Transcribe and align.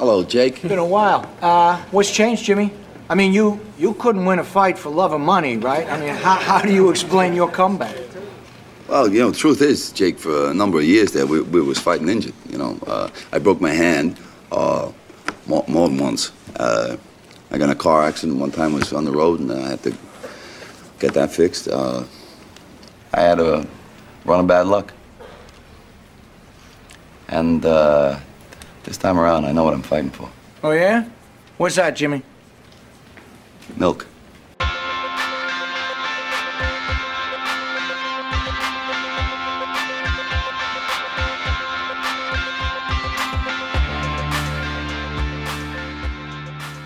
Hello, 0.00 0.24
Jake. 0.24 0.54
It's 0.54 0.62
been 0.62 0.78
a 0.78 0.82
while. 0.82 1.30
Uh, 1.42 1.76
what's 1.90 2.10
changed, 2.10 2.44
Jimmy? 2.44 2.72
I 3.10 3.14
mean, 3.14 3.34
you 3.34 3.60
you 3.76 3.92
couldn't 3.92 4.24
win 4.24 4.38
a 4.38 4.44
fight 4.44 4.78
for 4.78 4.88
love 4.88 5.12
of 5.12 5.20
money, 5.20 5.58
right? 5.58 5.86
I 5.86 6.00
mean, 6.00 6.14
how, 6.14 6.36
how 6.36 6.62
do 6.62 6.72
you 6.72 6.88
explain 6.88 7.34
your 7.34 7.50
comeback? 7.50 7.94
Well, 8.88 9.12
you 9.12 9.20
know, 9.20 9.30
truth 9.30 9.60
is, 9.60 9.92
Jake, 9.92 10.18
for 10.18 10.52
a 10.52 10.54
number 10.54 10.78
of 10.78 10.84
years 10.84 11.12
there, 11.12 11.26
we, 11.26 11.42
we 11.42 11.60
was 11.60 11.78
fighting 11.78 12.08
injured. 12.08 12.32
You 12.48 12.56
know, 12.56 12.78
uh, 12.86 13.10
I 13.30 13.38
broke 13.40 13.60
my 13.60 13.72
hand 13.72 14.18
uh, 14.50 14.90
more, 15.46 15.66
more 15.68 15.90
than 15.90 15.98
once. 15.98 16.32
Uh, 16.56 16.96
I 17.50 17.58
got 17.58 17.64
in 17.64 17.70
a 17.70 17.74
car 17.74 18.02
accident 18.02 18.38
one 18.38 18.52
time. 18.52 18.74
I 18.74 18.78
was 18.78 18.94
on 18.94 19.04
the 19.04 19.12
road, 19.12 19.40
and 19.40 19.52
I 19.52 19.68
had 19.68 19.82
to 19.82 19.94
get 20.98 21.12
that 21.12 21.30
fixed. 21.30 21.68
Uh, 21.68 22.04
I 23.12 23.20
had 23.20 23.38
a 23.38 23.66
run 24.24 24.40
of 24.40 24.46
bad 24.46 24.66
luck, 24.66 24.94
and 27.28 27.66
uh, 27.66 28.18
this 28.84 28.96
time 28.96 29.18
around, 29.18 29.44
I 29.44 29.52
know 29.52 29.64
what 29.64 29.74
I'm 29.74 29.82
fighting 29.82 30.10
for. 30.10 30.30
Oh 30.62 30.70
yeah? 30.72 31.08
What's 31.56 31.76
that, 31.76 31.96
Jimmy? 31.96 32.22
Milk. 33.76 34.06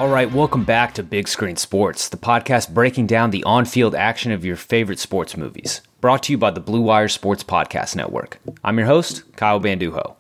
All 0.00 0.11
right, 0.11 0.31
welcome 0.31 0.65
back 0.65 0.93
to 0.94 1.03
Big 1.03 1.28
Screen 1.28 1.56
Sports, 1.56 2.09
the 2.09 2.16
podcast 2.16 2.75
breaking 2.75 3.06
down 3.06 3.31
the 3.31 3.44
on 3.44 3.65
field 3.65 3.94
action 3.94 4.32
of 4.32 4.44
your 4.44 4.56
favorite 4.56 4.99
sports 4.99 5.37
movies. 5.37 5.81
Brought 6.00 6.25
to 6.25 6.32
you 6.32 6.37
by 6.37 6.50
the 6.50 6.61
Blue 6.61 6.82
Wire 6.82 7.09
Sports 7.09 7.43
Podcast 7.44 7.97
Network. 7.97 8.38
I'm 8.62 8.76
your 8.76 8.88
host, 8.88 9.22
Kyle 9.37 9.61
Banduho. 9.61 10.16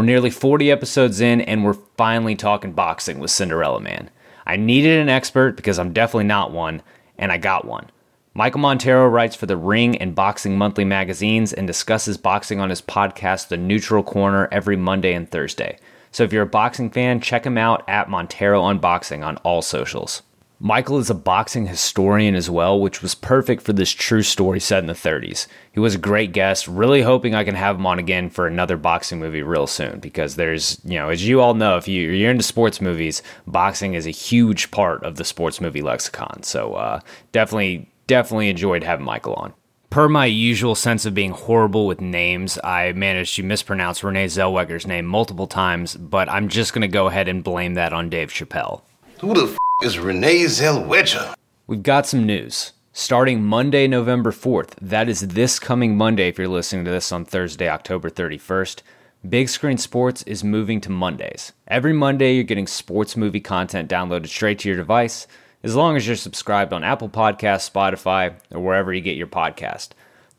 We're 0.00 0.06
nearly 0.06 0.30
40 0.30 0.70
episodes 0.70 1.20
in, 1.20 1.42
and 1.42 1.62
we're 1.62 1.76
finally 1.98 2.34
talking 2.34 2.72
boxing 2.72 3.18
with 3.18 3.30
Cinderella 3.30 3.80
Man. 3.80 4.08
I 4.46 4.56
needed 4.56 4.98
an 4.98 5.10
expert 5.10 5.56
because 5.56 5.78
I'm 5.78 5.92
definitely 5.92 6.24
not 6.24 6.52
one, 6.52 6.80
and 7.18 7.30
I 7.30 7.36
got 7.36 7.66
one. 7.66 7.90
Michael 8.32 8.60
Montero 8.60 9.06
writes 9.06 9.36
for 9.36 9.44
the 9.44 9.58
Ring 9.58 9.98
and 9.98 10.14
Boxing 10.14 10.56
Monthly 10.56 10.86
magazines 10.86 11.52
and 11.52 11.66
discusses 11.66 12.16
boxing 12.16 12.60
on 12.60 12.70
his 12.70 12.80
podcast, 12.80 13.48
The 13.48 13.58
Neutral 13.58 14.02
Corner, 14.02 14.48
every 14.50 14.74
Monday 14.74 15.12
and 15.12 15.30
Thursday. 15.30 15.78
So 16.12 16.24
if 16.24 16.32
you're 16.32 16.44
a 16.44 16.46
boxing 16.46 16.88
fan, 16.88 17.20
check 17.20 17.44
him 17.44 17.58
out 17.58 17.86
at 17.86 18.08
Montero 18.08 18.62
on 18.62 18.78
Boxing 18.78 19.22
on 19.22 19.36
all 19.44 19.60
socials. 19.60 20.22
Michael 20.62 20.98
is 20.98 21.08
a 21.08 21.14
boxing 21.14 21.66
historian 21.66 22.34
as 22.34 22.50
well, 22.50 22.78
which 22.78 23.00
was 23.00 23.14
perfect 23.14 23.62
for 23.62 23.72
this 23.72 23.90
true 23.90 24.22
story 24.22 24.60
set 24.60 24.80
in 24.80 24.88
the 24.88 24.92
30s. 24.92 25.46
He 25.72 25.80
was 25.80 25.94
a 25.94 25.98
great 25.98 26.32
guest. 26.32 26.68
Really 26.68 27.00
hoping 27.00 27.34
I 27.34 27.44
can 27.44 27.54
have 27.54 27.76
him 27.76 27.86
on 27.86 27.98
again 27.98 28.28
for 28.28 28.46
another 28.46 28.76
boxing 28.76 29.18
movie 29.18 29.42
real 29.42 29.66
soon 29.66 30.00
because 30.00 30.36
there's, 30.36 30.78
you 30.84 30.98
know, 30.98 31.08
as 31.08 31.26
you 31.26 31.40
all 31.40 31.54
know, 31.54 31.78
if 31.78 31.88
you, 31.88 32.10
you're 32.10 32.30
into 32.30 32.42
sports 32.42 32.78
movies, 32.78 33.22
boxing 33.46 33.94
is 33.94 34.06
a 34.06 34.10
huge 34.10 34.70
part 34.70 35.02
of 35.02 35.16
the 35.16 35.24
sports 35.24 35.62
movie 35.62 35.80
lexicon. 35.80 36.42
So 36.42 36.74
uh, 36.74 37.00
definitely, 37.32 37.88
definitely 38.06 38.50
enjoyed 38.50 38.84
having 38.84 39.06
Michael 39.06 39.36
on. 39.36 39.54
Per 39.88 40.10
my 40.10 40.26
usual 40.26 40.74
sense 40.74 41.06
of 41.06 41.14
being 41.14 41.30
horrible 41.30 41.86
with 41.86 42.02
names, 42.02 42.58
I 42.62 42.92
managed 42.92 43.34
to 43.36 43.42
mispronounce 43.42 44.04
Renee 44.04 44.26
Zellweger's 44.26 44.86
name 44.86 45.06
multiple 45.06 45.46
times, 45.46 45.96
but 45.96 46.28
I'm 46.28 46.50
just 46.50 46.74
going 46.74 46.82
to 46.82 46.88
go 46.88 47.06
ahead 47.06 47.28
and 47.28 47.42
blame 47.42 47.74
that 47.74 47.94
on 47.94 48.10
Dave 48.10 48.28
Chappelle. 48.28 48.82
Who 49.20 49.32
the 49.32 49.52
f 49.52 49.56
is 49.82 49.98
Renee 49.98 50.44
Zellweger? 50.44 51.34
We've 51.66 51.82
got 51.82 52.06
some 52.06 52.26
news. 52.26 52.72
Starting 52.92 53.42
Monday, 53.42 53.86
November 53.86 54.30
4th, 54.30 54.74
that 54.82 55.08
is 55.08 55.28
this 55.28 55.58
coming 55.58 55.96
Monday 55.96 56.28
if 56.28 56.38
you're 56.38 56.48
listening 56.48 56.84
to 56.84 56.90
this 56.90 57.10
on 57.12 57.24
Thursday, 57.24 57.68
October 57.68 58.10
31st, 58.10 58.82
Big 59.26 59.48
Screen 59.48 59.78
Sports 59.78 60.22
is 60.24 60.44
moving 60.44 60.82
to 60.82 60.90
Mondays. 60.90 61.52
Every 61.66 61.94
Monday, 61.94 62.34
you're 62.34 62.44
getting 62.44 62.66
sports 62.66 63.16
movie 63.16 63.40
content 63.40 63.88
downloaded 63.88 64.28
straight 64.28 64.58
to 64.60 64.68
your 64.68 64.76
device 64.76 65.26
as 65.62 65.74
long 65.74 65.96
as 65.96 66.06
you're 66.06 66.16
subscribed 66.16 66.74
on 66.74 66.84
Apple 66.84 67.08
Podcasts, 67.08 67.70
Spotify, 67.70 68.34
or 68.50 68.60
wherever 68.60 68.92
you 68.92 69.00
get 69.00 69.16
your 69.16 69.28
podcast. 69.28 69.90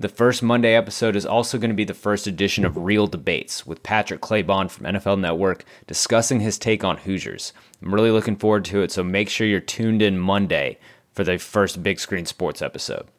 The 0.02 0.10
first 0.10 0.42
Monday 0.42 0.74
episode 0.74 1.16
is 1.16 1.28
also 1.28 1.60
going 1.60 1.70
to 1.70 1.76
be 1.76 1.84
the 1.84 1.94
first 1.94 2.26
edition 2.26 2.66
of 2.66 2.76
Real 2.76 3.06
Debates 3.06 3.68
with 3.68 3.84
Patrick 3.84 4.20
Claybon 4.20 4.72
from 4.72 4.88
NFL 4.88 5.20
Network 5.20 5.64
discussing 5.86 6.40
his 6.40 6.58
take 6.58 6.84
on 6.84 6.98
Hoosiers. 6.98 7.54
I'm 7.84 7.94
really 7.94 8.10
looking 8.10 8.36
forward 8.36 8.66
to 8.66 8.82
it, 8.82 8.92
so 8.92 9.04
make 9.04 9.30
sure 9.30 9.46
you're 9.46 9.60
tuned 9.60 10.02
in 10.02 10.18
Monday 10.18 10.80
for 11.14 11.24
the 11.24 11.38
first 11.38 11.84
Big 11.84 12.00
Screen 12.00 12.26
Sports 12.26 12.64
episode. 12.64 13.10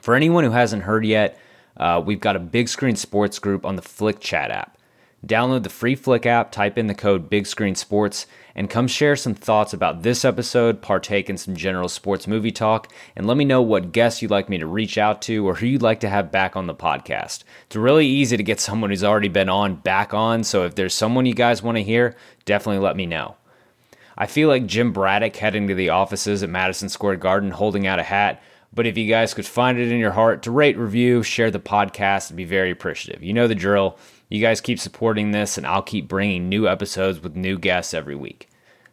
For 0.00 0.16
anyone 0.16 0.42
who 0.42 0.50
hasn't 0.50 0.82
heard 0.82 1.06
yet, 1.06 1.38
uh, 1.76 2.02
we've 2.04 2.18
got 2.18 2.34
a 2.34 2.40
Big 2.40 2.68
Screen 2.68 2.96
Sports 2.96 3.38
group 3.38 3.64
on 3.64 3.76
the 3.76 3.82
Flick 3.82 4.18
Chat 4.18 4.50
app. 4.50 4.78
Download 5.24 5.62
the 5.62 5.68
free 5.68 5.94
Flick 5.94 6.26
app, 6.26 6.50
type 6.50 6.76
in 6.76 6.88
the 6.88 6.94
code 6.96 7.30
Big 7.30 7.46
Screen 7.46 7.76
Sports, 7.76 8.26
and 8.54 8.70
come 8.70 8.88
share 8.88 9.16
some 9.16 9.34
thoughts 9.34 9.72
about 9.72 10.02
this 10.02 10.24
episode, 10.24 10.82
partake 10.82 11.30
in 11.30 11.36
some 11.36 11.56
general 11.56 11.88
sports 11.88 12.26
movie 12.26 12.52
talk, 12.52 12.92
and 13.16 13.26
let 13.26 13.36
me 13.36 13.44
know 13.44 13.62
what 13.62 13.92
guests 13.92 14.22
you'd 14.22 14.30
like 14.30 14.48
me 14.48 14.58
to 14.58 14.66
reach 14.66 14.98
out 14.98 15.22
to 15.22 15.46
or 15.46 15.54
who 15.56 15.66
you'd 15.66 15.82
like 15.82 16.00
to 16.00 16.08
have 16.08 16.32
back 16.32 16.56
on 16.56 16.66
the 16.66 16.74
podcast. 16.74 17.44
It's 17.66 17.76
really 17.76 18.06
easy 18.06 18.36
to 18.36 18.42
get 18.42 18.60
someone 18.60 18.90
who's 18.90 19.04
already 19.04 19.28
been 19.28 19.48
on 19.48 19.76
back 19.76 20.12
on, 20.14 20.44
so 20.44 20.64
if 20.64 20.74
there's 20.74 20.94
someone 20.94 21.26
you 21.26 21.34
guys 21.34 21.62
want 21.62 21.76
to 21.76 21.84
hear, 21.84 22.16
definitely 22.44 22.82
let 22.82 22.96
me 22.96 23.06
know. 23.06 23.36
I 24.18 24.26
feel 24.26 24.48
like 24.48 24.66
Jim 24.66 24.92
Braddock 24.92 25.34
heading 25.36 25.68
to 25.68 25.74
the 25.74 25.88
offices 25.88 26.42
at 26.42 26.50
Madison 26.50 26.90
Square 26.90 27.16
Garden 27.16 27.52
holding 27.52 27.86
out 27.86 27.98
a 27.98 28.02
hat. 28.02 28.42
But 28.72 28.86
if 28.86 28.96
you 28.96 29.08
guys 29.08 29.34
could 29.34 29.46
find 29.46 29.78
it 29.78 29.90
in 29.90 29.98
your 29.98 30.12
heart 30.12 30.42
to 30.42 30.50
rate, 30.50 30.76
review, 30.76 31.22
share 31.22 31.50
the 31.50 31.58
podcast, 31.58 32.30
I'd 32.30 32.36
be 32.36 32.44
very 32.44 32.70
appreciative. 32.70 33.22
You 33.22 33.32
know 33.32 33.48
the 33.48 33.54
drill. 33.54 33.98
You 34.30 34.40
guys 34.40 34.60
keep 34.60 34.78
supporting 34.78 35.32
this, 35.32 35.58
and 35.58 35.66
I'll 35.66 35.82
keep 35.82 36.06
bringing 36.06 36.48
new 36.48 36.68
episodes 36.68 37.20
with 37.20 37.34
new 37.34 37.58
guests 37.58 37.92
every 37.92 38.14
week. 38.14 38.48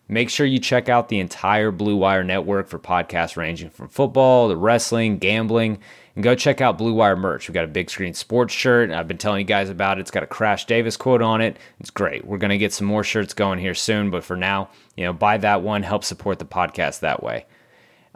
Make 0.09 0.29
sure 0.29 0.45
you 0.45 0.57
check 0.57 0.89
out 0.89 1.09
the 1.09 1.19
entire 1.19 1.69
Blue 1.69 1.95
Wire 1.95 2.23
network 2.23 2.67
for 2.67 2.79
podcasts 2.79 3.37
ranging 3.37 3.69
from 3.69 3.89
football 3.89 4.49
to 4.49 4.55
wrestling, 4.55 5.19
gambling, 5.19 5.79
and 6.15 6.23
go 6.23 6.33
check 6.33 6.59
out 6.59 6.77
Blue 6.77 6.93
Wire 6.93 7.15
merch. 7.15 7.47
We've 7.47 7.53
got 7.53 7.65
a 7.65 7.67
big 7.67 7.89
screen 7.91 8.15
sports 8.15 8.53
shirt. 8.53 8.89
I've 8.89 9.07
been 9.07 9.17
telling 9.19 9.41
you 9.41 9.45
guys 9.45 9.69
about 9.69 9.97
it. 9.97 10.01
It's 10.01 10.11
got 10.11 10.23
a 10.23 10.27
Crash 10.27 10.65
Davis 10.65 10.97
quote 10.97 11.21
on 11.21 11.41
it. 11.41 11.57
It's 11.79 11.91
great. 11.91 12.25
We're 12.25 12.39
going 12.39 12.49
to 12.49 12.57
get 12.57 12.73
some 12.73 12.87
more 12.87 13.03
shirts 13.03 13.35
going 13.35 13.59
here 13.59 13.75
soon, 13.75 14.09
but 14.09 14.23
for 14.23 14.35
now, 14.37 14.69
you 14.95 15.03
know, 15.03 15.13
buy 15.13 15.37
that 15.37 15.61
one, 15.61 15.83
help 15.83 16.03
support 16.03 16.39
the 16.39 16.45
podcast 16.45 17.01
that 17.01 17.21
way. 17.21 17.45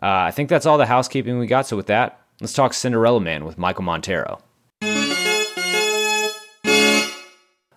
Uh, 0.01 0.07
I 0.07 0.31
think 0.31 0.50
that's 0.50 0.65
all 0.65 0.79
the 0.79 0.88
housekeeping 0.88 1.38
we 1.38 1.45
got. 1.45 1.68
So 1.68 1.77
with 1.77 1.88
that, 1.88 2.21
let's 2.39 2.53
talk 2.53 2.73
Cinderella 2.73 3.19
Man 3.19 3.45
with 3.45 3.59
Michael 3.59 3.83
Montero. 3.83 4.41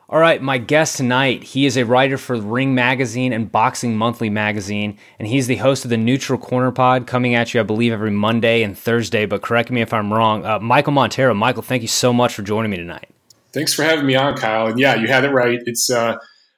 All 0.07 0.21
right, 0.21 0.43
my 0.43 0.59
guest 0.59 0.99
tonight, 0.99 1.43
he 1.43 1.65
is 1.65 1.79
a 1.79 1.87
writer 1.87 2.19
for 2.19 2.37
Ring 2.37 2.75
Magazine 2.75 3.33
and 3.33 3.51
Boxing 3.51 3.97
Monthly 3.97 4.29
Magazine, 4.29 4.99
and 5.19 5.27
he's 5.27 5.47
the 5.47 5.57
host 5.57 5.85
of 5.85 5.91
the 5.91 5.97
Neutral 5.97 6.39
Corner 6.39 6.71
Pod, 6.71 7.07
coming 7.07 7.35
at 7.35 7.55
you, 7.55 7.61
I 7.61 7.63
believe, 7.63 7.91
every 7.91 8.11
Monday 8.11 8.63
and 8.63 8.77
Thursday. 8.77 9.25
But 9.25 9.41
correct 9.41 9.71
me 9.71 9.81
if 9.81 9.95
I'm 9.95 10.13
wrong. 10.13 10.45
Uh, 10.45 10.59
Michael 10.61 10.93
Montero, 10.93 11.33
Michael, 11.33 11.63
thank 11.63 11.81
you 11.81 11.89
so 11.89 12.13
much 12.13 12.35
for 12.35 12.43
joining 12.43 12.71
me 12.71 12.77
tonight. 12.77 13.09
Thanks 13.55 13.73
for 13.73 13.83
having 13.83 14.05
me 14.05 14.15
on, 14.15 14.37
Kyle. 14.37 14.67
And 14.67 14.79
yeah, 14.79 14.95
you 14.95 15.09
had 15.09 15.25
it 15.25 15.31
right. 15.31 15.59
It's 15.65 15.89
uh, 15.89 16.17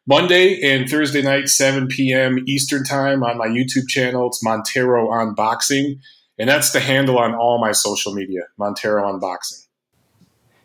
Monday 0.09 0.61
and 0.63 0.91
Thursday 0.91 1.23
night, 1.23 1.49
7 1.49 1.87
p.m. 1.87 2.43
Eastern 2.49 2.83
Time 2.83 3.23
on 3.23 3.39
my 3.39 3.47
YouTube 3.47 3.87
channel. 3.89 4.27
It's 4.27 4.43
Montero 4.43 5.09
on 5.13 5.35
Boxing, 5.35 6.01
and 6.37 6.49
that's 6.49 6.73
the 6.73 6.81
handle 6.81 7.17
on 7.17 7.37
all 7.37 7.61
my 7.61 7.71
social 7.71 8.13
media, 8.13 8.41
Montero 8.59 9.07
on 9.07 9.21
Boxing. 9.21 9.66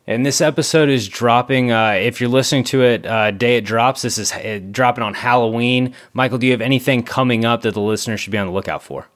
And 0.07 0.25
this 0.25 0.41
episode 0.41 0.89
is 0.89 1.07
dropping. 1.07 1.71
Uh, 1.71 1.91
if 1.91 2.19
you're 2.19 2.29
listening 2.29 2.63
to 2.65 2.83
it 2.83 3.05
uh, 3.05 3.31
day 3.31 3.57
it 3.57 3.65
drops, 3.65 4.01
this 4.01 4.17
is 4.17 4.31
uh, 4.31 4.59
dropping 4.71 5.03
on 5.03 5.13
Halloween. 5.13 5.93
Michael, 6.13 6.39
do 6.39 6.47
you 6.47 6.53
have 6.53 6.61
anything 6.61 7.03
coming 7.03 7.45
up 7.45 7.61
that 7.61 7.75
the 7.75 7.81
listeners 7.81 8.19
should 8.19 8.31
be 8.31 8.37
on 8.37 8.47
the 8.47 8.53
lookout 8.53 8.81
for? 8.81 9.07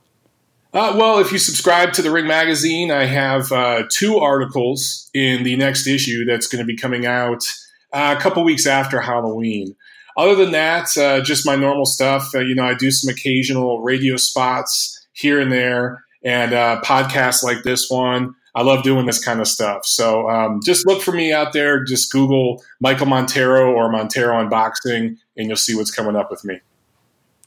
Uh, 0.74 0.94
well, 0.96 1.20
if 1.20 1.32
you 1.32 1.38
subscribe 1.38 1.94
to 1.94 2.02
the 2.02 2.12
Ring 2.12 2.28
Magazine, 2.28 2.92
I 2.92 3.06
have 3.06 3.52
uh, 3.52 3.84
two 3.90 4.18
articles 4.18 5.10
in 5.14 5.44
the 5.44 5.56
next 5.56 5.88
issue 5.88 6.26
that's 6.26 6.48
going 6.48 6.60
to 6.60 6.66
be 6.66 6.76
coming 6.76 7.06
out 7.06 7.44
a 7.94 8.18
couple 8.18 8.44
weeks 8.44 8.68
after 8.68 9.00
Halloween. 9.00 9.76
Other 10.18 10.36
than 10.36 10.52
that, 10.52 10.90
just 11.24 11.46
my 11.46 11.56
normal 11.56 11.86
stuff. 11.86 12.30
you 12.34 12.56
know, 12.56 12.66
I 12.66 12.74
do 12.74 12.92
some 12.92 13.10
occasional 13.10 13.82
radio 13.82 14.18
spots 14.18 15.08
here 15.14 15.40
and 15.40 15.50
there, 15.50 16.04
and 16.26 16.52
podcasts 16.84 17.42
like 17.42 17.64
this 17.64 17.90
one. 17.90 18.36
I 18.56 18.64
love 18.64 18.84
doing 18.84 19.06
this 19.06 19.24
kind 19.24 19.42
of 19.42 19.48
stuff. 19.48 19.86
So 19.86 20.30
um, 20.30 20.62
just 20.64 20.88
look 20.88 21.02
for 21.02 21.12
me 21.12 21.34
out 21.34 21.52
there. 21.52 21.84
Just 21.84 22.12
Google 22.12 22.64
Michael 22.80 23.06
Montero 23.06 23.74
or 23.74 23.92
Montero 23.92 24.38
on 24.38 24.50
Boxing, 24.50 25.18
and 25.36 25.48
you'll 25.48 25.58
see 25.58 25.76
what's 25.76 25.92
coming 25.92 26.16
up 26.16 26.32
with 26.32 26.44
me. 26.46 26.62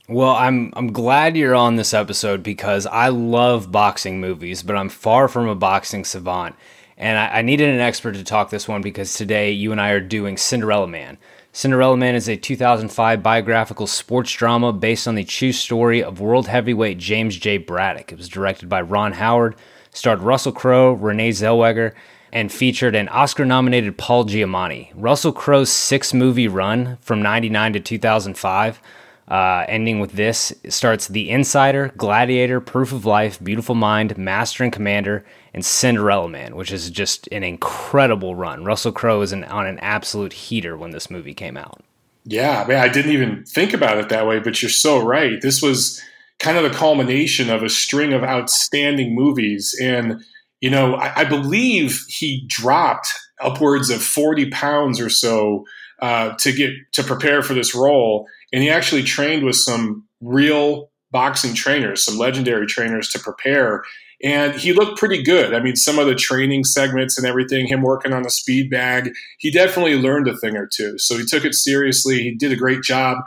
Well, 0.08 0.34
I'm 0.34 0.72
I'm 0.76 0.92
glad 0.92 1.36
you're 1.36 1.54
on 1.54 1.76
this 1.76 1.92
episode 1.92 2.42
because 2.42 2.86
I 2.86 3.08
love 3.08 3.72
boxing 3.72 4.20
movies, 4.20 4.62
but 4.62 4.76
I'm 4.76 4.88
far 4.88 5.28
from 5.28 5.48
a 5.48 5.54
boxing 5.54 6.04
savant. 6.04 6.54
And 6.96 7.18
I, 7.18 7.38
I 7.38 7.42
needed 7.42 7.68
an 7.68 7.80
expert 7.80 8.14
to 8.14 8.24
talk 8.24 8.50
this 8.50 8.66
one 8.66 8.82
because 8.82 9.14
today 9.14 9.52
you 9.52 9.70
and 9.70 9.80
I 9.80 9.90
are 9.90 10.00
doing 10.00 10.36
Cinderella 10.36 10.88
Man. 10.88 11.16
Cinderella 11.52 11.96
Man 11.96 12.14
is 12.14 12.28
a 12.28 12.36
2005 12.36 13.22
biographical 13.22 13.86
sports 13.86 14.32
drama 14.32 14.72
based 14.72 15.06
on 15.06 15.14
the 15.14 15.24
true 15.24 15.52
story 15.52 16.02
of 16.02 16.20
world 16.20 16.48
heavyweight 16.48 16.98
James 16.98 17.36
J. 17.36 17.58
Braddock. 17.58 18.12
It 18.12 18.18
was 18.18 18.28
directed 18.28 18.68
by 18.68 18.80
Ron 18.80 19.12
Howard 19.12 19.56
starred 19.98 20.20
Russell 20.20 20.52
Crowe, 20.52 20.92
Renee 20.92 21.30
Zellweger, 21.30 21.92
and 22.32 22.52
featured 22.52 22.94
an 22.94 23.08
Oscar 23.08 23.44
nominated 23.44 23.98
Paul 23.98 24.24
Giamatti. 24.24 24.92
Russell 24.94 25.32
Crowe's 25.32 25.70
six 25.70 26.14
movie 26.14 26.46
run 26.46 26.98
from 27.00 27.20
99 27.20 27.72
to 27.74 27.80
2005, 27.80 28.80
uh, 29.28 29.64
ending 29.68 29.98
with 29.98 30.12
this, 30.12 30.54
starts 30.68 31.08
The 31.08 31.30
Insider, 31.30 31.92
Gladiator, 31.96 32.60
Proof 32.60 32.92
of 32.92 33.04
Life, 33.04 33.42
Beautiful 33.42 33.74
Mind, 33.74 34.16
Master 34.16 34.62
and 34.62 34.72
Commander, 34.72 35.24
and 35.52 35.64
Cinderella 35.64 36.28
Man, 36.28 36.54
which 36.54 36.70
is 36.70 36.90
just 36.90 37.26
an 37.32 37.42
incredible 37.42 38.36
run. 38.36 38.64
Russell 38.64 38.92
Crowe 38.92 39.22
is 39.22 39.32
an, 39.32 39.44
on 39.44 39.66
an 39.66 39.80
absolute 39.80 40.32
heater 40.32 40.76
when 40.76 40.90
this 40.90 41.10
movie 41.10 41.34
came 41.34 41.56
out. 41.56 41.82
Yeah, 42.24 42.64
man, 42.68 42.80
I 42.80 42.88
didn't 42.88 43.12
even 43.12 43.44
think 43.44 43.72
about 43.72 43.98
it 43.98 44.10
that 44.10 44.26
way, 44.26 44.38
but 44.38 44.62
you're 44.62 44.68
so 44.68 45.02
right. 45.02 45.40
This 45.40 45.60
was 45.60 46.00
kind 46.38 46.56
of 46.56 46.64
the 46.64 46.76
culmination 46.76 47.50
of 47.50 47.62
a 47.62 47.68
string 47.68 48.12
of 48.12 48.22
outstanding 48.22 49.14
movies. 49.14 49.74
And, 49.80 50.22
you 50.60 50.70
know, 50.70 50.94
I, 50.94 51.20
I 51.20 51.24
believe 51.24 52.04
he 52.08 52.44
dropped 52.46 53.08
upwards 53.40 53.90
of 53.90 54.02
40 54.02 54.50
pounds 54.50 55.00
or 55.00 55.08
so 55.10 55.64
uh, 56.00 56.34
to 56.36 56.52
get 56.52 56.70
to 56.92 57.02
prepare 57.02 57.42
for 57.42 57.54
this 57.54 57.74
role. 57.74 58.26
And 58.52 58.62
he 58.62 58.70
actually 58.70 59.02
trained 59.02 59.44
with 59.44 59.56
some 59.56 60.06
real 60.20 60.90
boxing 61.10 61.54
trainers, 61.54 62.04
some 62.04 62.18
legendary 62.18 62.66
trainers 62.66 63.08
to 63.10 63.18
prepare. 63.18 63.82
And 64.22 64.54
he 64.54 64.72
looked 64.72 64.98
pretty 64.98 65.22
good. 65.22 65.54
I 65.54 65.60
mean, 65.60 65.76
some 65.76 65.98
of 65.98 66.06
the 66.06 66.14
training 66.14 66.64
segments 66.64 67.16
and 67.16 67.26
everything, 67.26 67.66
him 67.66 67.82
working 67.82 68.12
on 68.12 68.22
the 68.22 68.30
speed 68.30 68.68
bag, 68.70 69.12
he 69.38 69.50
definitely 69.50 69.96
learned 69.96 70.28
a 70.28 70.36
thing 70.36 70.56
or 70.56 70.66
two. 70.66 70.98
So 70.98 71.16
he 71.16 71.24
took 71.24 71.44
it 71.44 71.54
seriously. 71.54 72.18
He 72.18 72.34
did 72.34 72.52
a 72.52 72.56
great 72.56 72.82
job. 72.82 73.18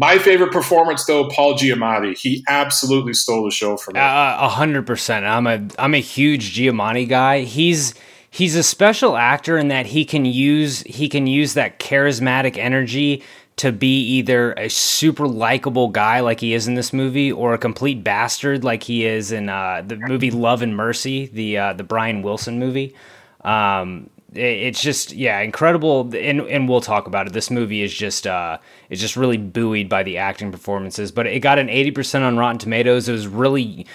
My 0.00 0.16
favorite 0.18 0.52
performance, 0.52 1.04
though, 1.04 1.28
Paul 1.28 1.54
Giamatti. 1.54 2.16
He 2.16 2.44
absolutely 2.48 3.14
stole 3.14 3.44
the 3.44 3.50
show 3.50 3.76
for 3.76 3.90
me. 3.90 3.98
A 4.00 4.48
hundred 4.48 4.86
percent. 4.86 5.26
I'm 5.26 5.46
a 5.46 5.66
I'm 5.76 5.92
a 5.92 6.00
huge 6.00 6.56
Giamatti 6.56 7.08
guy. 7.08 7.40
He's 7.40 7.94
he's 8.30 8.54
a 8.54 8.62
special 8.62 9.16
actor 9.16 9.58
in 9.58 9.68
that 9.68 9.86
he 9.86 10.04
can 10.04 10.24
use 10.24 10.82
he 10.82 11.08
can 11.08 11.26
use 11.26 11.54
that 11.54 11.80
charismatic 11.80 12.56
energy 12.56 13.24
to 13.56 13.72
be 13.72 14.00
either 14.02 14.52
a 14.52 14.70
super 14.70 15.26
likable 15.26 15.88
guy 15.88 16.20
like 16.20 16.38
he 16.38 16.54
is 16.54 16.68
in 16.68 16.74
this 16.74 16.92
movie 16.92 17.32
or 17.32 17.54
a 17.54 17.58
complete 17.58 18.04
bastard 18.04 18.62
like 18.62 18.84
he 18.84 19.04
is 19.04 19.32
in 19.32 19.48
uh, 19.48 19.82
the 19.84 19.96
movie 19.96 20.30
Love 20.30 20.62
and 20.62 20.76
Mercy, 20.76 21.26
the 21.26 21.58
uh, 21.58 21.72
the 21.72 21.82
Brian 21.82 22.22
Wilson 22.22 22.60
movie. 22.60 22.94
Um, 23.40 24.10
it's 24.34 24.82
just 24.82 25.12
yeah 25.12 25.40
incredible. 25.40 26.14
And 26.14 26.42
and 26.42 26.68
we'll 26.68 26.80
talk 26.80 27.06
about 27.06 27.26
it. 27.26 27.32
This 27.32 27.50
movie 27.50 27.82
is 27.82 27.94
just 27.94 28.26
uh 28.26 28.58
is 28.90 29.00
just 29.00 29.16
really 29.16 29.38
buoyed 29.38 29.88
by 29.88 30.02
the 30.02 30.18
acting 30.18 30.52
performances 30.52 31.10
but 31.10 31.26
it 31.26 31.40
got 31.40 31.58
an 31.58 31.68
80% 31.68 32.22
on 32.22 32.36
rotten 32.36 32.58
tomatoes. 32.58 33.08
It 33.08 33.12
was 33.12 33.26
really 33.26 33.86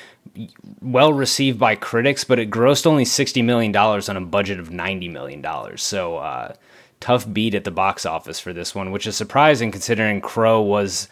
well 0.81 1.13
received 1.13 1.59
by 1.59 1.75
critics 1.75 2.24
but 2.24 2.39
it 2.39 2.50
grossed 2.50 2.88
only 2.88 3.06
60 3.06 3.41
million 3.44 3.71
dollars 3.71 4.09
on 4.09 4.18
a 4.18 4.21
budget 4.21 4.59
of 4.59 4.71
90 4.71 5.07
million 5.09 5.41
dollars. 5.41 5.83
So 5.83 6.18
uh 6.18 6.53
tough 7.00 7.31
beat 7.31 7.53
at 7.53 7.65
the 7.65 7.71
box 7.71 8.06
office 8.06 8.39
for 8.39 8.53
this 8.53 8.74
one 8.74 8.91
which 8.91 9.06
is 9.06 9.15
surprising 9.15 9.71
considering 9.71 10.19
Crowe 10.19 10.62
was 10.62 11.09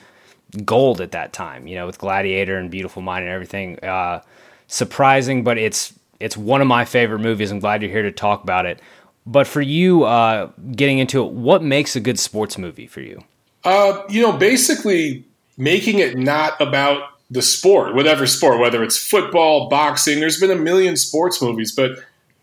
gold 0.66 1.00
at 1.00 1.12
that 1.12 1.32
time 1.32 1.68
you 1.68 1.76
know 1.76 1.86
with 1.86 1.98
gladiator 2.00 2.58
and 2.58 2.72
beautiful 2.72 3.04
mind 3.04 3.26
and 3.26 3.34
everything. 3.34 3.78
Uh 3.84 4.22
surprising 4.66 5.44
but 5.44 5.60
it's 5.60 5.94
it's 6.20 6.38
one 6.38 6.62
of 6.62 6.68
my 6.68 6.86
favorite 6.86 7.20
movies. 7.20 7.52
I'm 7.52 7.60
glad 7.60 7.82
you're 7.82 7.92
here 7.92 8.04
to 8.04 8.12
talk 8.12 8.44
about 8.44 8.66
it 8.66 8.80
but 9.26 9.48
for 9.48 9.62
you, 9.62 10.04
uh, 10.04 10.52
getting 10.76 11.00
into 11.00 11.24
it, 11.24 11.32
what 11.32 11.64
makes 11.64 11.96
a 11.96 12.00
good 12.00 12.20
sports 12.20 12.58
movie 12.58 12.88
for 12.88 13.02
you? 13.02 13.24
Uh, 13.64 14.04
you 14.10 14.22
know, 14.22 14.32
basically 14.32 15.24
making 15.58 16.00
it 16.00 16.18
not 16.18 16.60
about 16.60 17.10
the 17.30 17.42
sport, 17.42 17.96
whatever 17.96 18.28
sport, 18.28 18.60
whether 18.60 18.84
it's 18.84 18.98
football, 18.98 19.70
boxing. 19.70 20.20
There's 20.20 20.40
been 20.40 20.52
a 20.52 20.56
million 20.56 20.98
sports 20.98 21.42
movies, 21.42 21.72
but 21.72 21.92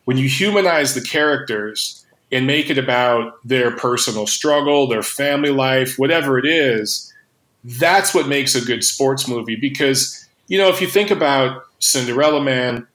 when 0.04 0.16
you 0.16 0.28
humanize 0.28 0.94
the 0.94 1.02
characters 1.02 2.06
and 2.32 2.46
make 2.46 2.70
it 2.70 2.78
about 2.78 3.34
their 3.44 3.70
personal 3.76 4.26
struggle, 4.26 4.86
their 4.86 5.02
family 5.02 5.50
life, 5.50 5.98
whatever 5.98 6.38
it 6.38 6.46
is, 6.46 7.12
that's 7.64 8.14
what 8.14 8.28
makes 8.28 8.54
a 8.54 8.64
good 8.64 8.84
sports 8.84 9.28
movie. 9.28 9.56
Because, 9.56 10.26
you 10.46 10.56
know, 10.56 10.68
if 10.68 10.80
you 10.80 10.86
think 10.86 11.10
about 11.10 11.64
Cinderella 11.80 12.42
Man, 12.42 12.86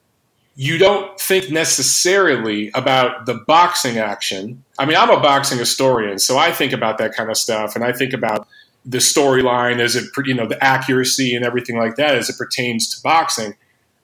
you 0.56 0.78
don't 0.78 1.18
think 1.18 1.50
necessarily 1.50 2.70
about 2.74 3.26
the 3.26 3.34
boxing 3.34 3.98
action. 3.98 4.62
I 4.78 4.86
mean, 4.86 4.96
I'm 4.96 5.10
a 5.10 5.20
boxing 5.20 5.58
historian, 5.58 6.18
so 6.18 6.38
I 6.38 6.52
think 6.52 6.72
about 6.72 6.98
that 6.98 7.14
kind 7.14 7.30
of 7.30 7.36
stuff, 7.36 7.74
and 7.74 7.84
I 7.84 7.92
think 7.92 8.12
about 8.12 8.46
the 8.84 8.98
storyline 8.98 9.80
as 9.80 9.96
it, 9.96 10.04
you 10.24 10.34
know, 10.34 10.46
the 10.46 10.62
accuracy 10.62 11.34
and 11.34 11.44
everything 11.44 11.78
like 11.78 11.96
that 11.96 12.14
as 12.14 12.28
it 12.28 12.36
pertains 12.36 12.94
to 12.94 13.02
boxing. 13.02 13.54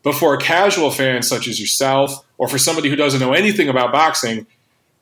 But 0.02 0.14
for 0.14 0.35
a 0.35 0.38
casual 0.38 0.90
fan 0.90 1.23
such 1.23 1.47
as 1.47 1.61
yourself, 1.61 2.25
or 2.38 2.49
for 2.49 2.59
somebody 2.59 2.88
who 2.88 2.97
doesn't 2.97 3.21
know 3.21 3.35
anything 3.35 3.69
about 3.69 3.92
boxing, 3.92 4.47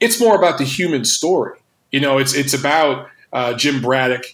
it's 0.00 0.20
more 0.20 0.36
about 0.36 0.58
the 0.58 0.64
human 0.64 1.04
story. 1.04 1.58
You 1.92 2.00
know, 2.00 2.18
it's 2.18 2.34
it's 2.34 2.52
about 2.52 3.08
uh, 3.32 3.54
Jim 3.54 3.80
Braddock 3.80 4.24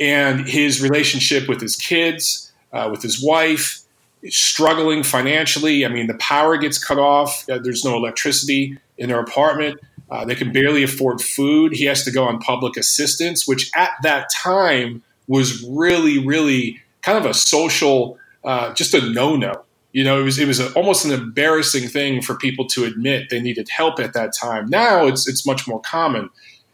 and 0.00 0.48
his 0.48 0.80
relationship 0.80 1.48
with 1.48 1.60
his 1.60 1.76
kids, 1.76 2.52
uh, 2.72 2.88
with 2.90 3.02
his 3.02 3.22
wife, 3.22 3.80
struggling 4.26 5.02
financially. 5.02 5.84
I 5.84 5.88
mean, 5.88 6.06
the 6.06 6.14
power 6.14 6.56
gets 6.56 6.82
cut 6.82 6.98
off. 6.98 7.48
Uh, 7.48 7.58
there's 7.58 7.84
no 7.84 7.96
electricity 7.96 8.78
in 8.96 9.08
their 9.08 9.20
apartment. 9.20 9.80
Uh, 10.10 10.24
they 10.24 10.34
can 10.34 10.52
barely 10.52 10.82
afford 10.82 11.20
food. 11.20 11.72
He 11.72 11.84
has 11.84 12.04
to 12.04 12.10
go 12.10 12.24
on 12.24 12.38
public 12.38 12.76
assistance, 12.76 13.46
which 13.46 13.70
at 13.76 13.90
that 14.02 14.30
time 14.30 15.02
was 15.26 15.62
really, 15.68 16.24
really 16.24 16.80
kind 17.02 17.18
of 17.18 17.26
a 17.26 17.34
social, 17.34 18.18
uh, 18.44 18.72
just 18.74 18.94
a 18.94 19.10
no-no. 19.10 19.64
You 19.92 20.04
know, 20.04 20.20
it 20.20 20.22
was 20.22 20.38
it 20.38 20.46
was 20.46 20.60
a, 20.60 20.72
almost 20.74 21.04
an 21.04 21.12
embarrassing 21.12 21.88
thing 21.88 22.20
for 22.22 22.34
people 22.36 22.66
to 22.68 22.84
admit 22.84 23.30
they 23.30 23.40
needed 23.40 23.68
help 23.68 23.98
at 23.98 24.12
that 24.12 24.34
time. 24.34 24.66
Now 24.68 25.06
it's 25.06 25.26
it's 25.26 25.46
much 25.46 25.66
more 25.66 25.80
common, 25.80 26.28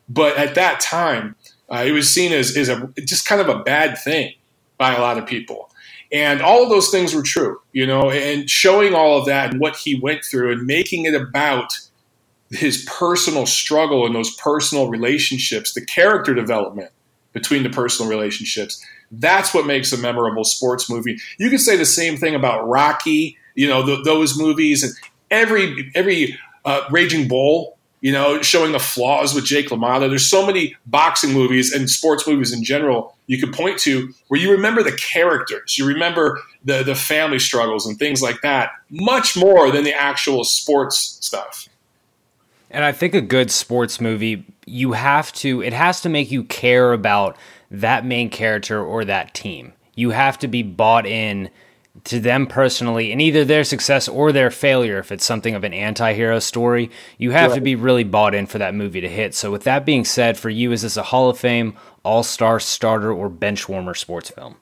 but 0.08 0.36
at 0.36 0.56
that 0.56 0.80
time, 0.80 1.36
uh, 1.70 1.84
it 1.86 1.92
was 1.92 2.12
seen 2.12 2.32
as 2.32 2.56
is 2.56 2.68
a 2.68 2.92
just 3.04 3.26
kind 3.26 3.40
of 3.40 3.48
a 3.48 3.62
bad 3.62 3.96
thing 3.98 4.34
by 4.78 4.94
a 4.94 5.00
lot 5.00 5.16
of 5.16 5.26
people. 5.26 5.70
And 6.14 6.40
all 6.40 6.62
of 6.62 6.68
those 6.68 6.90
things 6.90 7.12
were 7.12 7.22
true, 7.22 7.60
you 7.72 7.88
know, 7.88 8.08
and 8.08 8.48
showing 8.48 8.94
all 8.94 9.18
of 9.18 9.26
that 9.26 9.50
and 9.50 9.60
what 9.60 9.74
he 9.74 9.98
went 9.98 10.24
through 10.24 10.52
and 10.52 10.64
making 10.64 11.06
it 11.06 11.14
about 11.14 11.76
his 12.50 12.88
personal 12.88 13.46
struggle 13.46 14.06
and 14.06 14.14
those 14.14 14.32
personal 14.36 14.88
relationships, 14.88 15.74
the 15.74 15.84
character 15.84 16.32
development 16.32 16.92
between 17.32 17.64
the 17.64 17.68
personal 17.68 18.08
relationships. 18.08 18.80
That's 19.10 19.52
what 19.52 19.66
makes 19.66 19.92
a 19.92 19.98
memorable 19.98 20.44
sports 20.44 20.88
movie. 20.88 21.18
You 21.38 21.50
could 21.50 21.60
say 21.60 21.76
the 21.76 21.84
same 21.84 22.16
thing 22.16 22.36
about 22.36 22.68
Rocky, 22.68 23.36
you 23.56 23.66
know, 23.66 24.04
those 24.04 24.38
movies 24.38 24.84
and 24.84 24.92
every 25.32 25.90
every 25.96 26.38
uh, 26.64 26.82
Raging 26.92 27.26
Bull, 27.26 27.76
you 28.00 28.12
know, 28.12 28.40
showing 28.40 28.70
the 28.70 28.78
flaws 28.78 29.34
with 29.34 29.46
Jake 29.46 29.70
LaMotta. 29.70 30.08
There's 30.08 30.30
so 30.30 30.46
many 30.46 30.76
boxing 30.86 31.32
movies 31.32 31.72
and 31.72 31.90
sports 31.90 32.24
movies 32.24 32.52
in 32.52 32.62
general 32.62 33.13
you 33.26 33.38
could 33.38 33.52
point 33.52 33.78
to 33.80 34.12
where 34.28 34.40
you 34.40 34.50
remember 34.52 34.82
the 34.82 34.96
characters, 34.96 35.78
you 35.78 35.86
remember 35.86 36.40
the 36.64 36.82
the 36.82 36.94
family 36.94 37.38
struggles 37.38 37.86
and 37.86 37.98
things 37.98 38.22
like 38.22 38.40
that, 38.42 38.72
much 38.90 39.36
more 39.36 39.70
than 39.70 39.84
the 39.84 39.94
actual 39.94 40.44
sports 40.44 41.18
stuff. 41.20 41.68
And 42.70 42.84
I 42.84 42.90
think 42.90 43.14
a 43.14 43.20
good 43.20 43.52
sports 43.52 44.00
movie, 44.00 44.44
you 44.66 44.92
have 44.92 45.32
to, 45.34 45.62
it 45.62 45.72
has 45.72 46.00
to 46.00 46.08
make 46.08 46.32
you 46.32 46.42
care 46.42 46.92
about 46.92 47.36
that 47.70 48.04
main 48.04 48.30
character 48.30 48.82
or 48.82 49.04
that 49.04 49.32
team. 49.32 49.74
You 49.94 50.10
have 50.10 50.38
to 50.40 50.48
be 50.48 50.64
bought 50.64 51.06
in 51.06 51.50
to 52.02 52.18
them 52.18 52.48
personally 52.48 53.12
and 53.12 53.22
either 53.22 53.44
their 53.44 53.62
success 53.62 54.08
or 54.08 54.32
their 54.32 54.50
failure 54.50 54.98
if 54.98 55.12
it's 55.12 55.24
something 55.24 55.54
of 55.54 55.62
an 55.62 55.72
anti-hero 55.72 56.40
story 56.40 56.90
you 57.18 57.30
have 57.30 57.52
right. 57.52 57.54
to 57.54 57.60
be 57.60 57.76
really 57.76 58.02
bought 58.02 58.34
in 58.34 58.46
for 58.46 58.58
that 58.58 58.74
movie 58.74 59.00
to 59.00 59.08
hit 59.08 59.32
so 59.32 59.52
with 59.52 59.62
that 59.62 59.86
being 59.86 60.04
said 60.04 60.36
for 60.36 60.50
you 60.50 60.72
is 60.72 60.82
this 60.82 60.96
a 60.96 61.04
hall 61.04 61.30
of 61.30 61.38
fame 61.38 61.76
all-star 62.04 62.60
starter 62.60 63.12
or 63.12 63.28
bench 63.28 63.68
warmer 63.68 63.94
sports 63.94 64.30
film 64.30 64.56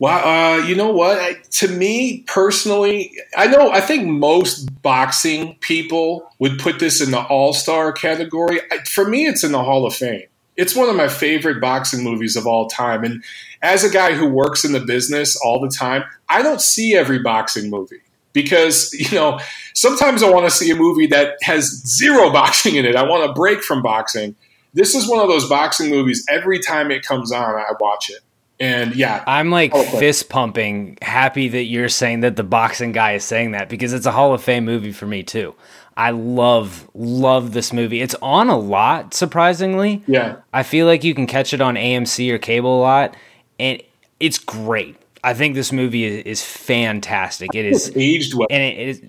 well, 0.00 0.26
uh, 0.26 0.66
you 0.66 0.74
know 0.74 0.90
what? 0.90 1.18
I, 1.18 1.34
to 1.50 1.68
me 1.68 2.24
personally, 2.26 3.14
I 3.36 3.48
know 3.48 3.70
I 3.70 3.82
think 3.82 4.06
most 4.06 4.82
boxing 4.82 5.56
people 5.56 6.26
would 6.38 6.58
put 6.58 6.78
this 6.78 7.02
in 7.02 7.10
the 7.10 7.20
All 7.20 7.52
Star 7.52 7.92
category. 7.92 8.62
I, 8.72 8.78
for 8.84 9.06
me, 9.06 9.26
it's 9.26 9.44
in 9.44 9.52
the 9.52 9.62
Hall 9.62 9.84
of 9.84 9.94
Fame. 9.94 10.26
It's 10.56 10.74
one 10.74 10.88
of 10.88 10.96
my 10.96 11.08
favorite 11.08 11.60
boxing 11.60 12.02
movies 12.02 12.34
of 12.34 12.46
all 12.46 12.66
time, 12.66 13.04
and 13.04 13.22
as 13.60 13.84
a 13.84 13.90
guy 13.90 14.14
who 14.14 14.26
works 14.26 14.64
in 14.64 14.72
the 14.72 14.80
business 14.80 15.36
all 15.36 15.60
the 15.60 15.68
time, 15.68 16.04
I 16.30 16.40
don't 16.40 16.62
see 16.62 16.96
every 16.96 17.18
boxing 17.18 17.68
movie 17.68 18.00
because, 18.32 18.92
you 18.98 19.14
know, 19.14 19.38
sometimes 19.74 20.22
I 20.22 20.30
want 20.30 20.46
to 20.46 20.50
see 20.50 20.70
a 20.70 20.76
movie 20.76 21.08
that 21.08 21.36
has 21.42 21.66
zero 21.86 22.30
boxing 22.32 22.76
in 22.76 22.86
it. 22.86 22.96
I 22.96 23.02
want 23.02 23.30
a 23.30 23.34
break 23.34 23.62
from 23.62 23.82
boxing. 23.82 24.34
This 24.72 24.94
is 24.94 25.08
one 25.08 25.20
of 25.20 25.28
those 25.28 25.48
boxing 25.48 25.90
movies, 25.90 26.24
every 26.28 26.60
time 26.60 26.90
it 26.90 27.04
comes 27.04 27.32
on, 27.32 27.56
I 27.56 27.72
watch 27.80 28.10
it. 28.10 28.20
And 28.60 28.94
yeah, 28.94 29.24
I'm 29.26 29.50
like 29.50 29.72
oh, 29.74 29.82
fist 29.84 30.28
pumping, 30.28 30.98
happy 31.00 31.48
that 31.48 31.64
you're 31.64 31.88
saying 31.88 32.20
that 32.20 32.36
the 32.36 32.44
boxing 32.44 32.92
guy 32.92 33.14
is 33.14 33.24
saying 33.24 33.52
that 33.52 33.70
because 33.70 33.94
it's 33.94 34.04
a 34.04 34.12
Hall 34.12 34.34
of 34.34 34.42
Fame 34.42 34.66
movie 34.66 34.92
for 34.92 35.06
me 35.06 35.22
too. 35.22 35.54
I 35.96 36.10
love 36.10 36.88
love 36.92 37.52
this 37.52 37.72
movie. 37.72 38.02
It's 38.02 38.14
on 38.20 38.50
a 38.50 38.58
lot, 38.58 39.14
surprisingly. 39.14 40.04
Yeah, 40.06 40.36
I 40.52 40.62
feel 40.62 40.86
like 40.86 41.04
you 41.04 41.14
can 41.14 41.26
catch 41.26 41.54
it 41.54 41.62
on 41.62 41.74
AMC 41.74 42.30
or 42.30 42.38
cable 42.38 42.78
a 42.78 42.82
lot, 42.82 43.16
and 43.58 43.82
it's 44.20 44.38
great. 44.38 44.96
I 45.24 45.32
think 45.32 45.54
this 45.54 45.72
movie 45.72 46.04
is, 46.04 46.24
is 46.24 46.44
fantastic. 46.44 47.54
It 47.54 47.64
is 47.64 47.90
aged 47.96 48.34
well, 48.34 48.46
and 48.50 48.62
it 48.62 48.88
is. 48.88 49.02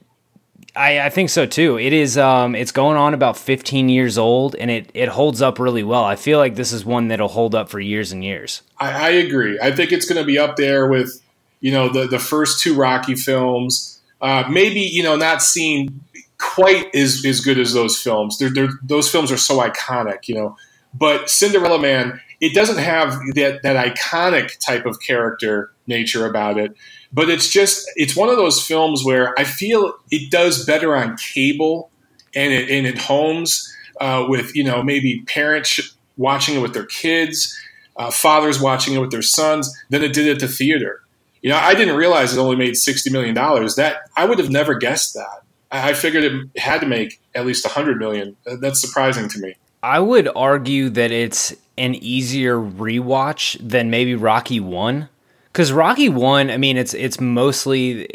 I, 0.75 1.01
I 1.01 1.09
think 1.09 1.29
so 1.29 1.45
too. 1.45 1.77
It 1.77 1.91
is. 1.91 2.17
Um, 2.17 2.55
it's 2.55 2.71
going 2.71 2.97
on 2.97 3.13
about 3.13 3.37
15 3.37 3.89
years 3.89 4.17
old, 4.17 4.55
and 4.55 4.71
it 4.71 4.89
it 4.93 5.09
holds 5.09 5.41
up 5.41 5.59
really 5.59 5.83
well. 5.83 6.03
I 6.03 6.15
feel 6.15 6.37
like 6.37 6.55
this 6.55 6.71
is 6.71 6.85
one 6.85 7.09
that'll 7.09 7.27
hold 7.27 7.55
up 7.55 7.69
for 7.69 7.79
years 7.79 8.11
and 8.11 8.23
years. 8.23 8.61
I, 8.79 9.07
I 9.07 9.09
agree. 9.09 9.59
I 9.61 9.71
think 9.71 9.91
it's 9.91 10.07
going 10.07 10.21
to 10.21 10.25
be 10.25 10.37
up 10.37 10.55
there 10.55 10.87
with, 10.87 11.21
you 11.59 11.71
know, 11.71 11.89
the 11.89 12.07
the 12.07 12.19
first 12.19 12.61
two 12.61 12.75
Rocky 12.75 13.15
films. 13.15 13.99
Uh, 14.21 14.43
maybe 14.49 14.79
you 14.79 15.03
know, 15.03 15.15
not 15.15 15.41
seen 15.41 16.01
quite 16.37 16.93
as 16.95 17.23
as 17.25 17.41
good 17.41 17.59
as 17.59 17.73
those 17.73 17.97
films. 18.01 18.37
They're, 18.37 18.49
they're, 18.49 18.69
those 18.83 19.09
films 19.09 19.31
are 19.31 19.37
so 19.37 19.59
iconic, 19.59 20.27
you 20.27 20.35
know. 20.35 20.55
But 20.93 21.29
Cinderella 21.29 21.79
Man, 21.79 22.19
it 22.39 22.53
doesn't 22.53 22.77
have 22.77 23.11
that 23.35 23.61
that 23.63 23.95
iconic 23.95 24.57
type 24.65 24.85
of 24.85 25.01
character 25.01 25.71
nature 25.85 26.25
about 26.25 26.57
it. 26.57 26.73
But 27.13 27.29
it's 27.29 27.49
just 27.49 27.89
it's 27.95 28.15
one 28.15 28.29
of 28.29 28.37
those 28.37 28.65
films 28.65 29.03
where 29.03 29.37
I 29.37 29.43
feel 29.43 29.93
it 30.11 30.31
does 30.31 30.65
better 30.65 30.95
on 30.95 31.17
cable 31.17 31.91
and 32.33 32.53
it, 32.53 32.69
and 32.69 32.97
homes 32.97 33.71
uh, 33.99 34.25
with 34.27 34.55
you 34.55 34.63
know 34.63 34.81
maybe 34.81 35.21
parents 35.27 35.95
watching 36.17 36.55
it 36.55 36.61
with 36.61 36.73
their 36.73 36.85
kids, 36.85 37.57
uh, 37.97 38.11
fathers 38.11 38.61
watching 38.61 38.93
it 38.93 38.99
with 38.99 39.11
their 39.11 39.21
sons 39.21 39.73
than 39.89 40.03
it 40.03 40.13
did 40.13 40.27
at 40.27 40.39
the 40.39 40.47
theater. 40.47 41.01
You 41.41 41.49
know, 41.49 41.57
I 41.57 41.73
didn't 41.73 41.95
realize 41.95 42.35
it 42.35 42.39
only 42.39 42.55
made 42.55 42.77
sixty 42.77 43.09
million 43.09 43.35
dollars. 43.35 43.75
That 43.75 44.09
I 44.15 44.25
would 44.25 44.39
have 44.39 44.49
never 44.49 44.75
guessed 44.75 45.13
that. 45.15 45.43
I 45.71 45.93
figured 45.93 46.23
it 46.23 46.59
had 46.59 46.81
to 46.81 46.87
make 46.87 47.19
at 47.33 47.45
least 47.45 47.65
a 47.65 47.69
hundred 47.69 47.97
million. 47.97 48.35
That's 48.45 48.81
surprising 48.81 49.29
to 49.29 49.39
me. 49.39 49.55
I 49.83 49.99
would 49.99 50.29
argue 50.35 50.89
that 50.89 51.11
it's 51.11 51.55
an 51.77 51.95
easier 51.95 52.57
rewatch 52.57 53.57
than 53.59 53.89
maybe 53.89 54.13
Rocky 54.13 54.59
One, 54.59 55.09
because 55.51 55.71
Rocky 55.71 56.09
One, 56.09 56.49
I 56.49 56.57
mean, 56.57 56.77
it's 56.77 56.93
it's 56.93 57.19
mostly 57.19 58.07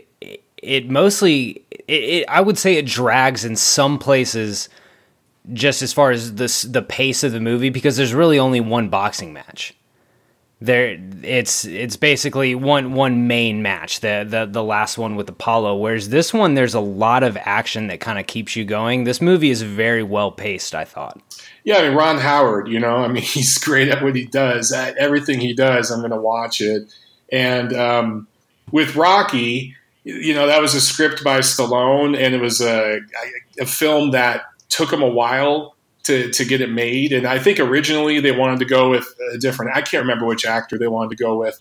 it 0.66 0.88
mostly 0.88 1.64
it, 1.71 1.93
it, 1.93 2.25
I 2.28 2.40
would 2.40 2.59
say 2.59 2.75
it 2.75 2.87
drags 2.87 3.45
in 3.45 3.57
some 3.57 3.99
places, 3.99 4.69
just 5.52 5.83
as 5.83 5.93
far 5.93 6.11
as 6.11 6.35
this 6.35 6.62
the 6.62 6.83
pace 6.83 7.23
of 7.23 7.33
the 7.33 7.40
movie, 7.40 7.71
because 7.71 7.97
there's 7.97 8.14
really 8.14 8.38
only 8.38 8.61
one 8.61 8.88
boxing 8.88 9.33
match. 9.33 9.75
There, 10.59 10.99
it's 11.23 11.66
it's 11.66 11.97
basically 11.97 12.55
one 12.55 12.95
one 12.95 13.26
main 13.26 13.61
match, 13.61 14.00
the 14.00 14.26
the 14.26 14.47
the 14.47 14.64
last 14.64 14.97
one 14.97 15.14
with 15.14 15.28
Apollo. 15.28 15.76
Whereas 15.76 16.09
this 16.09 16.33
one, 16.33 16.55
there's 16.55 16.73
a 16.73 16.81
lot 16.81 17.23
of 17.23 17.37
action 17.37 17.88
that 17.88 18.00
kind 18.00 18.19
of 18.19 18.26
keeps 18.26 18.57
you 18.57 18.64
going. 18.64 19.05
This 19.05 19.21
movie 19.21 19.50
is 19.50 19.61
very 19.61 20.02
well 20.02 20.33
paced. 20.33 20.75
I 20.75 20.85
thought. 20.87 21.21
Yeah, 21.64 21.76
I 21.76 21.88
mean 21.88 21.97
Ron 21.99 22.16
Howard, 22.16 22.69
you 22.69 22.81
know, 22.81 22.97
I 22.97 23.09
mean 23.09 23.23
he's 23.23 23.59
great 23.59 23.88
at 23.88 24.02
what 24.02 24.16
he 24.16 24.25
does. 24.25 24.73
At 24.73 24.97
everything 24.97 25.40
he 25.40 25.52
does, 25.52 25.90
I'm 25.90 26.00
going 26.00 26.11
to 26.11 26.16
watch 26.16 26.62
it. 26.62 26.90
And 27.30 27.73
um, 27.75 28.28
with 28.71 28.97
Rocky, 28.97 29.75
you 30.04 30.35
know, 30.35 30.47
that 30.47 30.62
was 30.62 30.75
a 30.75 30.80
script 30.80 31.25
by 31.25 31.40
Stallone, 31.40 32.16
and 32.16 32.35
it 32.35 32.40
was 32.40 32.61
a, 32.61 33.00
a 33.59 33.66
film 33.66 34.12
that 34.12 34.42
took 34.68 34.92
him 34.92 35.02
a 35.02 35.09
while 35.09 35.75
to, 36.04 36.30
to 36.30 36.45
get 36.45 36.61
it 36.61 36.71
made. 36.71 37.12
And 37.12 37.26
I 37.26 37.38
think 37.38 37.59
originally 37.59 38.21
they 38.21 38.33
wanted 38.33 38.61
to 38.61 38.64
go 38.64 38.90
with 38.90 39.12
a 39.35 39.38
different. 39.38 39.76
I 39.76 39.83
can't 39.83 40.02
remember 40.02 40.25
which 40.25 40.47
actor 40.47 40.78
they 40.78 40.87
wanted 40.87 41.16
to 41.16 41.23
go 41.23 41.37
with, 41.37 41.61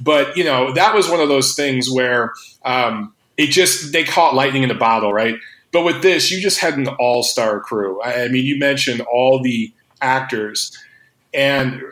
but 0.00 0.36
you 0.36 0.44
know, 0.44 0.72
that 0.72 0.94
was 0.94 1.08
one 1.08 1.20
of 1.20 1.28
those 1.28 1.54
things 1.54 1.90
where 1.90 2.32
um, 2.64 3.14
it 3.36 3.48
just 3.48 3.92
they 3.92 4.04
caught 4.04 4.34
lightning 4.34 4.62
in 4.62 4.70
a 4.70 4.74
bottle, 4.74 5.12
right? 5.12 5.36
But 5.72 5.84
with 5.84 6.02
this, 6.02 6.30
you 6.30 6.40
just 6.40 6.60
had 6.60 6.76
an 6.78 6.88
all 6.88 7.22
star 7.22 7.60
crew. 7.60 8.00
I, 8.02 8.24
I, 8.24 8.28
mean, 8.28 8.44
you 8.44 8.58
mentioned 8.58 9.00
all 9.02 9.40
the 9.42 9.72
actors, 10.00 10.76
and 11.32 11.82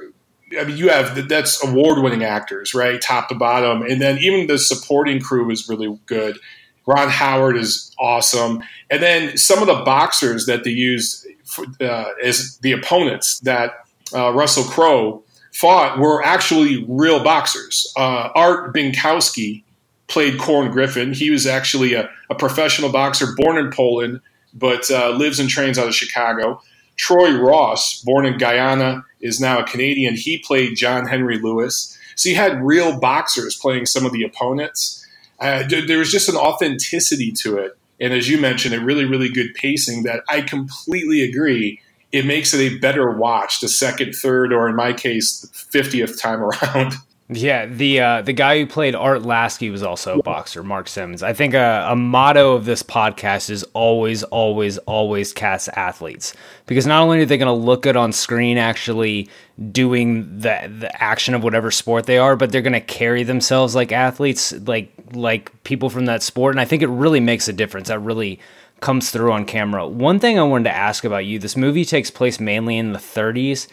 I 0.58 0.64
mean, 0.64 0.76
you 0.76 0.88
have 0.88 1.28
that's 1.28 1.62
award 1.64 2.02
winning 2.02 2.24
actors, 2.24 2.74
right, 2.74 3.00
top 3.00 3.28
to 3.28 3.34
bottom, 3.34 3.82
and 3.82 4.00
then 4.00 4.18
even 4.18 4.46
the 4.46 4.58
supporting 4.58 5.20
crew 5.20 5.50
is 5.50 5.68
really 5.68 5.98
good. 6.06 6.38
Ron 6.86 7.08
Howard 7.08 7.56
is 7.56 7.94
awesome, 7.98 8.62
and 8.90 9.02
then 9.02 9.36
some 9.36 9.60
of 9.60 9.66
the 9.66 9.82
boxers 9.84 10.46
that 10.46 10.64
they 10.64 10.70
used 10.70 11.26
for, 11.44 11.66
uh, 11.80 12.06
as 12.22 12.58
the 12.62 12.72
opponents 12.72 13.38
that 13.40 13.84
uh, 14.14 14.32
Russell 14.32 14.64
Crowe 14.64 15.22
fought 15.52 15.98
were 15.98 16.22
actually 16.24 16.84
real 16.88 17.22
boxers. 17.22 17.92
Uh, 17.96 18.30
Art 18.34 18.74
Binkowski 18.74 19.62
played 20.08 20.38
Corn 20.38 20.70
Griffin. 20.70 21.12
He 21.12 21.30
was 21.30 21.46
actually 21.46 21.94
a, 21.94 22.10
a 22.28 22.34
professional 22.34 22.90
boxer 22.90 23.34
born 23.36 23.56
in 23.56 23.70
Poland, 23.70 24.20
but 24.54 24.90
uh, 24.90 25.10
lives 25.10 25.38
and 25.38 25.48
trains 25.48 25.78
out 25.78 25.86
of 25.86 25.94
Chicago. 25.94 26.60
Troy 27.00 27.32
Ross, 27.32 28.02
born 28.02 28.26
in 28.26 28.36
Guyana, 28.36 29.06
is 29.22 29.40
now 29.40 29.58
a 29.58 29.64
Canadian. 29.64 30.16
He 30.16 30.36
played 30.38 30.76
John 30.76 31.06
Henry 31.06 31.38
Lewis. 31.38 31.96
So 32.14 32.28
you 32.28 32.34
had 32.36 32.62
real 32.62 33.00
boxers 33.00 33.56
playing 33.56 33.86
some 33.86 34.04
of 34.04 34.12
the 34.12 34.22
opponents. 34.22 35.02
Uh, 35.38 35.64
there 35.66 35.96
was 35.96 36.12
just 36.12 36.28
an 36.28 36.36
authenticity 36.36 37.32
to 37.38 37.56
it. 37.56 37.78
And 37.98 38.12
as 38.12 38.28
you 38.28 38.36
mentioned, 38.38 38.74
a 38.74 38.84
really, 38.84 39.06
really 39.06 39.30
good 39.30 39.54
pacing 39.54 40.02
that 40.02 40.24
I 40.28 40.42
completely 40.42 41.22
agree. 41.22 41.80
It 42.12 42.26
makes 42.26 42.52
it 42.52 42.60
a 42.60 42.78
better 42.78 43.10
watch 43.10 43.60
the 43.60 43.68
second, 43.68 44.12
third, 44.12 44.52
or 44.52 44.68
in 44.68 44.76
my 44.76 44.92
case, 44.92 45.40
the 45.40 45.78
50th 45.78 46.20
time 46.20 46.40
around. 46.42 46.96
Yeah, 47.32 47.66
the 47.66 48.00
uh, 48.00 48.22
the 48.22 48.32
guy 48.32 48.58
who 48.58 48.66
played 48.66 48.96
Art 48.96 49.22
Lasky 49.22 49.70
was 49.70 49.84
also 49.84 50.18
a 50.18 50.22
boxer, 50.22 50.64
Mark 50.64 50.88
Simmons. 50.88 51.22
I 51.22 51.32
think 51.32 51.54
a, 51.54 51.86
a, 51.88 51.94
motto 51.94 52.56
of 52.56 52.64
this 52.64 52.82
podcast 52.82 53.50
is 53.50 53.62
always, 53.72 54.24
always, 54.24 54.78
always 54.78 55.32
cast 55.32 55.68
athletes 55.68 56.34
because 56.66 56.88
not 56.88 57.02
only 57.02 57.20
are 57.20 57.26
they 57.26 57.38
going 57.38 57.46
to 57.46 57.52
look 57.52 57.82
good 57.82 57.96
on 57.96 58.10
screen, 58.10 58.58
actually 58.58 59.28
doing 59.70 60.40
the 60.40 60.74
the 60.80 60.90
action 61.00 61.34
of 61.34 61.44
whatever 61.44 61.70
sport 61.70 62.06
they 62.06 62.18
are, 62.18 62.34
but 62.34 62.50
they're 62.50 62.62
going 62.62 62.72
to 62.72 62.80
carry 62.80 63.22
themselves 63.22 63.76
like 63.76 63.92
athletes, 63.92 64.52
like 64.66 64.92
like 65.12 65.62
people 65.62 65.88
from 65.88 66.06
that 66.06 66.24
sport. 66.24 66.54
And 66.54 66.60
I 66.60 66.64
think 66.64 66.82
it 66.82 66.88
really 66.88 67.20
makes 67.20 67.46
a 67.46 67.52
difference. 67.52 67.86
That 67.88 68.00
really 68.00 68.40
comes 68.80 69.12
through 69.12 69.30
on 69.30 69.44
camera. 69.44 69.86
One 69.86 70.18
thing 70.18 70.36
I 70.36 70.42
wanted 70.42 70.64
to 70.64 70.76
ask 70.76 71.04
about 71.04 71.26
you: 71.26 71.38
this 71.38 71.56
movie 71.56 71.84
takes 71.84 72.10
place 72.10 72.40
mainly 72.40 72.76
in 72.76 72.92
the 72.92 72.98
30s. 72.98 73.68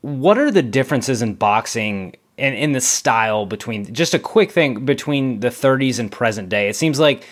What 0.00 0.38
are 0.38 0.50
the 0.50 0.62
differences 0.62 1.20
in 1.20 1.34
boxing? 1.34 2.14
And 2.38 2.54
in 2.54 2.72
the 2.72 2.80
style 2.80 3.46
between 3.46 3.92
just 3.94 4.14
a 4.14 4.18
quick 4.18 4.50
thing 4.50 4.84
between 4.84 5.40
the 5.40 5.48
30s 5.48 5.98
and 5.98 6.12
present 6.12 6.48
day. 6.48 6.68
It 6.68 6.76
seems 6.76 7.00
like 7.00 7.24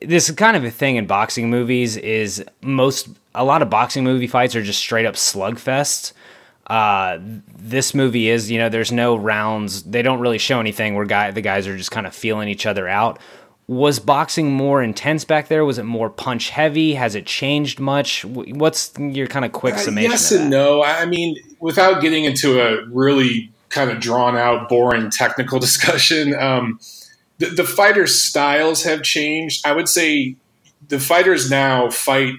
this 0.00 0.28
is 0.28 0.34
kind 0.34 0.56
of 0.56 0.64
a 0.64 0.70
thing 0.70 0.96
in 0.96 1.06
boxing 1.06 1.50
movies 1.50 1.96
is 1.96 2.44
most 2.60 3.08
a 3.34 3.44
lot 3.44 3.62
of 3.62 3.70
boxing 3.70 4.04
movie 4.04 4.26
fights 4.26 4.56
are 4.56 4.62
just 4.62 4.80
straight 4.80 5.06
up 5.06 5.14
slugfests. 5.14 6.12
Uh, 6.66 7.18
this 7.56 7.94
movie 7.94 8.28
is, 8.28 8.50
you 8.50 8.58
know, 8.58 8.68
there's 8.68 8.92
no 8.92 9.16
rounds. 9.16 9.82
They 9.82 10.02
don't 10.02 10.20
really 10.20 10.38
show 10.38 10.60
anything 10.60 10.94
where 10.94 11.04
guy 11.04 11.30
the 11.30 11.40
guys 11.40 11.66
are 11.66 11.76
just 11.76 11.90
kind 11.90 12.06
of 12.06 12.14
feeling 12.14 12.48
each 12.48 12.66
other 12.66 12.88
out. 12.88 13.18
was 13.66 13.98
boxing 13.98 14.52
more 14.52 14.82
intense 14.82 15.24
back 15.24 15.48
there? 15.48 15.64
Was 15.64 15.78
it 15.78 15.84
more 15.84 16.10
punch 16.10 16.50
heavy? 16.50 16.94
Has 16.94 17.14
it 17.14 17.26
changed 17.26 17.78
much? 17.78 18.24
What's 18.24 18.92
your 18.98 19.26
kind 19.26 19.44
of 19.44 19.52
quick 19.52 19.74
uh, 19.74 19.78
summation? 19.78 20.10
Uh, 20.10 20.14
yes 20.14 20.32
and 20.32 20.50
no. 20.50 20.82
I 20.82 21.04
mean, 21.04 21.36
without 21.60 22.00
getting 22.00 22.24
into 22.24 22.60
a 22.60 22.86
really 22.86 23.51
kind 23.72 23.90
of 23.90 24.00
drawn 24.00 24.36
out, 24.36 24.68
boring 24.68 25.10
technical 25.10 25.58
discussion, 25.68 26.34
um, 26.34 26.78
the, 27.38 27.46
the 27.46 27.64
fighters' 27.64 28.22
styles 28.22 28.84
have 28.84 29.02
changed. 29.02 29.66
I 29.66 29.72
would 29.72 29.88
say 29.88 30.36
the 30.88 31.00
fighters 31.00 31.50
now 31.50 31.90
fight 31.90 32.34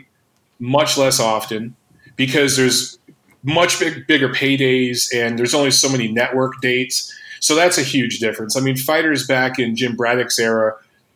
much 0.59 0.97
less 0.97 1.19
often 1.19 1.75
because 2.15 2.55
there's 2.55 2.97
much 3.43 3.79
big, 3.79 4.07
bigger 4.07 4.29
paydays 4.29 5.13
and 5.13 5.37
there's 5.37 5.53
only 5.53 5.71
so 5.71 5.89
many 5.89 6.09
network 6.09 6.53
dates. 6.61 7.13
So 7.41 7.55
that's 7.55 7.77
a 7.77 7.83
huge 7.83 8.19
difference. 8.19 8.55
I 8.55 8.61
mean, 8.61 8.77
fighters 8.77 9.27
back 9.27 9.59
in 9.59 9.75
Jim 9.75 9.97
Braddock's 9.97 10.39
era, 10.39 10.75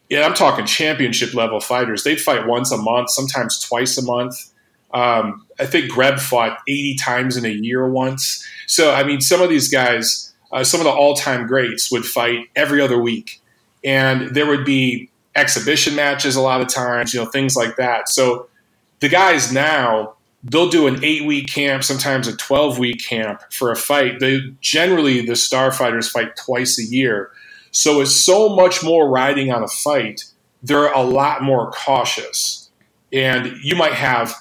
yeah, 0.09 0.25
I'm 0.25 0.33
talking 0.33 0.65
championship 0.65 1.33
level 1.33 1.59
fighters. 1.59 2.03
They'd 2.03 2.19
fight 2.19 2.47
once 2.47 2.71
a 2.71 2.77
month, 2.77 3.09
sometimes 3.11 3.59
twice 3.59 3.97
a 3.97 4.03
month. 4.03 4.51
Um, 4.93 5.45
I 5.59 5.65
think 5.65 5.89
Greb 5.89 6.19
fought 6.19 6.59
80 6.67 6.95
times 6.95 7.37
in 7.37 7.45
a 7.45 7.49
year 7.49 7.87
once. 7.89 8.45
So, 8.67 8.93
I 8.93 9.03
mean, 9.03 9.21
some 9.21 9.41
of 9.41 9.49
these 9.49 9.69
guys, 9.69 10.33
uh, 10.51 10.63
some 10.63 10.79
of 10.79 10.83
the 10.85 10.91
all 10.91 11.15
time 11.15 11.47
greats 11.47 11.91
would 11.91 12.05
fight 12.05 12.47
every 12.55 12.79
other 12.79 13.01
week. 13.01 13.41
And 13.83 14.35
there 14.35 14.45
would 14.45 14.65
be 14.65 15.09
exhibition 15.35 15.95
matches 15.95 16.35
a 16.35 16.41
lot 16.41 16.61
of 16.61 16.67
times, 16.67 17.13
you 17.13 17.19
know, 17.19 17.29
things 17.29 17.55
like 17.55 17.77
that. 17.77 18.09
So 18.09 18.49
the 18.99 19.09
guys 19.09 19.51
now, 19.51 20.13
they'll 20.43 20.69
do 20.69 20.87
an 20.87 21.03
eight 21.03 21.25
week 21.25 21.47
camp, 21.47 21.83
sometimes 21.83 22.27
a 22.27 22.35
12 22.35 22.77
week 22.77 23.03
camp 23.03 23.41
for 23.51 23.71
a 23.71 23.75
fight. 23.75 24.19
They 24.19 24.39
generally, 24.61 25.25
the 25.25 25.35
star 25.35 25.71
fighters 25.71 26.09
fight 26.09 26.35
twice 26.35 26.79
a 26.79 26.83
year. 26.83 27.31
So 27.71 28.01
it's 28.01 28.15
so 28.15 28.55
much 28.55 28.83
more 28.83 29.09
riding 29.09 29.51
on 29.51 29.63
a 29.63 29.67
fight. 29.67 30.25
They're 30.63 30.91
a 30.91 31.01
lot 31.01 31.43
more 31.43 31.71
cautious. 31.71 32.69
And 33.13 33.57
you 33.61 33.75
might 33.75 33.93
have 33.93 34.35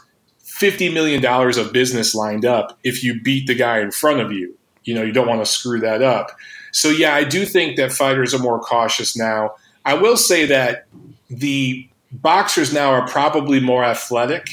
$50 0.58 0.92
million 0.92 1.24
of 1.24 1.72
business 1.72 2.14
lined 2.14 2.44
up 2.44 2.78
if 2.82 3.04
you 3.04 3.20
beat 3.20 3.46
the 3.46 3.54
guy 3.54 3.80
in 3.80 3.90
front 3.90 4.20
of 4.20 4.32
you. 4.32 4.56
You 4.84 4.94
know, 4.94 5.02
you 5.02 5.12
don't 5.12 5.28
want 5.28 5.44
to 5.44 5.50
screw 5.50 5.80
that 5.80 6.02
up. 6.02 6.30
So, 6.72 6.90
yeah, 6.90 7.14
I 7.14 7.24
do 7.24 7.44
think 7.44 7.76
that 7.76 7.92
fighters 7.92 8.32
are 8.32 8.38
more 8.38 8.60
cautious 8.60 9.16
now. 9.16 9.54
I 9.84 9.94
will 9.94 10.16
say 10.16 10.46
that 10.46 10.86
the 11.28 11.88
boxers 12.12 12.72
now 12.72 12.90
are 12.90 13.06
probably 13.08 13.60
more 13.60 13.84
athletic. 13.84 14.48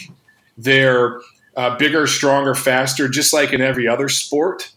They're 0.58 1.22
uh, 1.56 1.78
bigger, 1.78 2.08
stronger, 2.08 2.56
faster, 2.56 3.08
just 3.08 3.34
like 3.34 3.54
in 3.54 3.62
every 3.62 3.88
other 3.88 4.10
sport. 4.10 4.72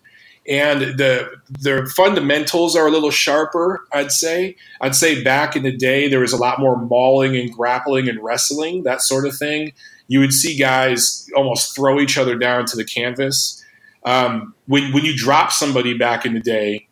And 0.48 0.96
the 0.96 1.28
the 1.58 1.90
fundamentals 1.96 2.76
are 2.76 2.86
a 2.86 2.90
little 2.90 3.10
sharper, 3.10 3.84
I'd 3.92 4.12
say. 4.12 4.56
I'd 4.80 4.94
say 4.94 5.24
back 5.24 5.56
in 5.56 5.64
the 5.64 5.76
day 5.76 6.08
there 6.08 6.20
was 6.20 6.32
a 6.32 6.36
lot 6.36 6.60
more 6.60 6.76
mauling 6.76 7.36
and 7.36 7.52
grappling 7.52 8.08
and 8.08 8.22
wrestling, 8.22 8.84
that 8.84 9.02
sort 9.02 9.26
of 9.26 9.36
thing. 9.36 9.72
You 10.08 10.20
would 10.20 10.32
see 10.32 10.56
guys 10.56 11.28
almost 11.36 11.74
throw 11.74 12.00
each 12.00 12.16
other 12.18 12.36
down 12.36 12.64
to 12.66 12.76
the 12.76 12.84
canvas. 12.84 13.64
Um, 14.04 14.54
when 14.66 14.92
when 14.92 15.04
you 15.04 15.16
drop 15.16 15.52
somebody 15.52 15.96
back 15.96 16.24
in 16.24 16.34
the 16.34 16.40
day, 16.40 16.86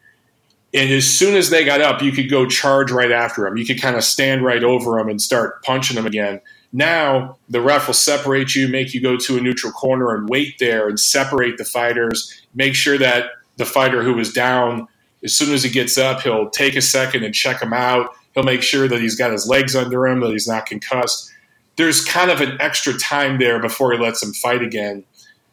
and 0.75 0.90
as 0.90 1.06
soon 1.06 1.37
as 1.37 1.50
they 1.50 1.64
got 1.64 1.80
up, 1.80 2.02
you 2.02 2.11
could 2.11 2.28
go 2.28 2.47
charge 2.47 2.90
right 2.90 3.12
after 3.12 3.44
them. 3.44 3.56
You 3.56 3.64
could 3.64 3.80
kind 3.80 3.97
of 3.97 4.02
stand 4.02 4.44
right 4.44 4.64
over 4.64 4.99
them 4.99 5.09
and 5.09 5.23
start 5.23 5.62
punching 5.62 5.94
them 5.94 6.06
again. 6.06 6.40
Now 6.73 7.38
the 7.49 7.61
ref 7.61 7.87
will 7.87 7.94
separate 7.94 8.56
you, 8.56 8.66
make 8.66 8.92
you 8.92 9.00
go 9.00 9.16
to 9.16 9.38
a 9.38 9.40
neutral 9.40 9.73
corner 9.73 10.12
and 10.12 10.28
wait 10.28 10.59
there 10.59 10.88
and 10.88 10.99
separate 10.99 11.56
the 11.56 11.64
fighters. 11.64 12.42
Make 12.54 12.75
sure 12.75 12.99
that 12.99 13.30
the 13.56 13.64
fighter 13.64 14.02
who 14.02 14.18
is 14.18 14.33
down, 14.33 14.88
as 15.23 15.37
soon 15.37 15.54
as 15.54 15.62
he 15.62 15.71
gets 15.71 15.97
up, 15.97 16.23
he'll 16.23 16.50
take 16.50 16.75
a 16.75 16.83
second 16.83 17.23
and 17.23 17.33
check 17.33 17.62
him 17.62 17.73
out. 17.73 18.11
He'll 18.35 18.42
make 18.42 18.62
sure 18.62 18.88
that 18.88 19.00
he's 19.00 19.14
got 19.14 19.30
his 19.30 19.47
legs 19.47 19.76
under 19.76 20.09
him, 20.09 20.21
that 20.21 20.33
he's 20.33 20.49
not 20.49 20.66
concussed. 20.66 21.30
There's 21.76 22.04
kind 22.04 22.30
of 22.30 22.40
an 22.40 22.56
extra 22.60 22.94
time 22.94 23.38
there 23.38 23.60
before 23.60 23.92
he 23.92 23.98
lets 23.98 24.22
him 24.22 24.32
fight 24.32 24.62
again. 24.62 25.04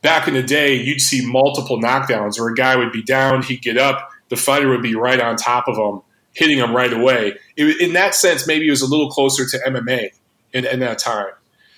Back 0.01 0.27
in 0.27 0.33
the 0.33 0.43
day, 0.43 0.75
you'd 0.75 1.01
see 1.01 1.25
multiple 1.25 1.79
knockdowns 1.79 2.39
where 2.39 2.49
a 2.49 2.55
guy 2.55 2.75
would 2.75 2.91
be 2.91 3.03
down, 3.03 3.43
he'd 3.43 3.61
get 3.61 3.77
up, 3.77 4.09
the 4.29 4.35
fighter 4.35 4.69
would 4.69 4.81
be 4.81 4.95
right 4.95 5.19
on 5.19 5.35
top 5.35 5.67
of 5.67 5.77
him, 5.77 6.01
hitting 6.33 6.57
him 6.57 6.75
right 6.75 6.91
away. 6.91 7.37
It, 7.55 7.81
in 7.81 7.93
that 7.93 8.15
sense, 8.15 8.47
maybe 8.47 8.67
it 8.67 8.71
was 8.71 8.81
a 8.81 8.87
little 8.87 9.09
closer 9.09 9.45
to 9.45 9.57
MMA 9.67 10.09
in, 10.53 10.65
in 10.65 10.79
that 10.79 10.97
time. 10.97 11.31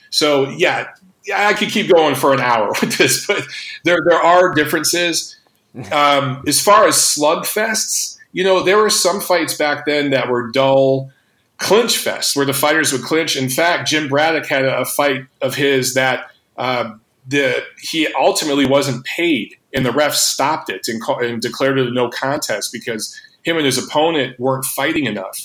So 0.09 0.49
yeah, 0.49 0.89
yeah, 1.25 1.47
I 1.47 1.53
could 1.53 1.69
keep 1.69 1.91
going 1.91 2.15
for 2.15 2.33
an 2.33 2.39
hour 2.39 2.67
with 2.81 2.97
this, 2.97 3.25
but 3.25 3.43
there 3.83 3.99
there 4.07 4.21
are 4.21 4.53
differences. 4.53 5.37
Um, 5.91 6.43
as 6.45 6.61
far 6.61 6.85
as 6.85 6.93
slugfests, 6.93 8.19
you 8.31 8.43
know, 8.43 8.61
there 8.61 8.77
were 8.77 8.91
some 8.91 9.19
fights 9.19 9.55
back 9.55 9.87
then 9.87 10.11
that 10.11 10.29
were 10.29 10.51
dull 10.51 11.09
clinch 11.63 11.95
fests 12.03 12.35
where 12.35 12.45
the 12.45 12.53
fighters 12.53 12.91
would 12.91 13.01
clinch. 13.01 13.35
In 13.35 13.49
fact, 13.49 13.87
Jim 13.87 14.09
Braddock 14.09 14.45
had 14.45 14.65
a, 14.65 14.85
fight 14.85 15.25
of 15.41 15.55
his 15.55 15.93
that 15.93 16.27
uh, 16.57 16.93
the 17.25 17.63
he 17.81 18.07
ultimately 18.19 18.65
wasn't 18.65 19.05
paid 19.05 19.55
and 19.73 19.85
the 19.85 19.91
ref 19.91 20.13
stopped 20.13 20.69
it 20.69 20.87
and, 20.87 21.01
and 21.21 21.41
declared 21.41 21.79
it 21.79 21.87
a 21.87 21.91
no 21.91 22.09
contest 22.09 22.71
because 22.71 23.19
him 23.43 23.57
and 23.57 23.65
his 23.65 23.77
opponent 23.77 24.39
weren't 24.39 24.65
fighting 24.65 25.05
enough. 25.05 25.39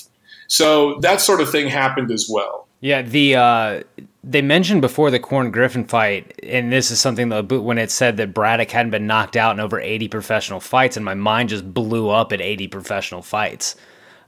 So 0.47 0.99
that 0.99 1.21
sort 1.21 1.41
of 1.41 1.49
thing 1.49 1.69
happened 1.69 2.11
as 2.11 2.29
well. 2.29 2.67
Yeah, 2.81 3.01
the 3.01 3.35
uh, 3.35 3.83
they 4.23 4.41
mentioned 4.41 4.81
before 4.81 5.11
the 5.11 5.19
Corn 5.19 5.51
Griffin 5.51 5.85
fight, 5.85 6.37
and 6.43 6.71
this 6.71 6.91
is 6.91 6.99
something 6.99 7.29
that 7.29 7.49
when 7.49 7.77
it 7.77 7.91
said 7.91 8.17
that 8.17 8.33
Braddock 8.33 8.71
hadn't 8.71 8.91
been 8.91 9.07
knocked 9.07 9.37
out 9.37 9.55
in 9.55 9.59
over 9.59 9.79
eighty 9.79 10.07
professional 10.07 10.59
fights, 10.59 10.97
and 10.97 11.05
my 11.05 11.13
mind 11.13 11.49
just 11.49 11.73
blew 11.73 12.09
up 12.09 12.33
at 12.33 12.41
eighty 12.41 12.67
professional 12.67 13.21
fights. 13.21 13.75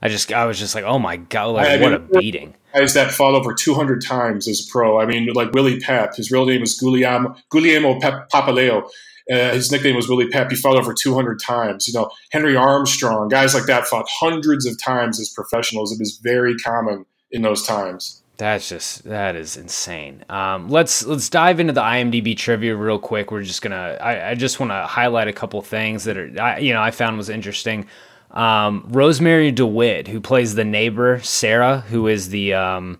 I 0.02 0.08
just 0.08 0.32
I 0.32 0.46
was 0.46 0.58
just 0.58 0.74
like, 0.74 0.84
oh 0.84 0.98
my 0.98 1.16
god, 1.16 1.54
like 1.54 1.68
I 1.68 1.80
what 1.80 1.92
mean, 1.92 2.08
a 2.12 2.20
beating! 2.20 2.54
Guys 2.74 2.94
that 2.94 3.12
fought 3.12 3.34
over 3.34 3.54
two 3.54 3.74
hundred 3.74 4.04
times 4.04 4.48
as 4.48 4.66
a 4.66 4.70
pro. 4.70 5.00
I 5.00 5.06
mean, 5.06 5.28
like 5.32 5.52
Willie 5.52 5.78
Pep, 5.78 6.16
his 6.16 6.32
real 6.32 6.44
name 6.44 6.62
is 6.62 6.78
Guglielmo 6.78 7.36
Guglielmo 7.50 8.00
Pep 8.00 8.28
Papaleo. 8.30 8.88
Uh, 9.30 9.52
his 9.52 9.70
nickname 9.70 9.94
was 9.94 10.08
Willie 10.08 10.28
Pep. 10.28 10.50
He 10.50 10.56
fought 10.56 10.76
over 10.76 10.92
200 10.92 11.38
times. 11.38 11.86
You 11.86 11.94
know, 11.94 12.10
Henry 12.32 12.56
Armstrong, 12.56 13.28
guys 13.28 13.54
like 13.54 13.66
that 13.66 13.86
fought 13.86 14.06
hundreds 14.10 14.66
of 14.66 14.76
times 14.82 15.20
as 15.20 15.28
professionals. 15.28 15.92
It 15.92 16.00
was 16.00 16.18
very 16.18 16.56
common 16.56 17.06
in 17.30 17.42
those 17.42 17.64
times. 17.64 18.22
That's 18.38 18.68
just 18.68 19.04
that 19.04 19.36
is 19.36 19.56
insane. 19.56 20.24
Um, 20.28 20.68
let's 20.68 21.04
let's 21.04 21.28
dive 21.28 21.60
into 21.60 21.72
the 21.72 21.82
IMDb 21.82 22.36
trivia 22.36 22.74
real 22.74 22.98
quick. 22.98 23.30
We're 23.30 23.42
just 23.42 23.62
gonna. 23.62 23.98
I, 24.00 24.30
I 24.30 24.34
just 24.34 24.58
want 24.58 24.72
to 24.72 24.84
highlight 24.86 25.28
a 25.28 25.32
couple 25.32 25.62
things 25.62 26.04
that 26.04 26.16
are 26.16 26.32
I, 26.40 26.58
you 26.58 26.72
know 26.72 26.82
I 26.82 26.90
found 26.90 27.16
was 27.16 27.28
interesting. 27.28 27.86
Um, 28.32 28.88
Rosemarie 28.90 29.54
DeWitt, 29.54 30.08
who 30.08 30.20
plays 30.20 30.54
the 30.54 30.64
neighbor 30.64 31.20
Sarah, 31.20 31.80
who 31.88 32.06
is 32.06 32.30
the 32.30 32.54
um, 32.54 32.98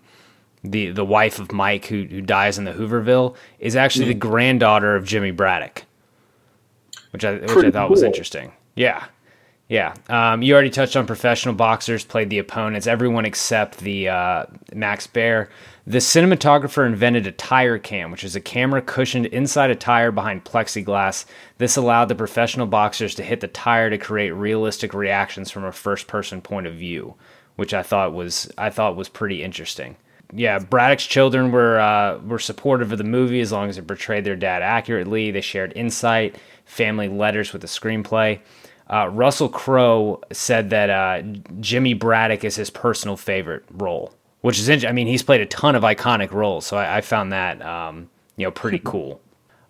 the 0.63 0.91
the 0.91 1.05
wife 1.05 1.39
of 1.39 1.51
Mike, 1.51 1.85
who 1.85 2.03
who 2.03 2.21
dies 2.21 2.57
in 2.57 2.65
the 2.65 2.73
Hooverville, 2.73 3.35
is 3.59 3.75
actually 3.75 4.07
the 4.07 4.13
granddaughter 4.13 4.95
of 4.95 5.05
Jimmy 5.05 5.31
Braddock 5.31 5.83
which 7.13 7.23
I 7.23 7.35
which 7.35 7.51
I 7.51 7.71
thought 7.71 7.87
cool. 7.87 7.89
was 7.91 8.03
interesting. 8.03 8.51
Yeah, 8.75 9.05
yeah. 9.69 9.93
Um, 10.09 10.41
you 10.41 10.53
already 10.53 10.69
touched 10.69 10.95
on 10.95 11.07
professional 11.07 11.55
boxers 11.55 12.03
played 12.03 12.29
the 12.29 12.39
opponents. 12.39 12.85
Everyone 12.85 13.25
except 13.25 13.79
the 13.79 14.09
uh, 14.09 14.45
Max 14.73 15.07
Baer. 15.07 15.49
The 15.85 15.97
cinematographer 15.97 16.85
invented 16.85 17.27
a 17.27 17.31
tire 17.31 17.77
cam, 17.77 18.11
which 18.11 18.23
is 18.23 18.35
a 18.35 18.41
camera 18.41 18.81
cushioned 18.81 19.25
inside 19.27 19.69
a 19.69 19.75
tire 19.75 20.11
behind 20.11 20.45
plexiglass. 20.45 21.25
This 21.57 21.75
allowed 21.75 22.05
the 22.05 22.15
professional 22.15 22.67
boxers 22.67 23.15
to 23.15 23.23
hit 23.23 23.41
the 23.41 23.47
tire 23.47 23.89
to 23.89 23.97
create 23.97 24.31
realistic 24.31 24.93
reactions 24.93 25.51
from 25.51 25.65
a 25.65 25.71
first 25.71 26.07
person 26.07 26.41
point 26.41 26.67
of 26.67 26.75
view, 26.75 27.15
which 27.55 27.73
I 27.73 27.83
thought 27.83 28.13
was 28.13 28.51
I 28.57 28.69
thought 28.69 28.95
was 28.95 29.09
pretty 29.09 29.43
interesting 29.43 29.97
yeah, 30.35 30.59
Braddock's 30.59 31.05
children 31.05 31.51
were 31.51 31.79
uh, 31.79 32.17
were 32.19 32.39
supportive 32.39 32.91
of 32.91 32.97
the 32.97 33.03
movie 33.03 33.41
as 33.41 33.51
long 33.51 33.69
as 33.69 33.77
it 33.77 33.87
portrayed 33.87 34.23
their 34.23 34.35
dad 34.35 34.61
accurately. 34.61 35.31
They 35.31 35.41
shared 35.41 35.73
insight, 35.75 36.37
family 36.65 37.07
letters 37.07 37.53
with 37.53 37.61
the 37.61 37.67
screenplay. 37.67 38.39
Uh, 38.93 39.07
Russell 39.07 39.49
Crowe 39.49 40.21
said 40.31 40.69
that 40.69 40.91
uh, 40.91 41.23
Jimmy 41.59 41.95
Braddock 41.95 42.43
is 42.43 42.55
his 42.55 42.69
personal 42.69 43.17
favorite 43.17 43.63
role, 43.71 44.13
which 44.41 44.59
is 44.59 44.69
interesting. 44.69 44.89
I 44.89 44.93
mean, 44.93 45.07
he's 45.07 45.23
played 45.23 45.41
a 45.41 45.47
ton 45.47 45.75
of 45.75 45.81
iconic 45.81 46.31
roles, 46.31 46.67
so 46.67 46.77
I, 46.77 46.97
I 46.97 47.01
found 47.01 47.31
that 47.31 47.59
um, 47.63 48.11
you 48.37 48.45
know 48.45 48.51
pretty 48.51 48.79
cool. 48.83 49.19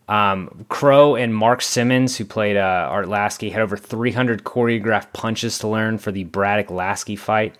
Um, 0.10 0.66
Crowe 0.68 1.16
and 1.16 1.34
Mark 1.34 1.62
Simmons, 1.62 2.18
who 2.18 2.26
played 2.26 2.58
uh, 2.58 2.88
Art 2.92 3.08
Lasky, 3.08 3.50
had 3.50 3.62
over 3.62 3.78
300 3.78 4.44
choreographed 4.44 5.14
punches 5.14 5.58
to 5.60 5.70
learn 5.70 6.00
for 6.00 6.12
the 6.12 6.26
Braddock 6.26 6.70
Lasky 6.70 7.16
fight. 7.16 7.56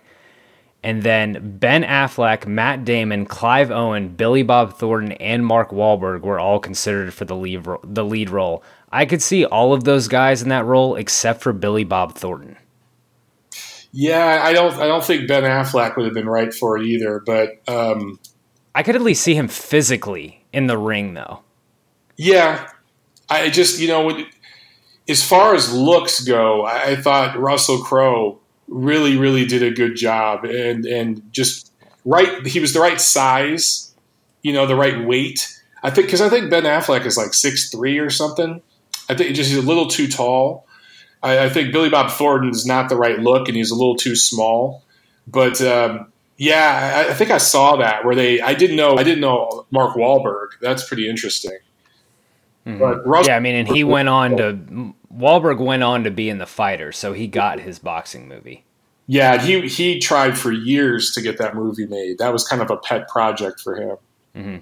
And 0.82 1.02
then 1.02 1.56
Ben 1.58 1.82
Affleck, 1.82 2.46
Matt 2.46 2.84
Damon, 2.84 3.24
Clive 3.24 3.70
Owen, 3.70 4.10
Billy 4.10 4.42
Bob 4.42 4.74
Thornton, 4.74 5.12
and 5.12 5.46
Mark 5.46 5.70
Wahlberg 5.70 6.20
were 6.20 6.38
all 6.38 6.60
considered 6.60 7.14
for 7.14 7.24
the 7.24 7.34
lead 7.34 7.66
the 7.82 8.04
lead 8.04 8.28
role. 8.28 8.62
I 8.94 9.06
could 9.06 9.20
see 9.20 9.44
all 9.44 9.74
of 9.74 9.82
those 9.82 10.06
guys 10.06 10.40
in 10.40 10.50
that 10.50 10.64
role 10.66 10.94
except 10.94 11.42
for 11.42 11.52
Billy 11.52 11.82
Bob 11.82 12.14
Thornton. 12.14 12.56
Yeah, 13.90 14.40
I 14.40 14.52
don't. 14.52 14.72
I 14.74 14.86
don't 14.86 15.04
think 15.04 15.26
Ben 15.26 15.42
Affleck 15.42 15.96
would 15.96 16.04
have 16.04 16.14
been 16.14 16.28
right 16.28 16.54
for 16.54 16.78
it 16.78 16.86
either. 16.86 17.20
But 17.26 17.60
um, 17.68 18.20
I 18.72 18.84
could 18.84 18.94
at 18.94 19.02
least 19.02 19.22
see 19.22 19.34
him 19.34 19.48
physically 19.48 20.44
in 20.52 20.68
the 20.68 20.78
ring, 20.78 21.14
though. 21.14 21.40
Yeah, 22.16 22.68
I 23.28 23.50
just 23.50 23.80
you 23.80 23.88
know, 23.88 24.16
as 25.08 25.24
far 25.24 25.56
as 25.56 25.72
looks 25.72 26.20
go, 26.20 26.64
I 26.64 26.94
thought 26.94 27.36
Russell 27.36 27.82
Crowe 27.82 28.38
really, 28.68 29.16
really 29.16 29.44
did 29.44 29.64
a 29.64 29.72
good 29.72 29.96
job 29.96 30.44
and 30.44 30.86
and 30.86 31.32
just 31.32 31.72
right. 32.04 32.46
He 32.46 32.60
was 32.60 32.72
the 32.72 32.80
right 32.80 33.00
size, 33.00 33.92
you 34.42 34.52
know, 34.52 34.66
the 34.66 34.76
right 34.76 35.04
weight. 35.04 35.52
I 35.82 35.90
think 35.90 36.06
because 36.06 36.20
I 36.20 36.28
think 36.28 36.48
Ben 36.48 36.62
Affleck 36.62 37.04
is 37.06 37.16
like 37.16 37.34
six 37.34 37.70
three 37.70 37.98
or 37.98 38.10
something. 38.10 38.62
I 39.08 39.14
think 39.14 39.34
just 39.34 39.50
he's 39.50 39.58
a 39.58 39.66
little 39.66 39.88
too 39.88 40.08
tall. 40.08 40.66
I, 41.22 41.44
I, 41.44 41.48
think 41.48 41.72
Billy 41.72 41.88
Bob 41.88 42.10
Thornton 42.10 42.50
is 42.50 42.66
not 42.66 42.88
the 42.88 42.96
right 42.96 43.18
look, 43.18 43.48
and 43.48 43.56
he's 43.56 43.70
a 43.70 43.74
little 43.74 43.96
too 43.96 44.16
small. 44.16 44.82
But 45.26 45.60
um, 45.62 46.12
yeah, 46.36 47.04
I, 47.06 47.10
I, 47.10 47.14
think 47.14 47.30
I 47.30 47.38
saw 47.38 47.76
that 47.76 48.04
where 48.04 48.14
they. 48.14 48.40
I 48.40 48.54
didn't 48.54 48.76
know. 48.76 48.96
I 48.96 49.02
didn't 49.02 49.20
know 49.20 49.66
Mark 49.70 49.96
Wahlberg. 49.96 50.48
That's 50.60 50.86
pretty 50.86 51.08
interesting. 51.08 51.58
Mm-hmm. 52.66 52.78
But 52.78 53.06
Russell, 53.06 53.30
yeah, 53.30 53.36
I 53.36 53.40
mean, 53.40 53.54
and 53.54 53.68
he 53.68 53.84
went 53.84 54.08
on 54.08 54.36
to 54.38 54.94
Wahlberg 55.16 55.58
went 55.58 55.82
on 55.82 56.04
to 56.04 56.10
be 56.10 56.28
in 56.28 56.38
the 56.38 56.46
fighter, 56.46 56.92
so 56.92 57.12
he 57.12 57.26
got 57.26 57.60
his 57.60 57.78
boxing 57.78 58.28
movie. 58.28 58.64
Yeah, 59.06 59.40
he 59.40 59.68
he 59.68 59.98
tried 59.98 60.38
for 60.38 60.50
years 60.50 61.12
to 61.12 61.20
get 61.20 61.38
that 61.38 61.54
movie 61.54 61.86
made. 61.86 62.18
That 62.18 62.32
was 62.32 62.46
kind 62.46 62.62
of 62.62 62.70
a 62.70 62.76
pet 62.76 63.08
project 63.08 63.60
for 63.60 63.76
him. 63.76 63.96
Mm-hmm. 64.34 64.56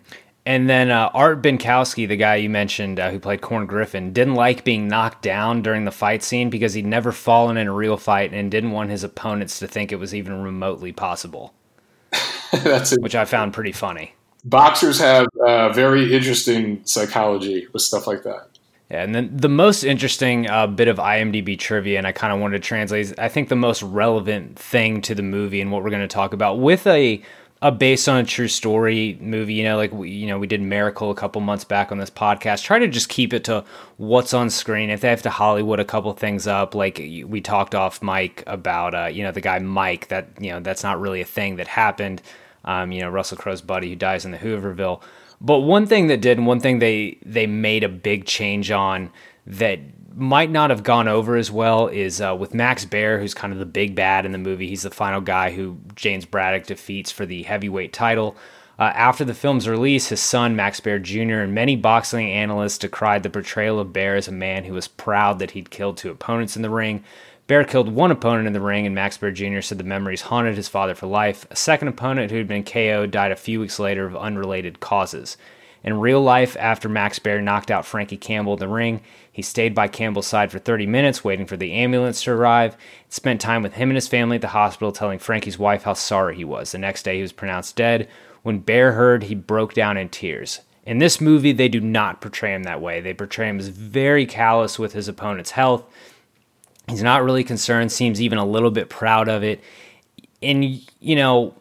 And 0.44 0.68
then 0.68 0.90
uh, 0.90 1.10
Art 1.14 1.40
Binkowski, 1.40 2.08
the 2.08 2.16
guy 2.16 2.36
you 2.36 2.50
mentioned 2.50 2.98
uh, 2.98 3.10
who 3.10 3.20
played 3.20 3.40
Corn 3.40 3.66
Griffin, 3.66 4.12
didn't 4.12 4.34
like 4.34 4.64
being 4.64 4.88
knocked 4.88 5.22
down 5.22 5.62
during 5.62 5.84
the 5.84 5.92
fight 5.92 6.24
scene 6.24 6.50
because 6.50 6.74
he'd 6.74 6.86
never 6.86 7.12
fallen 7.12 7.56
in 7.56 7.68
a 7.68 7.72
real 7.72 7.96
fight 7.96 8.32
and 8.32 8.50
didn't 8.50 8.72
want 8.72 8.90
his 8.90 9.04
opponents 9.04 9.60
to 9.60 9.68
think 9.68 9.92
it 9.92 9.96
was 9.96 10.14
even 10.14 10.42
remotely 10.42 10.90
possible. 10.90 11.54
That's 12.52 12.92
it. 12.92 13.00
Which 13.00 13.14
I 13.14 13.24
found 13.24 13.54
pretty 13.54 13.72
funny. 13.72 14.14
Boxers 14.44 14.98
have 14.98 15.28
uh, 15.46 15.68
very 15.68 16.12
interesting 16.12 16.84
psychology 16.84 17.68
with 17.72 17.82
stuff 17.82 18.08
like 18.08 18.24
that. 18.24 18.48
Yeah, 18.90 19.04
and 19.04 19.14
then 19.14 19.34
the 19.34 19.48
most 19.48 19.84
interesting 19.84 20.50
uh, 20.50 20.66
bit 20.66 20.88
of 20.88 20.98
IMDb 20.98 21.58
trivia, 21.58 21.96
and 21.96 22.06
I 22.06 22.12
kind 22.12 22.32
of 22.32 22.40
wanted 22.40 22.60
to 22.62 22.68
translate. 22.68 23.18
I 23.18 23.28
think 23.28 23.48
the 23.48 23.56
most 23.56 23.82
relevant 23.82 24.58
thing 24.58 25.00
to 25.02 25.14
the 25.14 25.22
movie 25.22 25.62
and 25.62 25.70
what 25.70 25.82
we're 25.82 25.90
going 25.90 26.02
to 26.02 26.08
talk 26.08 26.34
about 26.34 26.58
with 26.58 26.86
a 26.86 27.22
a 27.62 27.70
based 27.70 28.08
on 28.08 28.18
a 28.18 28.24
true 28.24 28.48
story 28.48 29.16
movie. 29.20 29.54
You 29.54 29.62
know, 29.62 29.76
like 29.76 29.92
we, 29.92 30.10
you 30.10 30.26
know, 30.26 30.38
we 30.38 30.48
did 30.48 30.60
Miracle 30.60 31.10
a 31.10 31.14
couple 31.14 31.40
months 31.40 31.64
back 31.64 31.92
on 31.92 31.98
this 31.98 32.10
podcast. 32.10 32.64
Try 32.64 32.80
to 32.80 32.88
just 32.88 33.08
keep 33.08 33.32
it 33.32 33.44
to 33.44 33.64
what's 33.96 34.34
on 34.34 34.50
screen. 34.50 34.90
If 34.90 35.00
they 35.00 35.08
have 35.08 35.22
to 35.22 35.30
Hollywood 35.30 35.78
a 35.78 35.84
couple 35.84 36.12
things 36.12 36.48
up, 36.48 36.74
like 36.74 36.98
we 36.98 37.40
talked 37.40 37.76
off 37.76 38.02
Mike 38.02 38.42
about, 38.48 38.94
uh, 38.94 39.06
you 39.06 39.22
know, 39.22 39.30
the 39.30 39.40
guy 39.40 39.60
Mike. 39.60 40.08
That 40.08 40.28
you 40.40 40.50
know, 40.50 40.60
that's 40.60 40.82
not 40.82 41.00
really 41.00 41.20
a 41.20 41.24
thing 41.24 41.56
that 41.56 41.68
happened. 41.68 42.20
Um, 42.64 42.90
you 42.90 43.00
know, 43.00 43.08
Russell 43.08 43.38
Crowe's 43.38 43.62
buddy 43.62 43.90
who 43.90 43.96
dies 43.96 44.24
in 44.24 44.32
the 44.32 44.38
Hooverville. 44.38 45.00
But 45.40 45.60
one 45.60 45.86
thing 45.86 46.08
that 46.08 46.20
did, 46.20 46.38
and 46.38 46.46
one 46.46 46.60
thing 46.60 46.80
they 46.80 47.18
they 47.24 47.46
made 47.46 47.84
a 47.84 47.88
big 47.88 48.26
change 48.26 48.72
on 48.72 49.10
that 49.46 49.78
might 50.16 50.50
not 50.50 50.70
have 50.70 50.82
gone 50.82 51.08
over 51.08 51.36
as 51.36 51.50
well 51.50 51.88
is 51.88 52.20
uh, 52.20 52.36
with 52.38 52.54
Max 52.54 52.84
Baer, 52.84 53.18
who's 53.18 53.34
kind 53.34 53.52
of 53.52 53.58
the 53.58 53.66
big 53.66 53.94
bad 53.94 54.26
in 54.26 54.32
the 54.32 54.38
movie. 54.38 54.68
He's 54.68 54.82
the 54.82 54.90
final 54.90 55.20
guy 55.20 55.50
who 55.50 55.78
James 55.94 56.24
Braddock 56.24 56.66
defeats 56.66 57.10
for 57.10 57.26
the 57.26 57.42
heavyweight 57.42 57.92
title. 57.92 58.36
Uh, 58.78 58.92
after 58.94 59.24
the 59.24 59.34
film's 59.34 59.68
release, 59.68 60.08
his 60.08 60.20
son, 60.20 60.56
Max 60.56 60.80
Baer 60.80 60.98
Jr., 60.98 61.40
and 61.40 61.54
many 61.54 61.76
boxing 61.76 62.30
analysts 62.30 62.78
decried 62.78 63.22
the 63.22 63.30
portrayal 63.30 63.78
of 63.78 63.92
Baer 63.92 64.16
as 64.16 64.28
a 64.28 64.32
man 64.32 64.64
who 64.64 64.72
was 64.72 64.88
proud 64.88 65.38
that 65.38 65.52
he'd 65.52 65.70
killed 65.70 65.96
two 65.96 66.10
opponents 66.10 66.56
in 66.56 66.62
the 66.62 66.70
ring. 66.70 67.04
Baer 67.46 67.64
killed 67.64 67.92
one 67.92 68.10
opponent 68.10 68.46
in 68.46 68.52
the 68.54 68.60
ring, 68.60 68.86
and 68.86 68.94
Max 68.94 69.18
Baer 69.18 69.30
Jr. 69.30 69.60
said 69.60 69.78
the 69.78 69.84
memories 69.84 70.22
haunted 70.22 70.56
his 70.56 70.68
father 70.68 70.94
for 70.94 71.06
life. 71.06 71.46
A 71.50 71.56
second 71.56 71.88
opponent 71.88 72.30
who 72.30 72.38
had 72.38 72.48
been 72.48 72.64
KO'd 72.64 73.10
died 73.10 73.30
a 73.30 73.36
few 73.36 73.60
weeks 73.60 73.78
later 73.78 74.06
of 74.06 74.16
unrelated 74.16 74.80
causes. 74.80 75.36
In 75.84 76.00
real 76.00 76.22
life, 76.22 76.56
after 76.58 76.88
Max 76.88 77.18
Baer 77.18 77.42
knocked 77.42 77.70
out 77.70 77.84
Frankie 77.84 78.16
Campbell 78.16 78.54
in 78.54 78.60
the 78.60 78.68
ring, 78.68 79.02
he 79.32 79.40
stayed 79.40 79.74
by 79.74 79.88
Campbell's 79.88 80.26
side 80.26 80.52
for 80.52 80.58
30 80.58 80.86
minutes, 80.86 81.24
waiting 81.24 81.46
for 81.46 81.56
the 81.56 81.72
ambulance 81.72 82.22
to 82.22 82.32
arrive, 82.32 82.76
spent 83.08 83.40
time 83.40 83.62
with 83.62 83.72
him 83.72 83.88
and 83.88 83.96
his 83.96 84.06
family 84.06 84.36
at 84.36 84.42
the 84.42 84.48
hospital, 84.48 84.92
telling 84.92 85.18
Frankie's 85.18 85.58
wife 85.58 85.84
how 85.84 85.94
sorry 85.94 86.36
he 86.36 86.44
was. 86.44 86.72
The 86.72 86.78
next 86.78 87.02
day, 87.04 87.16
he 87.16 87.22
was 87.22 87.32
pronounced 87.32 87.74
dead. 87.74 88.08
When 88.42 88.58
Baer 88.58 88.92
heard, 88.92 89.24
he 89.24 89.34
broke 89.34 89.72
down 89.72 89.96
in 89.96 90.10
tears. 90.10 90.60
In 90.84 90.98
this 90.98 91.18
movie, 91.18 91.52
they 91.52 91.68
do 91.68 91.80
not 91.80 92.20
portray 92.20 92.54
him 92.54 92.64
that 92.64 92.82
way. 92.82 93.00
They 93.00 93.14
portray 93.14 93.48
him 93.48 93.58
as 93.58 93.68
very 93.68 94.26
callous 94.26 94.78
with 94.78 94.92
his 94.92 95.08
opponent's 95.08 95.52
health. 95.52 95.84
He's 96.88 97.02
not 97.02 97.24
really 97.24 97.44
concerned, 97.44 97.90
seems 97.90 98.20
even 98.20 98.36
a 98.36 98.44
little 98.44 98.70
bit 98.70 98.90
proud 98.90 99.28
of 99.28 99.42
it. 99.42 99.62
And, 100.42 100.64
you 101.00 101.16
know, 101.16 101.54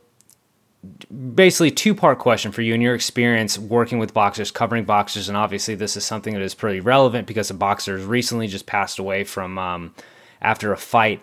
basically 1.35 1.71
two 1.71 1.93
part 1.93 2.19
question 2.19 2.51
for 2.51 2.61
you 2.61 2.73
and 2.73 2.81
your 2.81 2.95
experience 2.95 3.57
working 3.57 3.99
with 3.99 4.13
boxers, 4.13 4.51
covering 4.51 4.83
boxers, 4.83 5.29
and 5.29 5.37
obviously 5.37 5.75
this 5.75 5.95
is 5.95 6.03
something 6.03 6.33
that 6.33 6.41
is 6.41 6.55
pretty 6.55 6.79
relevant 6.79 7.27
because 7.27 7.49
a 7.49 7.53
boxer 7.53 7.97
has 7.97 8.05
recently 8.05 8.47
just 8.47 8.65
passed 8.65 8.97
away 8.97 9.23
from 9.23 9.57
um, 9.57 9.93
after 10.41 10.73
a 10.73 10.77
fight. 10.77 11.21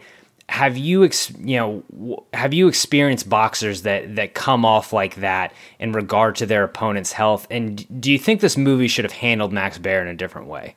Have 0.49 0.79
you, 0.79 1.05
ex- 1.05 1.31
you 1.38 1.57
know, 1.57 2.25
have 2.33 2.55
you 2.55 2.68
experienced 2.68 3.29
boxers 3.29 3.83
that 3.83 4.16
that 4.16 4.33
come 4.33 4.64
off 4.64 4.92
like 4.92 5.16
that 5.16 5.53
in 5.79 5.92
regard 5.92 6.37
to 6.37 6.47
their 6.47 6.64
opponent's 6.64 7.12
health? 7.12 7.47
And 7.51 8.01
do 8.01 8.11
you 8.11 8.18
think 8.18 8.40
this 8.40 8.57
movie 8.57 8.88
should 8.88 9.05
have 9.05 9.12
handled 9.12 9.53
Max 9.53 9.77
Baer 9.77 10.01
in 10.01 10.09
a 10.09 10.14
different 10.14 10.47
way? 10.47 10.77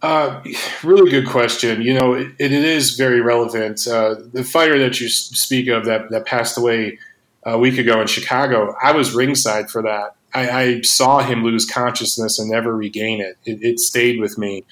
Uh, 0.00 0.42
really 0.82 1.10
good 1.10 1.26
question. 1.26 1.82
You 1.82 1.94
know, 1.94 2.14
it, 2.14 2.28
it 2.38 2.52
is 2.52 2.96
very 2.96 3.20
relevant. 3.20 3.86
Uh, 3.86 4.16
the 4.32 4.44
fighter 4.44 4.78
that 4.78 5.00
you 5.00 5.08
speak 5.08 5.68
of 5.68 5.86
that 5.86 6.10
that 6.10 6.24
passed 6.24 6.56
away 6.56 6.98
a 7.44 7.58
week 7.58 7.78
ago 7.78 8.00
in 8.00 8.06
Chicago, 8.06 8.74
I 8.82 8.92
was 8.92 9.14
ringside 9.14 9.70
for 9.70 9.82
that. 9.82 10.16
I, 10.32 10.50
I 10.50 10.80
saw 10.80 11.20
him 11.20 11.44
lose 11.44 11.64
consciousness 11.64 12.38
and 12.38 12.50
never 12.50 12.74
regain 12.74 13.20
it. 13.20 13.36
it. 13.44 13.62
it. 13.62 13.80
stayed 13.80 14.20
with 14.20 14.36
me. 14.38 14.64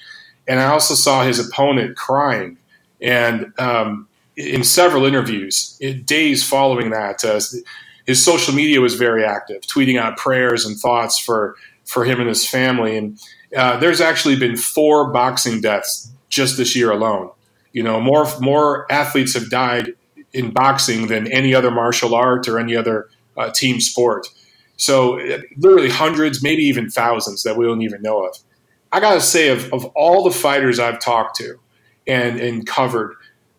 And 0.47 0.59
I 0.59 0.65
also 0.65 0.93
saw 0.93 1.23
his 1.23 1.39
opponent 1.39 1.95
crying. 1.95 2.57
And 3.01 3.53
um, 3.59 4.07
in 4.35 4.63
several 4.63 5.05
interviews, 5.05 5.79
days 6.05 6.43
following 6.43 6.89
that, 6.89 7.23
uh, 7.23 7.39
his 8.05 8.23
social 8.23 8.53
media 8.53 8.81
was 8.81 8.95
very 8.95 9.23
active, 9.23 9.61
tweeting 9.61 9.97
out 9.97 10.17
prayers 10.17 10.65
and 10.65 10.77
thoughts 10.77 11.17
for, 11.17 11.55
for 11.85 12.03
him 12.03 12.19
and 12.19 12.27
his 12.27 12.47
family. 12.47 12.97
And 12.97 13.19
uh, 13.55 13.77
there's 13.77 14.01
actually 14.01 14.35
been 14.35 14.57
four 14.57 15.11
boxing 15.11 15.61
deaths 15.61 16.11
just 16.29 16.57
this 16.57 16.75
year 16.75 16.91
alone. 16.91 17.29
You 17.71 17.83
know, 17.83 17.99
more 17.99 18.27
more 18.39 18.91
athletes 18.91 19.33
have 19.33 19.49
died 19.49 19.93
in 20.33 20.51
boxing 20.51 21.07
than 21.07 21.31
any 21.31 21.53
other 21.53 21.71
martial 21.71 22.15
art 22.15 22.47
or 22.47 22.59
any 22.59 22.75
other 22.75 23.09
uh, 23.37 23.51
team 23.51 23.79
sport. 23.79 24.27
So 24.77 25.19
literally 25.57 25.89
hundreds, 25.89 26.41
maybe 26.41 26.63
even 26.63 26.89
thousands 26.89 27.43
that 27.43 27.57
we 27.57 27.65
don't 27.65 27.81
even 27.81 28.01
know 28.01 28.25
of. 28.25 28.37
I 28.91 28.99
got 28.99 29.13
to 29.13 29.21
say, 29.21 29.49
of, 29.49 29.71
of 29.73 29.85
all 29.95 30.23
the 30.23 30.31
fighters 30.31 30.79
I've 30.79 30.99
talked 30.99 31.37
to 31.37 31.59
and, 32.07 32.39
and 32.39 32.65
covered, 32.65 33.15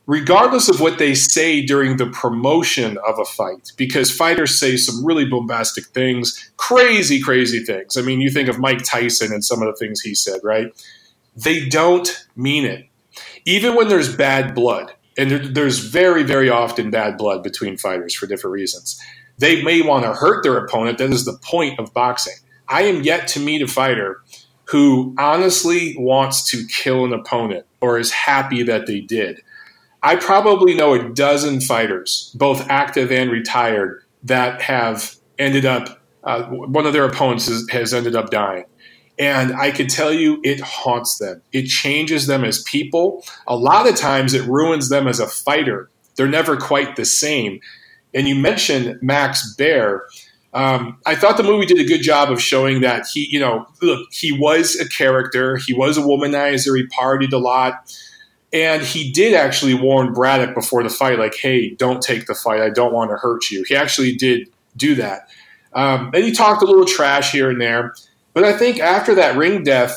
regardless 0.07 0.69
of 0.69 0.81
what 0.81 0.99
they 0.99 1.15
say 1.15 1.63
during 1.65 1.97
the 1.97 2.07
promotion 2.07 2.99
of 3.07 3.19
a 3.19 3.25
fight, 3.25 3.73
because 3.77 4.11
fighters 4.11 4.59
say 4.59 4.77
some 4.77 5.05
really 5.05 5.25
bombastic 5.25 5.87
things, 5.87 6.51
crazy, 6.57 7.21
crazy 7.21 7.65
things. 7.65 7.97
I 7.97 8.03
mean, 8.03 8.21
you 8.21 8.31
think 8.31 8.49
of 8.49 8.59
Mike 8.59 8.83
Tyson 8.85 9.33
and 9.33 9.45
some 9.45 9.63
of 9.63 9.67
the 9.67 9.77
things 9.77 10.01
he 10.01 10.15
said, 10.15 10.41
right? 10.43 10.69
They 11.37 11.69
don't 11.69 12.27
mean 12.37 12.65
it. 12.65 12.87
Even 13.45 13.75
when 13.75 13.89
there's 13.89 14.15
bad 14.15 14.55
blood, 14.55 14.93
and 15.17 15.31
there, 15.31 15.39
there's 15.39 15.79
very, 15.79 16.23
very 16.23 16.51
often 16.51 16.91
bad 16.91 17.17
blood 17.17 17.43
between 17.43 17.77
fighters 17.77 18.15
for 18.15 18.27
different 18.27 18.53
reasons. 18.53 19.01
They 19.39 19.63
may 19.63 19.83
want 19.83 20.05
to 20.05 20.15
hurt 20.15 20.43
their 20.43 20.57
opponent. 20.57 20.99
That 20.99 21.11
is 21.11 21.25
the 21.25 21.39
point 21.43 21.79
of 21.79 21.93
boxing. 21.93 22.35
I 22.69 22.83
am 22.83 23.03
yet 23.03 23.29
to 23.29 23.41
meet 23.41 23.63
a 23.63 23.67
fighter 23.67 24.23
who 24.67 25.15
honestly 25.19 25.95
wants 25.99 26.51
to 26.51 26.67
kill 26.67 27.05
an 27.05 27.13
opponent 27.13 27.67
or 27.81 27.99
is 27.99 28.11
happy 28.11 28.63
that 28.63 28.87
they 28.87 29.01
did. 29.01 29.41
I 30.03 30.17
probably 30.17 30.75
know 30.75 30.95
a 30.95 31.09
dozen 31.11 31.61
fighters, 31.61 32.35
both 32.35 32.69
active 32.69 33.11
and 33.11 33.31
retired, 33.31 34.03
that 34.23 34.63
have 34.63 35.17
ended 35.39 35.67
up, 35.67 36.01
uh, 36.23 36.45
one 36.45 36.87
of 36.87 36.93
their 36.93 37.05
opponents 37.05 37.47
has, 37.49 37.67
has 37.71 37.93
ended 37.93 38.17
up 38.17 38.31
dying. 38.31 38.65
And 39.19 39.55
I 39.55 39.71
can 39.71 39.87
tell 39.87 40.13
you, 40.13 40.41
it 40.43 40.61
haunts 40.61 41.19
them. 41.19 41.41
It 41.53 41.67
changes 41.67 42.27
them 42.27 42.45
as 42.45 42.63
people. 42.65 43.25
A 43.47 43.57
lot 43.57 43.89
of 43.89 43.97
times, 43.97 44.35
it 44.35 44.47
ruins 44.49 44.89
them 44.89 45.07
as 45.07 45.21
a 45.21 45.29
fighter. 45.29 45.89
They're 46.17 46.27
never 46.27 46.57
quite 46.57 46.97
the 46.97 47.05
same. 47.05 47.61
And 48.13 48.29
you 48.29 48.35
mentioned 48.35 48.99
Max 49.03 49.55
Baer. 49.57 50.05
Um, 50.53 50.99
I 51.05 51.17
thought 51.17 51.37
the 51.37 51.43
movie 51.43 51.67
did 51.67 51.81
a 51.81 51.85
good 51.85 52.03
job 52.03 52.31
of 52.31 52.41
showing 52.41 52.81
that 52.83 53.07
he, 53.13 53.29
you 53.29 53.41
know, 53.41 53.67
look, 53.83 54.07
he 54.13 54.31
was 54.33 54.79
a 54.79 54.89
character. 54.89 55.57
He 55.57 55.73
was 55.73 55.99
a 55.99 56.01
womanizer. 56.01 56.77
He 56.77 56.87
partied 56.87 57.33
a 57.33 57.39
lot. 57.39 57.97
And 58.53 58.83
he 58.83 59.11
did 59.11 59.35
actually 59.35 59.75
warn 59.75 60.13
Braddock 60.13 60.55
before 60.55 60.85
the 60.85 60.89
fight, 60.89 61.19
like, 61.19 61.35
hey, 61.35 61.71
don't 61.71 62.01
take 62.01 62.27
the 62.27 62.37
fight. 62.37 62.61
I 62.61 62.71
don't 62.71 62.93
want 62.93 63.11
to 63.11 63.17
hurt 63.17 63.51
you. 63.51 63.65
He 63.67 63.75
actually 63.75 64.15
did 64.15 64.49
do 64.77 64.95
that. 64.95 65.29
Um, 65.73 66.13
and 66.15 66.23
he 66.23 66.31
talked 66.31 66.63
a 66.63 66.67
little 66.67 66.85
trash 66.85 67.33
here 67.33 67.51
and 67.51 67.61
there. 67.61 67.95
But 68.35 68.45
I 68.45 68.53
think 68.53 68.81
after 68.81 69.15
that 69.15 69.37
ring 69.37 69.63
death, 69.63 69.97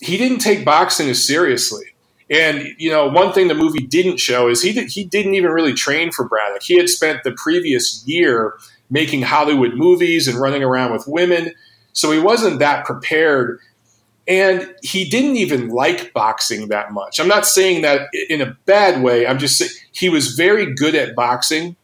he 0.00 0.16
didn't 0.16 0.38
take 0.38 0.64
boxing 0.64 1.08
as 1.10 1.26
seriously. 1.26 1.84
And 2.30 2.68
you 2.78 2.90
know, 2.90 3.08
one 3.08 3.32
thing 3.32 3.48
the 3.48 3.54
movie 3.54 3.86
didn't 3.86 4.18
show 4.18 4.48
is 4.48 4.62
he 4.62 4.72
did, 4.72 4.90
he 4.90 5.04
didn't 5.04 5.34
even 5.34 5.50
really 5.50 5.74
train 5.74 6.12
for 6.12 6.28
Braddock. 6.28 6.62
He 6.62 6.76
had 6.76 6.88
spent 6.88 7.24
the 7.24 7.32
previous 7.32 8.06
year 8.06 8.56
making 8.88 9.22
Hollywood 9.22 9.74
movies 9.74 10.28
and 10.28 10.38
running 10.38 10.62
around 10.62 10.92
with 10.92 11.06
women, 11.08 11.52
so 11.92 12.12
he 12.12 12.20
wasn't 12.20 12.60
that 12.60 12.84
prepared. 12.84 13.58
And 14.28 14.72
he 14.82 15.08
didn't 15.08 15.36
even 15.36 15.70
like 15.70 16.12
boxing 16.12 16.68
that 16.68 16.92
much. 16.92 17.18
I'm 17.18 17.26
not 17.26 17.46
saying 17.46 17.82
that 17.82 18.08
in 18.28 18.40
a 18.40 18.56
bad 18.64 19.02
way. 19.02 19.26
I'm 19.26 19.38
just 19.38 19.58
saying 19.58 19.70
he 19.90 20.08
was 20.08 20.34
very 20.34 20.72
good 20.72 20.94
at 20.94 21.16
boxing, 21.16 21.74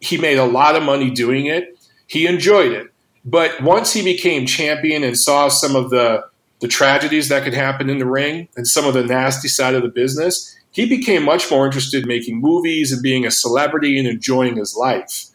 he 0.00 0.16
made 0.16 0.38
a 0.38 0.44
lot 0.44 0.76
of 0.76 0.84
money 0.84 1.10
doing 1.10 1.46
it. 1.46 1.76
He 2.06 2.26
enjoyed 2.26 2.72
it. 2.72 2.92
But 3.24 3.60
once 3.62 3.92
he 3.92 4.02
became 4.02 4.46
champion 4.46 5.02
and 5.04 5.18
saw 5.18 5.48
some 5.48 5.76
of 5.76 5.90
the 5.90 6.24
the 6.60 6.68
tragedies 6.68 7.28
that 7.28 7.44
could 7.44 7.54
happen 7.54 7.88
in 7.88 7.98
the 7.98 8.06
ring 8.06 8.48
and 8.56 8.66
some 8.66 8.84
of 8.84 8.92
the 8.92 9.04
nasty 9.04 9.46
side 9.46 9.74
of 9.74 9.82
the 9.82 9.88
business, 9.88 10.56
he 10.72 10.86
became 10.86 11.22
much 11.22 11.50
more 11.50 11.66
interested 11.66 12.02
in 12.02 12.08
making 12.08 12.40
movies 12.40 12.92
and 12.92 13.02
being 13.02 13.24
a 13.24 13.30
celebrity 13.30 13.98
and 13.98 14.08
enjoying 14.08 14.56
his 14.56 14.76
life. 14.76 15.26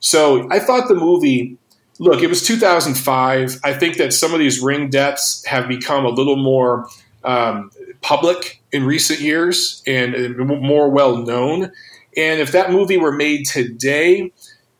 So 0.00 0.46
I 0.50 0.58
thought 0.58 0.88
the 0.88 0.94
movie, 0.94 1.56
look, 1.98 2.22
it 2.22 2.28
was 2.28 2.42
2005. 2.42 3.58
I 3.64 3.72
think 3.72 3.96
that 3.96 4.12
some 4.12 4.34
of 4.34 4.38
these 4.38 4.60
ring 4.60 4.90
deaths 4.90 5.44
have 5.46 5.66
become 5.66 6.04
a 6.04 6.10
little 6.10 6.36
more 6.36 6.88
um, 7.24 7.70
public 8.02 8.62
in 8.70 8.84
recent 8.84 9.20
years 9.20 9.82
and 9.86 10.36
more 10.36 10.90
well 10.90 11.16
known. 11.16 11.72
And 12.16 12.40
if 12.40 12.52
that 12.52 12.70
movie 12.70 12.96
were 12.96 13.12
made 13.12 13.46
today, 13.46 14.32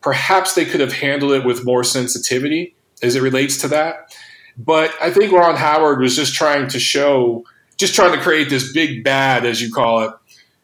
perhaps 0.06 0.54
they 0.54 0.64
could 0.64 0.78
have 0.78 0.92
handled 0.92 1.32
it 1.32 1.44
with 1.44 1.64
more 1.64 1.82
sensitivity 1.82 2.76
as 3.02 3.16
it 3.16 3.22
relates 3.22 3.58
to 3.58 3.66
that. 3.66 4.16
But 4.56 4.94
I 5.02 5.10
think 5.10 5.32
Ron 5.32 5.56
Howard 5.56 5.98
was 5.98 6.14
just 6.14 6.32
trying 6.32 6.68
to 6.68 6.78
show, 6.78 7.44
just 7.76 7.96
trying 7.96 8.16
to 8.16 8.22
create 8.22 8.48
this 8.48 8.72
big 8.72 9.02
bad, 9.02 9.44
as 9.44 9.60
you 9.60 9.72
call 9.72 10.04
it, 10.04 10.12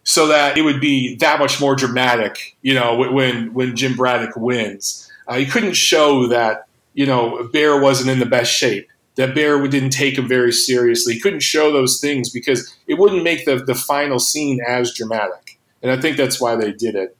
so 0.05 0.29
that 0.29 0.57
it 0.57 0.63
would 0.63 0.81
be 0.81 1.17
that 1.17 1.41
much 1.41 1.61
more 1.61 1.75
dramatic, 1.75 2.57
you 2.63 2.73
know, 2.73 2.97
when 2.97 3.53
when 3.53 3.75
Jim 3.75 3.97
Braddock 3.97 4.37
wins. 4.37 5.11
Uh, 5.27 5.39
he 5.39 5.45
couldn't 5.45 5.75
show 5.75 6.29
that, 6.29 6.69
you 6.95 7.05
know, 7.05 7.49
Baer 7.53 7.81
wasn't 7.81 8.11
in 8.11 8.21
the 8.21 8.27
best 8.27 8.53
shape. 8.53 8.87
That 9.17 9.35
Baer 9.35 9.67
didn't 9.67 9.91
take 9.91 10.17
him 10.17 10.29
very 10.29 10.53
seriously. 10.53 11.15
He 11.15 11.21
couldn't 11.21 11.43
show 11.43 11.73
those 11.73 12.01
things 12.01 12.31
because 12.31 12.73
it 12.87 12.97
wouldn't 12.97 13.25
make 13.25 13.45
the, 13.45 13.57
the 13.57 13.75
final 13.75 14.21
scene 14.21 14.61
as 14.65 14.95
dramatic. 14.95 15.59
And 15.83 15.91
I 15.91 16.01
think 16.01 16.17
that's 16.17 16.41
why 16.41 16.55
they 16.55 16.71
did 16.71 16.95
it. 16.95 17.17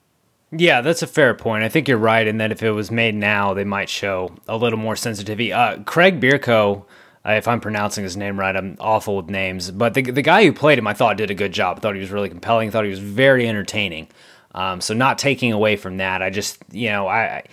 Yeah, 0.55 0.83
that's 0.83 1.01
a 1.03 1.07
fair 1.07 1.33
point. 1.33 1.65
I 1.65 1.71
think 1.71 1.89
you're 1.89 1.97
right 1.97 2.27
in 2.27 2.37
that 2.39 2.53
if 2.53 2.63
it 2.63 2.73
was 2.73 2.91
made 2.91 3.15
now, 3.15 3.55
they 3.55 3.65
might 3.65 3.89
show 3.89 4.35
a 4.47 4.57
little 4.57 4.79
more 4.79 4.97
sensitivity. 4.97 5.51
Uh, 5.51 5.79
Craig 5.85 6.21
Bierko, 6.21 6.85
uh, 7.25 7.33
if 7.33 7.49
I'm 7.49 7.61
pronouncing 7.61 8.05
his 8.05 8.19
name 8.19 8.39
right, 8.39 8.55
I'm 8.55 8.77
awful 8.79 9.17
with 9.17 9.31
names, 9.31 9.71
but 9.71 9.95
the, 9.95 10.03
the 10.03 10.21
guy 10.21 10.45
who 10.45 10.53
played 10.53 10.79
him, 10.79 10.87
I 10.87 10.93
thought 10.93 11.17
did 11.17 11.31
a 11.31 11.35
good 11.35 11.53
job. 11.53 11.79
I 11.79 11.81
thought 11.81 11.95
he 11.95 12.01
was 12.01 12.11
really 12.11 12.29
compelling. 12.29 12.69
I 12.69 12.71
thought 12.71 12.85
he 12.85 12.91
was 12.91 12.99
very 12.99 13.49
entertaining. 13.49 14.09
Um, 14.55 14.83
so 14.83 14.93
not 14.93 15.17
taking 15.17 15.53
away 15.53 15.77
from 15.77 15.97
that, 15.97 16.21
I 16.21 16.29
just 16.29 16.59
you 16.71 16.91
know 16.91 17.07
I, 17.07 17.21
I 17.21 17.45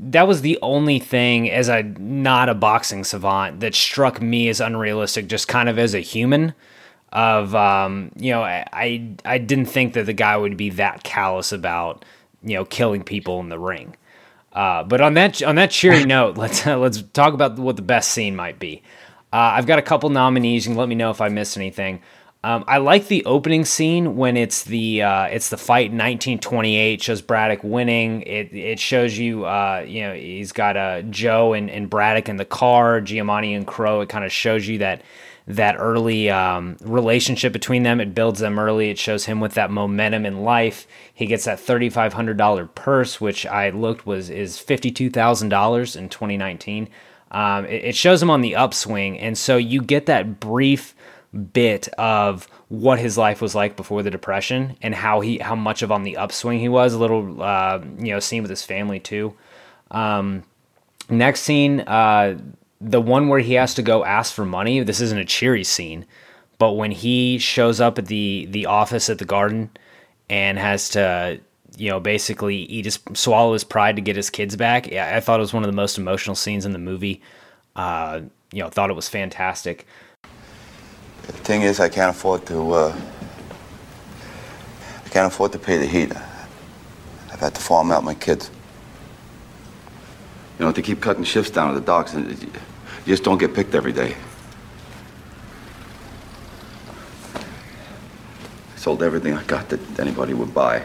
that 0.00 0.26
was 0.26 0.40
the 0.40 0.58
only 0.62 0.98
thing 0.98 1.48
as 1.48 1.68
a 1.68 1.84
not 1.84 2.48
a 2.48 2.54
boxing 2.54 3.04
savant 3.04 3.60
that 3.60 3.76
struck 3.76 4.20
me 4.20 4.48
as 4.48 4.60
unrealistic, 4.60 5.28
just 5.28 5.46
kind 5.46 5.68
of 5.68 5.78
as 5.78 5.94
a 5.94 6.00
human 6.00 6.54
of 7.12 7.54
um, 7.54 8.10
you 8.16 8.32
know 8.32 8.42
I 8.42 9.14
I 9.24 9.38
didn't 9.38 9.66
think 9.66 9.92
that 9.92 10.06
the 10.06 10.12
guy 10.12 10.36
would 10.36 10.56
be 10.56 10.70
that 10.70 11.04
callous 11.04 11.52
about 11.52 12.04
you 12.42 12.56
know 12.56 12.64
killing 12.64 13.02
people 13.02 13.40
in 13.40 13.48
the 13.48 13.58
ring. 13.58 13.96
Uh, 14.52 14.82
but 14.84 15.00
on 15.00 15.14
that 15.14 15.42
on 15.42 15.56
that 15.56 15.70
cheery 15.70 16.04
note, 16.06 16.36
let's 16.36 16.66
uh, 16.66 16.76
let's 16.78 17.02
talk 17.02 17.34
about 17.34 17.58
what 17.58 17.76
the 17.76 17.82
best 17.82 18.12
scene 18.12 18.36
might 18.36 18.58
be. 18.58 18.82
Uh, 19.32 19.56
I've 19.56 19.66
got 19.66 19.78
a 19.78 19.82
couple 19.82 20.10
nominees. 20.10 20.66
You 20.66 20.72
can 20.72 20.78
let 20.78 20.88
me 20.88 20.94
know 20.94 21.10
if 21.10 21.20
I 21.20 21.28
missed 21.28 21.56
anything. 21.56 22.02
Um, 22.44 22.64
I 22.66 22.78
like 22.78 23.06
the 23.06 23.24
opening 23.24 23.64
scene 23.64 24.16
when 24.16 24.36
it's 24.36 24.64
the 24.64 25.02
uh, 25.02 25.24
it's 25.26 25.48
the 25.48 25.56
fight 25.56 25.86
in 25.86 25.98
1928 25.98 27.00
shows 27.00 27.22
Braddock 27.22 27.62
winning. 27.62 28.22
It 28.22 28.52
it 28.52 28.80
shows 28.80 29.16
you 29.16 29.44
uh, 29.44 29.84
you 29.86 30.02
know 30.02 30.14
he's 30.14 30.50
got 30.50 30.76
uh, 30.76 31.02
Joe 31.02 31.52
and, 31.52 31.70
and 31.70 31.88
Braddock 31.88 32.28
in 32.28 32.36
the 32.36 32.44
car, 32.44 33.00
Giamatti 33.00 33.56
and 33.56 33.64
Crowe. 33.64 34.00
It 34.00 34.08
kind 34.08 34.24
of 34.24 34.32
shows 34.32 34.66
you 34.66 34.78
that 34.78 35.02
that 35.46 35.76
early 35.78 36.30
um, 36.30 36.76
relationship 36.82 37.52
between 37.52 37.82
them. 37.82 38.00
It 38.00 38.14
builds 38.14 38.40
them 38.40 38.58
early. 38.58 38.90
It 38.90 38.98
shows 38.98 39.24
him 39.24 39.40
with 39.40 39.54
that 39.54 39.70
momentum 39.70 40.24
in 40.24 40.42
life. 40.42 40.86
He 41.12 41.26
gets 41.26 41.44
that 41.44 41.60
thirty 41.60 41.90
five 41.90 42.12
hundred 42.12 42.36
dollar 42.36 42.66
purse, 42.66 43.20
which 43.20 43.46
I 43.46 43.70
looked 43.70 44.06
was 44.06 44.30
is 44.30 44.58
fifty 44.58 44.90
two 44.90 45.10
thousand 45.10 45.48
dollars 45.48 45.96
in 45.96 46.08
2019. 46.08 46.88
Um, 47.30 47.64
it, 47.66 47.84
it 47.84 47.96
shows 47.96 48.22
him 48.22 48.30
on 48.30 48.40
the 48.40 48.56
upswing, 48.56 49.18
and 49.18 49.36
so 49.36 49.56
you 49.56 49.82
get 49.82 50.06
that 50.06 50.38
brief 50.38 50.94
bit 51.32 51.88
of 51.96 52.46
what 52.68 52.98
his 52.98 53.16
life 53.16 53.40
was 53.40 53.54
like 53.54 53.74
before 53.74 54.02
the 54.02 54.10
depression 54.10 54.76
and 54.82 54.94
how 54.94 55.20
he 55.20 55.38
how 55.38 55.54
much 55.54 55.82
of 55.82 55.90
on 55.90 56.02
the 56.02 56.16
upswing 56.16 56.58
he 56.58 56.68
was. 56.68 56.92
A 56.94 56.98
little 56.98 57.42
uh, 57.42 57.80
you 57.98 58.12
know 58.12 58.20
scene 58.20 58.42
with 58.42 58.50
his 58.50 58.64
family 58.64 59.00
too. 59.00 59.34
Um, 59.90 60.44
next 61.08 61.40
scene, 61.42 61.80
uh, 61.80 62.38
the 62.82 63.00
one 63.00 63.28
where 63.28 63.40
he 63.40 63.54
has 63.54 63.74
to 63.74 63.82
go 63.82 64.04
ask 64.04 64.34
for 64.34 64.44
money. 64.44 64.80
This 64.80 65.00
isn't 65.00 65.18
a 65.18 65.24
cheery 65.24 65.64
scene, 65.64 66.04
but 66.58 66.72
when 66.72 66.90
he 66.90 67.38
shows 67.38 67.80
up 67.80 67.98
at 67.98 68.06
the 68.06 68.46
the 68.50 68.66
office 68.66 69.08
at 69.08 69.18
the 69.18 69.24
garden 69.24 69.70
and 70.28 70.58
has 70.58 70.88
to 70.90 71.40
you 71.76 71.90
know 71.90 72.00
basically 72.00 72.56
eat 72.56 72.84
his 72.84 72.98
swallow 73.14 73.52
his 73.52 73.64
pride 73.64 73.96
to 73.96 74.02
get 74.02 74.16
his 74.16 74.30
kids 74.30 74.56
back. 74.56 74.92
I 74.92 75.20
thought 75.20 75.38
it 75.38 75.42
was 75.42 75.52
one 75.52 75.62
of 75.62 75.68
the 75.68 75.76
most 75.76 75.96
emotional 75.96 76.36
scenes 76.36 76.66
in 76.66 76.72
the 76.72 76.78
movie. 76.78 77.22
Uh, 77.76 78.22
you 78.52 78.62
know, 78.62 78.68
thought 78.68 78.90
it 78.90 78.96
was 78.96 79.08
fantastic. 79.08 79.86
The 81.22 81.32
thing 81.32 81.62
is, 81.62 81.80
I 81.80 81.88
can't 81.88 82.14
afford 82.14 82.46
to. 82.46 82.72
Uh, 82.72 83.00
I 85.04 85.08
can't 85.08 85.32
afford 85.32 85.52
to 85.52 85.58
pay 85.58 85.78
the 85.78 85.86
heat. 85.86 86.12
I've 87.30 87.40
had 87.40 87.54
to 87.54 87.60
farm 87.60 87.92
out 87.92 88.02
my 88.02 88.14
kids. 88.14 88.50
You 90.58 90.66
know, 90.66 90.72
to 90.72 90.82
keep 90.82 91.00
cutting 91.00 91.24
shifts 91.24 91.50
down 91.50 91.70
at 91.70 91.74
the 91.74 91.80
docks, 91.80 92.12
and 92.12 92.28
you 93.04 93.12
just 93.12 93.24
don't 93.24 93.38
get 93.38 93.54
picked 93.54 93.74
every 93.74 93.92
day. 93.92 94.14
I 97.34 98.76
sold 98.76 99.02
everything 99.02 99.34
I 99.34 99.42
got 99.44 99.68
that 99.70 99.80
anybody 99.98 100.34
would 100.34 100.54
buy. 100.54 100.82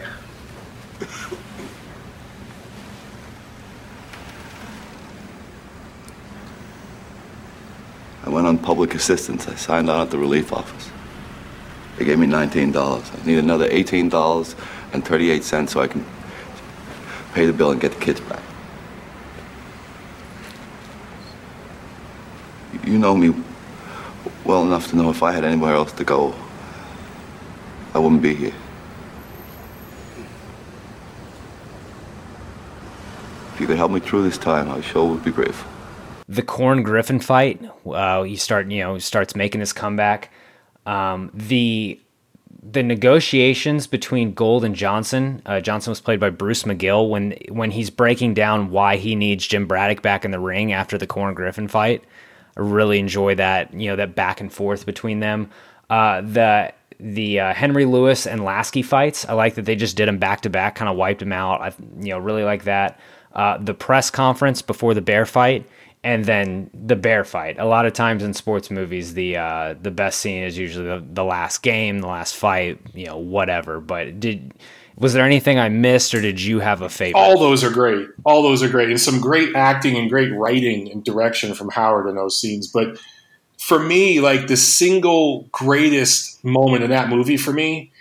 I 8.24 8.30
went 8.30 8.46
on 8.46 8.58
public 8.58 8.94
assistance. 8.94 9.48
I 9.48 9.54
signed 9.54 9.88
on 9.88 10.02
at 10.02 10.10
the 10.10 10.18
relief 10.18 10.52
office. 10.52 10.90
They 11.96 12.04
gave 12.04 12.18
me 12.18 12.26
$19. 12.26 12.74
I 12.76 13.26
need 13.26 13.38
another 13.38 13.68
$18 13.68 14.54
and 14.92 15.04
38 15.04 15.44
cents 15.44 15.72
so 15.72 15.80
I 15.80 15.86
can 15.86 16.04
pay 17.32 17.46
the 17.46 17.52
bill 17.52 17.70
and 17.70 17.80
get 17.80 17.92
the 17.92 18.00
kids 18.00 18.20
back. 18.20 18.42
You 22.84 22.98
know 22.98 23.16
me 23.16 23.34
well 24.44 24.62
enough 24.62 24.88
to 24.90 24.96
know 24.96 25.10
if 25.10 25.22
I 25.22 25.32
had 25.32 25.44
anywhere 25.44 25.74
else 25.74 25.92
to 25.92 26.04
go, 26.04 26.34
I 27.94 27.98
wouldn't 27.98 28.22
be 28.22 28.34
here. 28.34 28.54
If 33.54 33.60
you 33.60 33.66
could 33.66 33.76
help 33.76 33.90
me 33.90 34.00
through 34.00 34.22
this 34.22 34.38
time, 34.38 34.70
I 34.70 34.80
sure 34.80 35.06
would 35.08 35.24
be 35.24 35.32
grateful 35.32 35.68
the 36.28 36.42
Corn 36.42 36.82
Griffin 36.82 37.20
fight. 37.20 37.60
Uh, 37.86 38.22
he 38.22 38.36
start 38.36 38.70
you 38.70 38.82
know 38.82 38.98
starts 38.98 39.34
making 39.34 39.60
his 39.60 39.72
comeback. 39.72 40.30
Um, 40.86 41.30
the 41.34 41.98
the 42.62 42.82
negotiations 42.82 43.86
between 43.86 44.34
Gould 44.34 44.64
and 44.64 44.74
Johnson. 44.74 45.40
Uh, 45.46 45.60
Johnson 45.60 45.90
was 45.90 46.00
played 46.00 46.20
by 46.20 46.30
Bruce 46.30 46.64
McGill 46.64 47.08
when 47.08 47.36
when 47.48 47.70
he's 47.70 47.90
breaking 47.90 48.34
down 48.34 48.70
why 48.70 48.96
he 48.96 49.14
needs 49.14 49.46
Jim 49.46 49.66
Braddock 49.66 50.02
back 50.02 50.24
in 50.24 50.30
the 50.30 50.38
ring 50.38 50.72
after 50.72 50.98
the 50.98 51.06
Corn 51.06 51.34
Griffin 51.34 51.66
fight. 51.66 52.04
Really 52.58 52.98
enjoy 52.98 53.36
that 53.36 53.72
you 53.72 53.88
know 53.88 53.96
that 53.96 54.14
back 54.14 54.40
and 54.40 54.52
forth 54.52 54.84
between 54.84 55.20
them. 55.20 55.50
Uh, 55.88 56.20
the 56.20 56.72
the 57.00 57.40
uh, 57.40 57.54
Henry 57.54 57.84
Lewis 57.84 58.26
and 58.26 58.44
Lasky 58.44 58.82
fights. 58.82 59.24
I 59.28 59.34
like 59.34 59.54
that 59.54 59.64
they 59.64 59.76
just 59.76 59.96
did 59.96 60.08
them 60.08 60.18
back 60.18 60.40
to 60.42 60.50
back, 60.50 60.74
kind 60.74 60.88
of 60.88 60.96
wiped 60.96 61.20
them 61.20 61.32
out. 61.32 61.60
I 61.60 61.72
you 62.00 62.10
know 62.10 62.18
really 62.18 62.42
like 62.42 62.64
that. 62.64 63.00
Uh, 63.32 63.58
the 63.58 63.74
press 63.74 64.10
conference 64.10 64.62
before 64.62 64.94
the 64.94 65.00
Baer 65.00 65.26
fight 65.26 65.64
and 66.04 66.24
then 66.24 66.70
the 66.72 66.96
Baer 66.96 67.24
fight. 67.24 67.58
A 67.58 67.64
lot 67.64 67.86
of 67.86 67.92
times 67.92 68.22
in 68.22 68.32
sports 68.34 68.70
movies, 68.70 69.14
the 69.14 69.36
uh, 69.36 69.74
the 69.80 69.90
best 69.90 70.20
scene 70.20 70.42
is 70.42 70.56
usually 70.56 70.86
the, 70.86 71.04
the 71.12 71.24
last 71.24 71.62
game, 71.62 72.00
the 72.00 72.06
last 72.06 72.36
fight, 72.36 72.80
you 72.94 73.06
know, 73.06 73.18
whatever. 73.18 73.80
But 73.80 74.20
did 74.20 74.54
was 74.98 75.12
there 75.12 75.24
anything 75.24 75.58
I 75.58 75.68
missed, 75.68 76.14
or 76.14 76.20
did 76.20 76.40
you 76.40 76.60
have 76.60 76.82
a 76.82 76.88
favorite? 76.88 77.20
All 77.20 77.38
those 77.38 77.64
are 77.64 77.70
great. 77.70 78.08
All 78.24 78.42
those 78.42 78.62
are 78.62 78.68
great, 78.68 78.90
and 78.90 79.00
some 79.00 79.20
great 79.20 79.54
acting 79.54 79.96
and 79.96 80.10
great 80.10 80.32
writing 80.32 80.90
and 80.90 81.04
direction 81.04 81.54
from 81.54 81.70
Howard 81.70 82.08
in 82.08 82.16
those 82.16 82.40
scenes. 82.40 82.66
But 82.66 82.98
for 83.58 83.78
me, 83.78 84.20
like 84.20 84.46
the 84.46 84.56
single 84.56 85.42
greatest 85.52 86.44
moment 86.44 86.84
in 86.84 86.90
that 86.90 87.08
movie 87.08 87.36
for 87.36 87.52
me, 87.52 87.92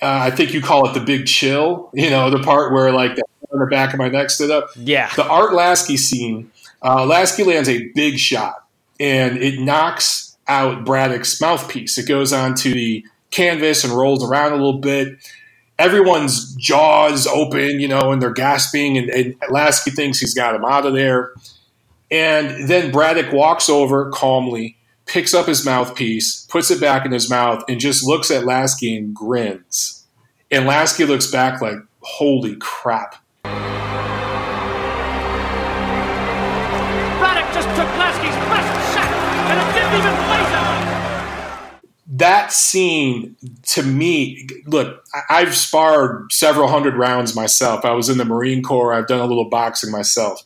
uh, 0.00 0.18
I 0.22 0.30
think 0.30 0.52
you 0.52 0.60
call 0.60 0.88
it 0.88 0.94
the 0.94 1.04
big 1.04 1.26
chill. 1.26 1.90
You 1.94 2.10
know, 2.10 2.30
the 2.30 2.40
part 2.40 2.72
where 2.72 2.92
like 2.92 3.16
the 3.16 3.22
on 3.52 3.60
the 3.60 3.66
back 3.66 3.92
of 3.92 3.98
my 3.98 4.08
neck 4.08 4.30
stood 4.30 4.50
up. 4.50 4.70
Yeah, 4.76 5.12
the 5.14 5.26
Art 5.26 5.52
Lasky 5.52 5.96
scene 5.96 6.50
uh, 6.82 7.06
Lasky 7.06 7.44
lands 7.44 7.68
a 7.68 7.88
big 7.94 8.18
shot, 8.18 8.64
and 8.98 9.38
it 9.38 9.60
knocks 9.60 10.36
out 10.48 10.84
Braddock's 10.84 11.40
mouthpiece. 11.40 11.96
It 11.96 12.08
goes 12.08 12.32
onto 12.32 12.72
the 12.72 13.06
canvas 13.30 13.84
and 13.84 13.92
rolls 13.92 14.28
around 14.28 14.52
a 14.52 14.56
little 14.56 14.80
bit. 14.80 15.16
Everyone's 15.82 16.54
jaws 16.54 17.26
open, 17.26 17.80
you 17.80 17.88
know, 17.88 18.12
and 18.12 18.22
they're 18.22 18.30
gasping, 18.30 18.96
and, 18.96 19.10
and 19.10 19.34
Lasky 19.50 19.90
thinks 19.90 20.20
he's 20.20 20.32
got 20.32 20.54
him 20.54 20.64
out 20.64 20.86
of 20.86 20.94
there. 20.94 21.32
And 22.08 22.68
then 22.68 22.92
Braddock 22.92 23.32
walks 23.32 23.68
over 23.68 24.10
calmly, 24.10 24.76
picks 25.06 25.34
up 25.34 25.46
his 25.46 25.64
mouthpiece, 25.66 26.46
puts 26.46 26.70
it 26.70 26.80
back 26.80 27.04
in 27.04 27.10
his 27.10 27.28
mouth, 27.28 27.64
and 27.68 27.80
just 27.80 28.06
looks 28.06 28.30
at 28.30 28.44
Lasky 28.44 28.96
and 28.96 29.12
grins. 29.12 30.06
And 30.50 30.66
Lasky 30.66 31.04
looks 31.04 31.28
back 31.28 31.60
like, 31.60 31.78
holy 32.02 32.54
crap. 32.56 33.16
That 42.14 42.52
scene 42.52 43.36
to 43.68 43.82
me, 43.82 44.46
look, 44.66 45.02
I've 45.30 45.54
sparred 45.54 46.30
several 46.30 46.68
hundred 46.68 46.94
rounds 46.94 47.34
myself. 47.34 47.86
I 47.86 47.92
was 47.92 48.10
in 48.10 48.18
the 48.18 48.26
Marine 48.26 48.62
Corps. 48.62 48.92
I've 48.92 49.06
done 49.06 49.20
a 49.20 49.26
little 49.26 49.48
boxing 49.48 49.90
myself. 49.90 50.42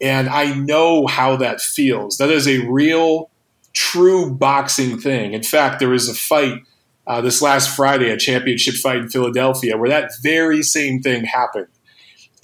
And 0.00 0.28
I 0.28 0.54
know 0.54 1.08
how 1.08 1.34
that 1.36 1.60
feels. 1.60 2.18
That 2.18 2.30
is 2.30 2.46
a 2.46 2.64
real, 2.68 3.30
true 3.72 4.30
boxing 4.30 4.96
thing. 4.96 5.32
In 5.32 5.42
fact, 5.42 5.80
there 5.80 5.88
was 5.88 6.08
a 6.08 6.14
fight 6.14 6.62
uh, 7.08 7.20
this 7.20 7.42
last 7.42 7.74
Friday, 7.74 8.10
a 8.10 8.16
championship 8.16 8.74
fight 8.74 8.98
in 8.98 9.08
Philadelphia, 9.08 9.76
where 9.76 9.88
that 9.88 10.12
very 10.22 10.62
same 10.62 11.02
thing 11.02 11.24
happened. 11.24 11.66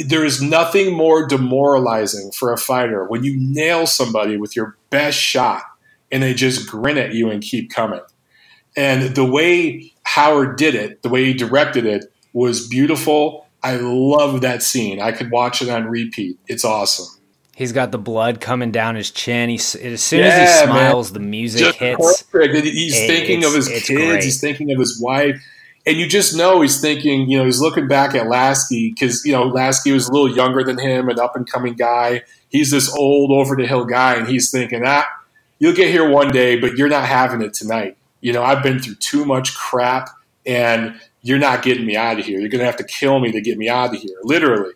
There 0.01 0.25
is 0.25 0.43
nothing 0.43 0.93
more 0.93 1.29
demoralizing 1.29 2.33
for 2.33 2.53
a 2.53 2.59
fighter 2.59 3.05
when 3.05 3.23
you 3.23 3.37
nail 3.39 3.87
somebody 3.87 4.37
with 4.37 4.57
your 4.57 4.77
best 4.91 5.17
shot 5.17 5.63
and 6.11 6.25
they 6.25 6.35
just 6.35 6.69
grin 6.69 6.99
at 6.99 7.15
you 7.15 7.31
and 7.31 7.41
keep 7.41 7.71
coming. 7.71 8.01
And 8.77 9.15
the 9.15 9.25
way 9.25 9.93
Howard 10.05 10.57
did 10.57 10.75
it, 10.75 11.03
the 11.03 11.09
way 11.09 11.25
he 11.25 11.35
directed 11.35 11.87
it, 11.87 12.07
was 12.33 12.67
beautiful. 12.67 13.47
I 13.63 13.77
love 13.77 14.41
that 14.43 14.63
scene. 14.63 15.01
I 15.01 15.13
could 15.13 15.31
watch 15.31 15.63
it 15.63 15.69
on 15.69 15.87
repeat. 15.87 16.39
It's 16.47 16.65
awesome. 16.65 17.07
He's 17.57 17.73
got 17.73 17.93
the 17.93 17.99
blood 17.99 18.41
coming 18.41 18.73
down 18.73 18.97
his 18.97 19.11
chin. 19.11 19.49
He's, 19.49 19.77
as 19.77 20.03
soon 20.03 20.21
yeah, 20.21 20.27
as 20.27 20.61
he 20.61 20.67
smiles, 20.67 21.13
man. 21.13 21.23
the 21.23 21.29
music 21.29 21.61
just 21.61 21.79
hits. 21.79 22.23
Perfect. 22.25 22.65
He's 22.67 23.01
it, 23.01 23.07
thinking 23.07 23.45
of 23.45 23.55
his 23.55 23.69
kids. 23.69 23.89
Great. 23.89 24.25
He's 24.25 24.41
thinking 24.41 24.73
of 24.73 24.79
his 24.79 25.01
wife. 25.01 25.41
And 25.87 25.97
you 25.97 26.09
just 26.09 26.35
know 26.35 26.63
he's 26.63 26.81
thinking, 26.81 27.31
you 27.31 27.39
know, 27.39 27.45
he's 27.45 27.61
looking 27.61 27.87
back 27.87 28.15
at 28.15 28.27
Lasky 28.27 28.91
because, 28.91 29.25
you 29.25 29.33
know, 29.33 29.45
Lasky 29.45 29.93
was 29.93 30.09
a 30.09 30.13
little 30.13 30.35
younger 30.35 30.65
than 30.65 30.79
him, 30.79 31.09
an 31.09 31.21
up 31.21 31.37
and 31.37 31.49
coming 31.49 31.75
guy. 31.75 32.23
He's 32.49 32.71
this 32.71 32.93
old, 32.93 33.31
over 33.31 33.55
the 33.55 33.67
hill 33.67 33.85
guy. 33.85 34.15
And 34.15 34.27
he's 34.27 34.51
thinking, 34.51 34.83
ah, 34.85 35.07
you'll 35.59 35.75
get 35.75 35.91
here 35.91 36.09
one 36.09 36.33
day, 36.33 36.59
but 36.59 36.77
you're 36.77 36.89
not 36.89 37.05
having 37.07 37.41
it 37.41 37.55
tonight 37.55 37.97
you 38.25 38.33
know, 38.33 38.43
I've 38.43 38.63
been 38.63 38.81
through 38.81 38.95
too 38.95 39.27
much 39.27 39.55
crap 39.55 40.09
and 40.47 40.99
you're 41.21 41.39
not 41.39 41.63
getting 41.63 41.85
me 41.85 41.95
out 41.95 42.19
of 42.19 42.25
here. 42.25 42.41
You're 42.41 42.49
going 42.49 42.61
to 42.61 42.65
have 42.65 42.79
to 42.79 42.85
kill 42.85 43.21
me 43.21 43.31
to 43.31 43.41
get 43.43 43.59
me 43.59 43.69
out 43.69 43.95
of 43.95 44.01
here, 44.01 44.17
literally. 44.23 44.73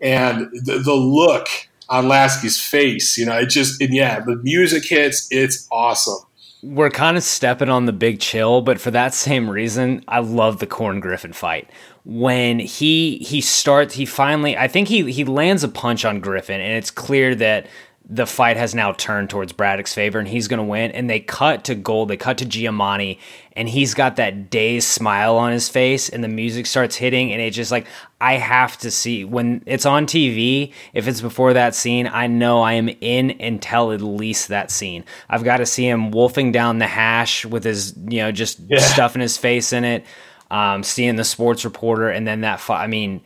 And 0.00 0.48
the, 0.52 0.78
the 0.78 0.94
look 0.94 1.48
on 1.88 2.04
Lasky's 2.04 2.60
face, 2.60 3.18
you 3.18 3.26
know, 3.26 3.36
it 3.38 3.48
just, 3.48 3.82
and 3.82 3.92
yeah, 3.92 4.20
the 4.20 4.36
music 4.44 4.84
hits, 4.84 5.26
it's 5.32 5.66
awesome. 5.72 6.18
We're 6.62 6.90
kind 6.90 7.16
of 7.16 7.24
stepping 7.24 7.68
on 7.68 7.86
the 7.86 7.92
big 7.92 8.20
chill, 8.20 8.62
but 8.62 8.80
for 8.80 8.92
that 8.92 9.14
same 9.14 9.50
reason, 9.50 10.04
I 10.06 10.20
love 10.20 10.60
the 10.60 10.68
Corn 10.68 11.00
Griffin 11.00 11.32
fight. 11.32 11.68
When 12.04 12.60
he 12.60 13.18
he 13.18 13.40
starts, 13.40 13.94
he 13.94 14.06
finally, 14.06 14.56
I 14.56 14.68
think 14.68 14.86
he 14.86 15.10
he 15.10 15.24
lands 15.24 15.64
a 15.64 15.68
punch 15.68 16.04
on 16.04 16.20
Griffin, 16.20 16.60
and 16.60 16.76
it's 16.76 16.90
clear 16.90 17.34
that 17.36 17.66
the 18.08 18.26
fight 18.26 18.56
has 18.56 18.74
now 18.74 18.92
turned 18.92 19.30
towards 19.30 19.52
Braddock's 19.52 19.94
favor 19.94 20.18
and 20.18 20.26
he's 20.26 20.48
going 20.48 20.58
to 20.58 20.64
win. 20.64 20.90
And 20.90 21.08
they 21.08 21.20
cut 21.20 21.64
to 21.64 21.74
Gould. 21.74 22.08
They 22.08 22.16
cut 22.16 22.38
to 22.38 22.44
Giamatti 22.44 23.18
and 23.54 23.68
he's 23.68 23.94
got 23.94 24.16
that 24.16 24.50
dazed 24.50 24.88
smile 24.88 25.36
on 25.36 25.52
his 25.52 25.68
face 25.68 26.08
and 26.08 26.22
the 26.22 26.28
music 26.28 26.66
starts 26.66 26.96
hitting. 26.96 27.32
And 27.32 27.40
it's 27.40 27.56
just 27.56 27.70
like, 27.70 27.86
I 28.20 28.34
have 28.34 28.76
to 28.78 28.90
see 28.90 29.24
when 29.24 29.62
it's 29.66 29.86
on 29.86 30.06
TV. 30.06 30.72
If 30.92 31.06
it's 31.06 31.20
before 31.20 31.52
that 31.52 31.74
scene, 31.74 32.06
I 32.06 32.26
know 32.26 32.60
I 32.60 32.74
am 32.74 32.88
in 33.00 33.30
until 33.40 33.92
at 33.92 34.00
least 34.00 34.48
that 34.48 34.70
scene. 34.70 35.04
I've 35.28 35.44
got 35.44 35.58
to 35.58 35.66
see 35.66 35.88
him 35.88 36.10
wolfing 36.10 36.50
down 36.50 36.78
the 36.78 36.86
hash 36.86 37.46
with 37.46 37.64
his, 37.64 37.94
you 38.08 38.18
know, 38.18 38.32
just 38.32 38.60
yeah. 38.66 38.80
stuffing 38.80 39.22
his 39.22 39.36
face 39.36 39.72
in 39.72 39.84
it. 39.84 40.04
Um, 40.50 40.82
seeing 40.82 41.16
the 41.16 41.24
sports 41.24 41.64
reporter 41.64 42.10
and 42.10 42.26
then 42.26 42.42
that 42.42 42.60
fight. 42.60 42.82
I 42.82 42.86
mean, 42.86 43.22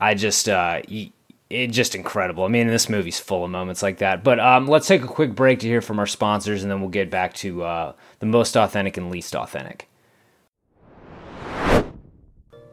I 0.00 0.14
just, 0.14 0.48
uh, 0.48 0.80
it's 1.50 1.74
just 1.74 1.96
incredible. 1.96 2.44
I 2.44 2.48
mean, 2.48 2.68
this 2.68 2.88
movie's 2.88 3.18
full 3.18 3.44
of 3.44 3.50
moments 3.50 3.82
like 3.82 3.98
that. 3.98 4.22
But 4.22 4.38
um, 4.38 4.68
let's 4.68 4.86
take 4.86 5.02
a 5.02 5.08
quick 5.08 5.34
break 5.34 5.58
to 5.60 5.66
hear 5.66 5.80
from 5.80 5.98
our 5.98 6.06
sponsors, 6.06 6.62
and 6.62 6.70
then 6.70 6.80
we'll 6.80 6.90
get 6.90 7.10
back 7.10 7.34
to 7.34 7.64
uh, 7.64 7.92
the 8.20 8.26
most 8.26 8.56
authentic 8.56 8.96
and 8.96 9.10
least 9.10 9.34
authentic. 9.34 9.88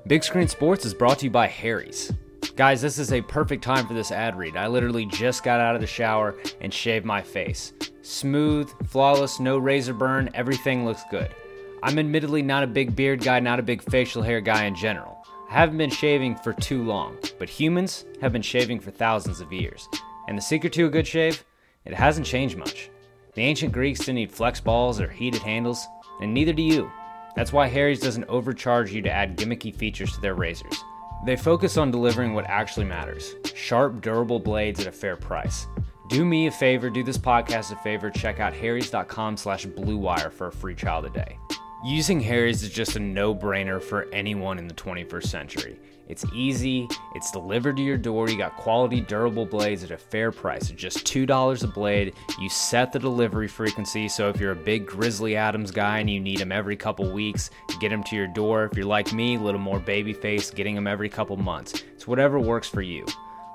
Big 0.06 0.24
Screen 0.24 0.48
Sports 0.48 0.86
is 0.86 0.94
brought 0.94 1.20
to 1.20 1.26
you 1.26 1.32
by 1.32 1.48
Harry's. 1.48 2.14
Guys, 2.56 2.82
this 2.82 2.98
is 2.98 3.12
a 3.12 3.22
perfect 3.22 3.64
time 3.64 3.88
for 3.88 3.94
this 3.94 4.12
ad 4.12 4.38
read. 4.38 4.56
I 4.56 4.68
literally 4.68 5.06
just 5.06 5.44
got 5.44 5.60
out 5.60 5.76
of 5.76 5.82
the 5.82 5.88
shower 5.88 6.36
and 6.62 6.74
shaved 6.74 7.06
my 7.06 7.22
face. 7.22 7.74
Smooth, 8.04 8.72
flawless, 8.88 9.40
no 9.40 9.58
razor 9.58 9.94
burn, 9.94 10.30
everything 10.34 10.86
looks 10.86 11.04
good. 11.12 11.36
I'm 11.84 12.00
admittedly 12.00 12.42
not 12.42 12.64
a 12.64 12.68
big 12.68 12.96
beard 12.96 13.22
guy, 13.22 13.40
not 13.40 13.60
a 13.60 13.64
big 13.64 13.84
facial 13.84 14.22
hair 14.22 14.40
guy 14.40 14.66
in 14.66 14.76
general. 14.76 15.17
Haven't 15.48 15.78
been 15.78 15.90
shaving 15.90 16.36
for 16.36 16.52
too 16.52 16.84
long, 16.84 17.18
but 17.40 17.50
humans 17.50 18.06
have 18.22 18.34
been 18.34 18.42
shaving 18.42 18.82
for 18.82 18.92
thousands 18.92 19.40
of 19.40 19.54
years. 19.54 19.88
And 20.28 20.38
the 20.38 20.42
secret 20.42 20.74
to 20.74 20.88
a 20.88 20.90
good 20.90 21.08
shave? 21.08 21.46
It 21.86 21.94
hasn't 21.94 22.28
changed 22.28 22.58
much. 22.58 22.90
The 23.34 23.44
ancient 23.44 23.72
Greeks 23.72 24.02
didn't 24.02 24.16
need 24.16 24.32
flex 24.32 24.60
balls 24.60 25.00
or 25.00 25.08
heated 25.08 25.42
handles, 25.42 25.88
and 26.22 26.34
neither 26.34 26.52
do 26.52 26.62
you. 26.62 26.92
That's 27.36 27.54
why 27.54 27.68
Harry's 27.68 28.02
doesn't 28.02 28.26
overcharge 28.26 28.92
you 28.92 29.02
to 29.04 29.12
add 29.12 29.38
gimmicky 29.38 29.74
features 29.74 30.12
to 30.14 30.22
their 30.22 30.34
razors. 30.34 30.84
They 31.26 31.38
focus 31.38 31.78
on 31.78 31.92
delivering 31.92 32.34
what 32.34 32.46
actually 32.50 32.86
matters 32.86 33.36
sharp, 33.56 34.02
durable 34.02 34.40
blades 34.40 34.82
at 34.82 34.88
a 34.88 34.92
fair 34.92 35.16
price. 35.16 35.66
Do 36.10 36.26
me 36.26 36.48
a 36.48 36.52
favor, 36.52 36.90
do 36.90 37.04
this 37.04 37.18
podcast 37.18 37.72
a 37.72 37.76
favor, 37.78 38.10
check 38.10 38.40
out 38.40 38.54
harrys.com 38.54 39.38
slash 39.38 39.66
bluewire 39.66 40.32
for 40.32 40.48
a 40.48 40.52
free 40.52 40.76
trial 40.76 41.02
today. 41.02 41.38
Using 41.88 42.20
Harry's 42.20 42.64
is 42.64 42.70
just 42.70 42.98
a 42.98 43.00
no 43.00 43.34
brainer 43.34 43.82
for 43.82 44.10
anyone 44.12 44.60
in 44.60 44.68
the 44.68 44.74
21st 44.74 45.26
century. 45.26 45.80
It's 46.10 46.26
easy, 46.34 46.86
it's 47.16 47.32
delivered 47.32 47.78
to 47.78 47.82
your 47.82 47.96
door, 47.96 48.30
you 48.30 48.38
got 48.38 48.58
quality, 48.58 49.00
durable 49.00 49.46
blades 49.46 49.86
at 49.86 49.92
a 49.92 49.98
fair 49.98 50.34
price 50.34 50.70
at 50.70 50.76
just 50.76 51.06
$2 51.06 51.64
a 51.64 51.68
blade. 51.68 52.14
You 52.42 52.50
set 52.50 52.92
the 52.92 53.00
delivery 53.00 53.48
frequency, 53.48 54.10
so 54.10 54.28
if 54.28 54.38
you're 54.38 54.52
a 54.52 54.56
big 54.56 54.86
Grizzly 54.86 55.38
Adams 55.38 55.72
guy 55.72 56.00
and 56.00 56.10
you 56.10 56.20
need 56.20 56.40
them 56.40 56.52
every 56.52 56.76
couple 56.76 57.10
weeks, 57.10 57.52
get 57.80 57.88
them 57.88 58.04
to 58.04 58.18
your 58.18 58.28
door. 58.28 58.66
If 58.66 58.76
you're 58.76 58.86
like 58.86 59.14
me, 59.14 59.36
a 59.36 59.40
little 59.40 59.62
more 59.62 59.80
baby 59.80 60.12
face, 60.12 60.52
getting 60.52 60.76
them 60.76 60.88
every 60.88 61.08
couple 61.08 61.38
months. 61.38 61.86
It's 61.94 62.06
whatever 62.06 62.38
works 62.38 62.68
for 62.68 62.82
you. 62.82 63.06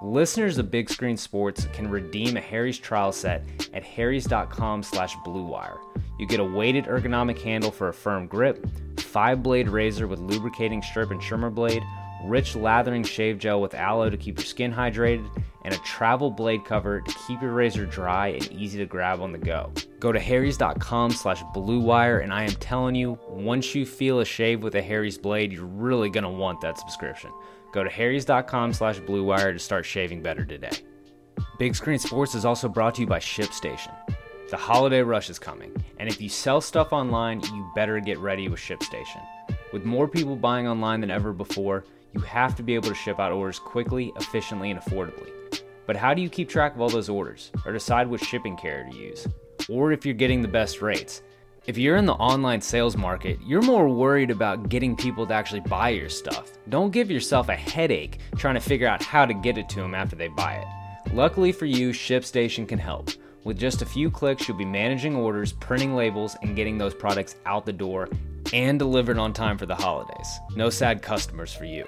Listeners 0.02 0.58
of 0.58 0.68
Big 0.68 0.90
Screen 0.90 1.16
Sports 1.16 1.68
can 1.72 1.88
redeem 1.88 2.36
a 2.36 2.40
Harry's 2.40 2.76
trial 2.76 3.12
set 3.12 3.44
at 3.72 3.84
harrys.com 3.84 4.82
slash 4.82 5.14
bluewire. 5.18 5.78
You 6.18 6.26
get 6.26 6.40
a 6.40 6.44
weighted 6.44 6.86
ergonomic 6.86 7.40
handle 7.40 7.70
for 7.70 7.88
a 7.88 7.94
firm 7.94 8.26
grip, 8.26 8.66
five-blade 8.98 9.68
razor 9.68 10.08
with 10.08 10.18
lubricating 10.18 10.82
strip 10.82 11.12
and 11.12 11.20
trimmer 11.20 11.50
blade, 11.50 11.84
rich 12.24 12.56
lathering 12.56 13.04
shave 13.04 13.38
gel 13.38 13.60
with 13.60 13.74
aloe 13.74 14.10
to 14.10 14.16
keep 14.16 14.38
your 14.38 14.44
skin 14.44 14.72
hydrated, 14.72 15.24
and 15.64 15.72
a 15.72 15.78
travel 15.78 16.32
blade 16.32 16.64
cover 16.64 17.00
to 17.00 17.14
keep 17.28 17.40
your 17.40 17.52
razor 17.52 17.86
dry 17.86 18.28
and 18.28 18.50
easy 18.50 18.78
to 18.78 18.86
grab 18.86 19.20
on 19.20 19.30
the 19.30 19.38
go. 19.38 19.70
Go 20.00 20.10
to 20.10 20.18
harrys.com 20.18 21.12
slash 21.12 21.44
bluewire, 21.54 22.24
and 22.24 22.32
I 22.34 22.42
am 22.42 22.54
telling 22.54 22.96
you, 22.96 23.20
once 23.28 23.72
you 23.72 23.86
feel 23.86 24.18
a 24.18 24.24
shave 24.24 24.64
with 24.64 24.74
a 24.74 24.82
Harry's 24.82 25.16
blade, 25.16 25.52
you're 25.52 25.64
really 25.64 26.10
going 26.10 26.24
to 26.24 26.30
want 26.30 26.60
that 26.62 26.76
subscription. 26.76 27.30
Go 27.72 27.82
to 27.82 27.90
harrys.com 27.90 28.74
slash 28.74 29.00
bluewire 29.00 29.52
to 29.52 29.58
start 29.58 29.86
shaving 29.86 30.22
better 30.22 30.44
today. 30.44 30.76
Big 31.58 31.74
Screen 31.74 31.98
Sports 31.98 32.34
is 32.34 32.44
also 32.44 32.68
brought 32.68 32.94
to 32.96 33.00
you 33.00 33.06
by 33.06 33.18
ShipStation. 33.18 33.92
The 34.50 34.56
holiday 34.58 35.00
rush 35.00 35.30
is 35.30 35.38
coming, 35.38 35.74
and 35.98 36.08
if 36.08 36.20
you 36.20 36.28
sell 36.28 36.60
stuff 36.60 36.92
online, 36.92 37.40
you 37.40 37.70
better 37.74 37.98
get 38.00 38.18
ready 38.18 38.48
with 38.48 38.60
ShipStation. 38.60 39.22
With 39.72 39.86
more 39.86 40.06
people 40.06 40.36
buying 40.36 40.68
online 40.68 41.00
than 41.00 41.10
ever 41.10 41.32
before, 41.32 41.84
you 42.12 42.20
have 42.20 42.54
to 42.56 42.62
be 42.62 42.74
able 42.74 42.90
to 42.90 42.94
ship 42.94 43.18
out 43.18 43.32
orders 43.32 43.58
quickly, 43.58 44.12
efficiently, 44.16 44.70
and 44.70 44.78
affordably. 44.78 45.30
But 45.86 45.96
how 45.96 46.12
do 46.12 46.20
you 46.20 46.28
keep 46.28 46.50
track 46.50 46.74
of 46.74 46.82
all 46.82 46.90
those 46.90 47.08
orders, 47.08 47.50
or 47.64 47.72
decide 47.72 48.06
which 48.08 48.22
shipping 48.22 48.56
carrier 48.56 48.90
to 48.90 48.96
use? 48.96 49.26
Or 49.70 49.92
if 49.92 50.04
you're 50.04 50.14
getting 50.14 50.42
the 50.42 50.48
best 50.48 50.82
rates? 50.82 51.22
If 51.64 51.78
you're 51.78 51.94
in 51.94 52.06
the 52.06 52.14
online 52.14 52.60
sales 52.60 52.96
market, 52.96 53.38
you're 53.46 53.62
more 53.62 53.88
worried 53.88 54.32
about 54.32 54.68
getting 54.68 54.96
people 54.96 55.24
to 55.28 55.32
actually 55.32 55.60
buy 55.60 55.90
your 55.90 56.08
stuff. 56.08 56.50
Don't 56.68 56.90
give 56.90 57.08
yourself 57.08 57.48
a 57.48 57.54
headache 57.54 58.18
trying 58.36 58.54
to 58.54 58.60
figure 58.60 58.88
out 58.88 59.00
how 59.00 59.24
to 59.24 59.32
get 59.32 59.56
it 59.56 59.68
to 59.68 59.76
them 59.76 59.94
after 59.94 60.16
they 60.16 60.26
buy 60.26 60.54
it. 60.54 61.14
Luckily 61.14 61.52
for 61.52 61.66
you, 61.66 61.90
ShipStation 61.90 62.66
can 62.66 62.80
help. 62.80 63.10
With 63.44 63.60
just 63.60 63.80
a 63.80 63.86
few 63.86 64.10
clicks, 64.10 64.48
you'll 64.48 64.56
be 64.56 64.64
managing 64.64 65.14
orders, 65.14 65.52
printing 65.52 65.94
labels, 65.94 66.36
and 66.42 66.56
getting 66.56 66.78
those 66.78 66.94
products 66.94 67.36
out 67.46 67.64
the 67.64 67.72
door 67.72 68.08
and 68.52 68.76
delivered 68.76 69.18
on 69.18 69.32
time 69.32 69.56
for 69.56 69.66
the 69.66 69.76
holidays. 69.76 70.40
No 70.56 70.68
sad 70.68 71.00
customers 71.00 71.54
for 71.54 71.64
you. 71.64 71.86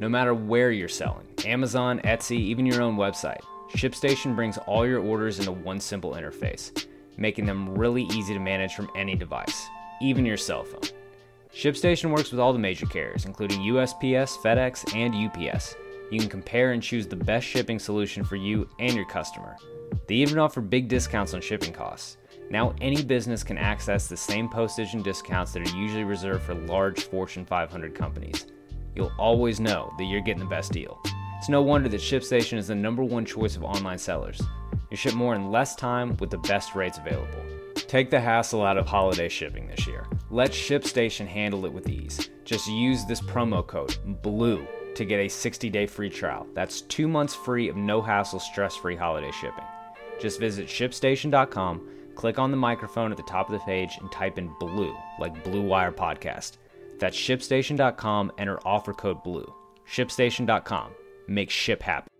No 0.00 0.08
matter 0.08 0.34
where 0.34 0.72
you're 0.72 0.88
selling 0.88 1.28
Amazon, 1.44 2.00
Etsy, 2.00 2.32
even 2.32 2.66
your 2.66 2.82
own 2.82 2.96
website 2.96 3.42
ShipStation 3.76 4.34
brings 4.34 4.58
all 4.58 4.84
your 4.84 5.00
orders 5.00 5.38
into 5.38 5.52
one 5.52 5.78
simple 5.78 6.14
interface 6.14 6.86
making 7.16 7.46
them 7.46 7.74
really 7.74 8.04
easy 8.04 8.34
to 8.34 8.40
manage 8.40 8.74
from 8.74 8.90
any 8.94 9.14
device, 9.14 9.66
even 10.00 10.26
your 10.26 10.36
cell 10.36 10.64
phone. 10.64 10.80
ShipStation 11.54 12.10
works 12.10 12.30
with 12.30 12.40
all 12.40 12.52
the 12.52 12.58
major 12.58 12.86
carriers, 12.86 13.26
including 13.26 13.60
USPS, 13.60 14.38
FedEx, 14.38 14.94
and 14.94 15.14
UPS. 15.14 15.76
You 16.10 16.18
can 16.18 16.28
compare 16.28 16.72
and 16.72 16.82
choose 16.82 17.06
the 17.06 17.16
best 17.16 17.46
shipping 17.46 17.78
solution 17.78 18.24
for 18.24 18.36
you 18.36 18.68
and 18.78 18.94
your 18.94 19.06
customer. 19.06 19.56
They 20.06 20.16
even 20.16 20.38
offer 20.38 20.60
big 20.60 20.88
discounts 20.88 21.32
on 21.32 21.40
shipping 21.40 21.72
costs. 21.72 22.16
Now, 22.50 22.74
any 22.80 23.02
business 23.02 23.42
can 23.42 23.56
access 23.56 24.06
the 24.06 24.16
same 24.16 24.48
postage 24.48 24.94
and 24.94 25.02
discounts 25.02 25.52
that 25.52 25.66
are 25.66 25.76
usually 25.76 26.04
reserved 26.04 26.42
for 26.42 26.54
large 26.54 27.04
Fortune 27.04 27.44
500 27.44 27.94
companies. 27.94 28.46
You'll 28.94 29.12
always 29.18 29.60
know 29.60 29.92
that 29.98 30.04
you're 30.04 30.20
getting 30.20 30.42
the 30.42 30.48
best 30.48 30.72
deal. 30.72 31.00
It's 31.38 31.48
no 31.48 31.62
wonder 31.62 31.88
that 31.88 32.00
ShipStation 32.00 32.58
is 32.58 32.68
the 32.68 32.74
number 32.74 33.02
one 33.02 33.24
choice 33.24 33.56
of 33.56 33.64
online 33.64 33.98
sellers. 33.98 34.40
You 34.94 34.98
ship 34.98 35.14
more 35.14 35.34
in 35.34 35.50
less 35.50 35.74
time 35.74 36.16
with 36.18 36.30
the 36.30 36.38
best 36.38 36.76
rates 36.76 36.98
available. 36.98 37.42
Take 37.74 38.10
the 38.10 38.20
hassle 38.20 38.62
out 38.62 38.76
of 38.76 38.86
holiday 38.86 39.28
shipping 39.28 39.66
this 39.66 39.88
year. 39.88 40.06
Let 40.30 40.52
ShipStation 40.52 41.26
handle 41.26 41.66
it 41.66 41.72
with 41.72 41.88
ease. 41.88 42.30
Just 42.44 42.68
use 42.68 43.04
this 43.04 43.20
promo 43.20 43.66
code 43.66 43.96
BLUE 44.22 44.64
to 44.94 45.04
get 45.04 45.18
a 45.18 45.26
60 45.26 45.68
day 45.68 45.86
free 45.86 46.08
trial. 46.08 46.46
That's 46.54 46.82
two 46.82 47.08
months 47.08 47.34
free 47.34 47.68
of 47.68 47.74
no 47.74 48.00
hassle, 48.00 48.38
stress 48.38 48.76
free 48.76 48.94
holiday 48.94 49.32
shipping. 49.32 49.64
Just 50.20 50.38
visit 50.38 50.68
shipstation.com, 50.68 51.88
click 52.14 52.38
on 52.38 52.52
the 52.52 52.56
microphone 52.56 53.10
at 53.10 53.16
the 53.16 53.24
top 53.24 53.48
of 53.50 53.52
the 53.54 53.66
page, 53.66 53.98
and 54.00 54.12
type 54.12 54.38
in 54.38 54.48
BLUE, 54.60 54.96
like 55.18 55.42
Blue 55.42 55.62
Wire 55.62 55.90
Podcast. 55.90 56.58
That's 57.00 57.16
shipstation.com, 57.16 58.30
enter 58.38 58.60
offer 58.64 58.92
code 58.92 59.24
BLUE. 59.24 59.52
Shipstation.com. 59.90 60.92
Make 61.26 61.50
ship 61.50 61.82
happen. 61.82 62.13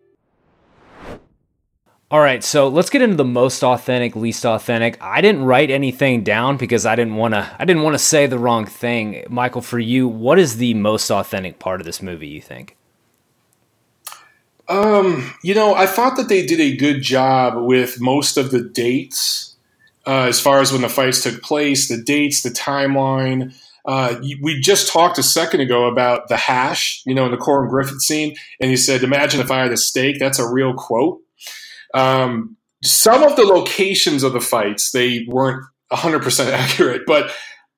All 2.14 2.20
right, 2.20 2.44
so 2.44 2.68
let's 2.68 2.90
get 2.90 3.02
into 3.02 3.16
the 3.16 3.24
most 3.24 3.64
authentic, 3.64 4.14
least 4.14 4.46
authentic. 4.46 4.96
I 5.02 5.20
didn't 5.20 5.46
write 5.46 5.68
anything 5.68 6.22
down 6.22 6.56
because 6.56 6.86
I 6.86 6.94
didn't 6.94 7.16
want 7.16 7.34
to 7.34 7.56
I 7.58 7.64
didn't 7.64 7.82
want 7.82 7.94
to 7.94 7.98
say 7.98 8.28
the 8.28 8.38
wrong 8.38 8.66
thing. 8.66 9.24
Michael, 9.28 9.62
for 9.62 9.80
you, 9.80 10.06
what 10.06 10.38
is 10.38 10.58
the 10.58 10.74
most 10.74 11.10
authentic 11.10 11.58
part 11.58 11.80
of 11.80 11.86
this 11.86 12.00
movie 12.00 12.28
you 12.28 12.40
think? 12.40 12.76
Um, 14.68 15.34
you 15.42 15.56
know, 15.56 15.74
I 15.74 15.86
thought 15.86 16.16
that 16.16 16.28
they 16.28 16.46
did 16.46 16.60
a 16.60 16.76
good 16.76 17.02
job 17.02 17.54
with 17.56 18.00
most 18.00 18.36
of 18.36 18.52
the 18.52 18.62
dates 18.62 19.56
uh, 20.06 20.26
as 20.28 20.38
far 20.38 20.60
as 20.60 20.70
when 20.70 20.82
the 20.82 20.88
fights 20.88 21.20
took 21.24 21.42
place, 21.42 21.88
the 21.88 22.00
dates, 22.00 22.44
the 22.44 22.50
timeline. 22.50 23.60
Uh, 23.86 24.20
we 24.40 24.60
just 24.60 24.86
talked 24.86 25.18
a 25.18 25.22
second 25.24 25.62
ago 25.62 25.88
about 25.88 26.28
the 26.28 26.36
hash, 26.36 27.02
you 27.06 27.14
know, 27.16 27.24
in 27.24 27.32
the 27.32 27.36
Corn 27.38 27.68
Griffin 27.68 27.98
scene, 27.98 28.36
and 28.60 28.70
he 28.70 28.76
said, 28.76 29.02
"Imagine 29.02 29.40
if 29.40 29.50
I 29.50 29.62
had 29.62 29.72
a 29.72 29.76
steak." 29.76 30.20
That's 30.20 30.38
a 30.38 30.48
real 30.48 30.74
quote. 30.74 31.23
Um, 31.95 32.57
some 32.82 33.22
of 33.22 33.36
the 33.36 33.45
locations 33.45 34.22
of 34.22 34.32
the 34.32 34.40
fights 34.40 34.92
they 34.92 35.24
weren't 35.28 35.64
100% 35.92 36.51
accurate, 36.51 37.03
but 37.07 37.30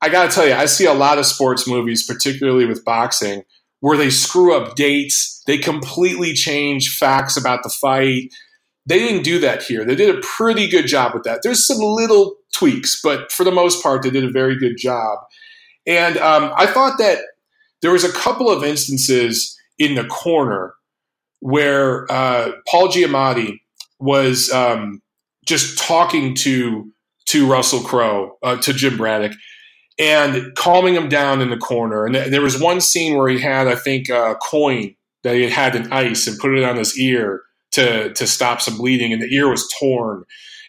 I 0.03 0.09
got 0.09 0.29
to 0.29 0.35
tell 0.35 0.47
you, 0.47 0.55
I 0.55 0.67
see 0.67 0.87
a 0.87 0.93
lot 0.93 1.19
of 1.19 1.27
sports 1.27 1.67
movies, 1.67 2.07
particularly 2.07 2.67
with 2.67 2.85
boxing, 2.85 3.45
where 3.81 3.97
they 3.97 4.11
screw 4.11 4.55
up 4.57 4.75
dates, 4.75 5.43
they 5.47 5.59
completely 5.59 6.33
change 6.33 6.97
facts 6.97 7.37
about 7.37 7.63
the 7.63 7.69
fight. 7.69 8.33
They 8.87 8.99
didn't 8.99 9.23
do 9.23 9.39
that 9.41 9.63
here. 9.63 9.85
They 9.85 9.95
did 9.95 10.15
a 10.15 10.21
pretty 10.21 10.69
good 10.69 10.87
job 10.87 11.15
with 11.15 11.25
that. 11.25 11.41
There's 11.43 11.67
some 11.67 11.79
little 11.79 12.37
tweaks, 12.55 13.01
but 13.03 13.33
for 13.33 13.45
the 13.45 13.53
most 13.53 13.83
part, 13.83 14.03
they 14.03 14.11
did 14.11 14.25
a 14.25 14.31
very 14.31 14.59
good 14.59 14.77
job. 14.77 15.19
And 15.87 16.17
um, 16.19 16.53
I 16.57 16.67
thought 16.67 16.99
that 16.99 17.19
there 17.83 17.93
was 17.93 18.05
a 18.05 18.13
couple 18.13 18.51
of 18.51 18.65
instances 18.65 19.57
in 19.79 19.95
the 19.95 20.05
corner 20.05 20.75
where 21.41 22.11
uh, 22.11 22.53
Paul 22.69 22.89
Giamatti 22.89 23.61
was 23.99 24.51
um, 24.53 25.01
just 25.47 25.79
talking 25.79 26.35
to 26.37 26.93
to 27.27 27.51
Russell 27.51 27.81
Crowe, 27.81 28.39
uh, 28.43 28.57
to 28.59 28.73
Jim 28.73 28.97
Braddock, 28.97 29.33
and 29.99 30.55
calming 30.55 30.95
him 30.95 31.09
down 31.09 31.41
in 31.41 31.51
the 31.51 31.57
corner. 31.57 32.05
And 32.05 32.15
th- 32.15 32.29
there 32.29 32.43
was 32.43 32.61
one 32.61 32.81
scene 32.81 33.17
where 33.17 33.29
he 33.29 33.41
had, 33.41 33.67
I 33.67 33.75
think, 33.75 34.09
a 34.09 34.37
coin 34.37 34.95
that 35.25 35.35
he 35.35 35.49
had 35.49 35.75
in 35.75 35.93
ice 35.93 36.27
and 36.27 36.39
put 36.39 36.55
it 36.55 36.63
on 36.63 36.77
his 36.77 36.99
ear 36.99 37.43
to 37.73 38.13
to 38.15 38.27
stop 38.27 38.61
some 38.61 38.79
bleeding, 38.79 39.13
and 39.13 39.23
the 39.23 39.35
ear 39.35 39.51
was 39.51 39.69
torn, 39.79 40.25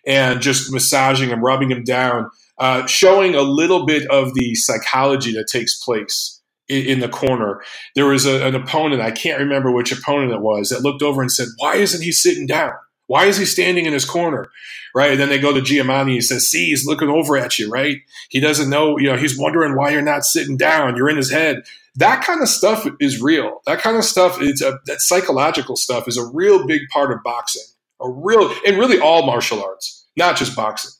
and 0.05 0.41
just 0.41 0.71
massaging 0.73 1.29
him, 1.29 1.43
rubbing 1.43 1.69
him 1.69 1.83
down, 1.83 2.29
uh, 2.57 2.85
showing 2.87 3.35
a 3.35 3.41
little 3.41 3.85
bit 3.85 4.09
of 4.09 4.33
the 4.33 4.55
psychology 4.55 5.31
that 5.33 5.47
takes 5.51 5.77
place 5.83 6.41
in, 6.67 6.85
in 6.85 6.99
the 6.99 7.09
corner. 7.09 7.61
There 7.95 8.07
was 8.07 8.25
a, 8.25 8.45
an 8.45 8.55
opponent, 8.55 9.01
I 9.01 9.11
can't 9.11 9.39
remember 9.39 9.71
which 9.71 9.91
opponent 9.91 10.31
it 10.31 10.41
was, 10.41 10.69
that 10.69 10.81
looked 10.81 11.03
over 11.03 11.21
and 11.21 11.31
said, 11.31 11.47
"Why 11.57 11.75
isn't 11.75 12.03
he 12.03 12.11
sitting 12.11 12.47
down?" 12.47 12.73
Why 13.07 13.25
is 13.25 13.37
he 13.37 13.45
standing 13.45 13.85
in 13.85 13.93
his 13.93 14.05
corner? 14.05 14.49
Right. 14.93 15.11
And 15.11 15.19
then 15.19 15.29
they 15.29 15.39
go 15.39 15.53
to 15.53 15.61
Giamatti. 15.61 16.13
He 16.13 16.21
says, 16.21 16.47
see, 16.47 16.67
he's 16.69 16.85
looking 16.85 17.09
over 17.09 17.37
at 17.37 17.59
you, 17.59 17.69
right? 17.69 17.97
He 18.29 18.39
doesn't 18.39 18.69
know, 18.69 18.97
you 18.97 19.07
know, 19.07 19.17
he's 19.17 19.37
wondering 19.37 19.75
why 19.75 19.91
you're 19.91 20.01
not 20.01 20.25
sitting 20.25 20.57
down. 20.57 20.95
You're 20.95 21.09
in 21.09 21.17
his 21.17 21.31
head. 21.31 21.63
That 21.95 22.23
kind 22.23 22.41
of 22.41 22.47
stuff 22.47 22.87
is 22.99 23.21
real. 23.21 23.61
That 23.65 23.79
kind 23.79 23.97
of 23.97 24.03
stuff 24.03 24.41
is 24.41 24.61
a, 24.61 24.79
that 24.85 25.01
psychological 25.01 25.75
stuff 25.75 26.07
is 26.07 26.17
a 26.17 26.25
real 26.25 26.65
big 26.67 26.81
part 26.91 27.11
of 27.11 27.23
boxing, 27.23 27.63
a 28.01 28.09
real, 28.09 28.53
and 28.65 28.77
really 28.77 28.99
all 28.99 29.25
martial 29.25 29.63
arts, 29.63 30.05
not 30.15 30.37
just 30.37 30.55
boxing. 30.55 30.91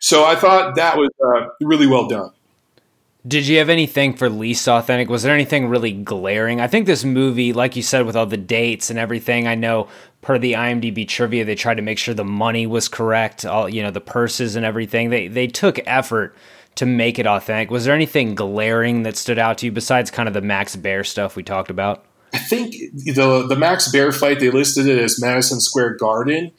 So 0.00 0.24
I 0.24 0.34
thought 0.34 0.74
that 0.76 0.96
was 0.96 1.10
uh, 1.24 1.48
really 1.60 1.86
well 1.86 2.08
done. 2.08 2.32
Did 3.26 3.46
you 3.46 3.58
have 3.58 3.68
anything 3.68 4.14
for 4.14 4.28
least 4.28 4.66
authentic? 4.68 5.08
Was 5.08 5.22
there 5.22 5.32
anything 5.32 5.68
really 5.68 5.92
glaring? 5.92 6.60
I 6.60 6.66
think 6.66 6.86
this 6.86 7.04
movie, 7.04 7.52
like 7.52 7.76
you 7.76 7.82
said, 7.82 8.04
with 8.04 8.16
all 8.16 8.26
the 8.26 8.36
dates 8.36 8.90
and 8.90 8.98
everything, 8.98 9.46
I 9.46 9.54
know 9.54 9.88
per 10.22 10.38
the 10.38 10.54
IMDb 10.54 11.06
trivia, 11.06 11.44
they 11.44 11.54
tried 11.54 11.74
to 11.74 11.82
make 11.82 11.98
sure 11.98 12.14
the 12.14 12.24
money 12.24 12.66
was 12.66 12.88
correct, 12.88 13.44
all 13.44 13.68
you 13.68 13.82
know, 13.82 13.90
the 13.90 14.00
purses 14.00 14.56
and 14.56 14.64
everything. 14.64 15.10
They 15.10 15.28
they 15.28 15.46
took 15.46 15.78
effort 15.84 16.34
to 16.76 16.86
make 16.86 17.18
it 17.18 17.26
authentic. 17.26 17.70
Was 17.70 17.84
there 17.84 17.94
anything 17.94 18.34
glaring 18.34 19.02
that 19.02 19.16
stood 19.16 19.38
out 19.38 19.58
to 19.58 19.66
you 19.66 19.72
besides 19.72 20.10
kind 20.10 20.28
of 20.28 20.32
the 20.32 20.40
Max 20.40 20.74
Baer 20.74 21.04
stuff 21.04 21.36
we 21.36 21.42
talked 21.42 21.70
about? 21.70 22.04
I 22.32 22.38
think 22.38 22.74
the 22.94 23.44
the 23.46 23.56
Max 23.56 23.90
Baer 23.92 24.12
fight 24.12 24.40
they 24.40 24.50
listed 24.50 24.86
it 24.86 24.98
as 24.98 25.20
Madison 25.20 25.60
Square 25.60 25.96
Garden 25.96 26.52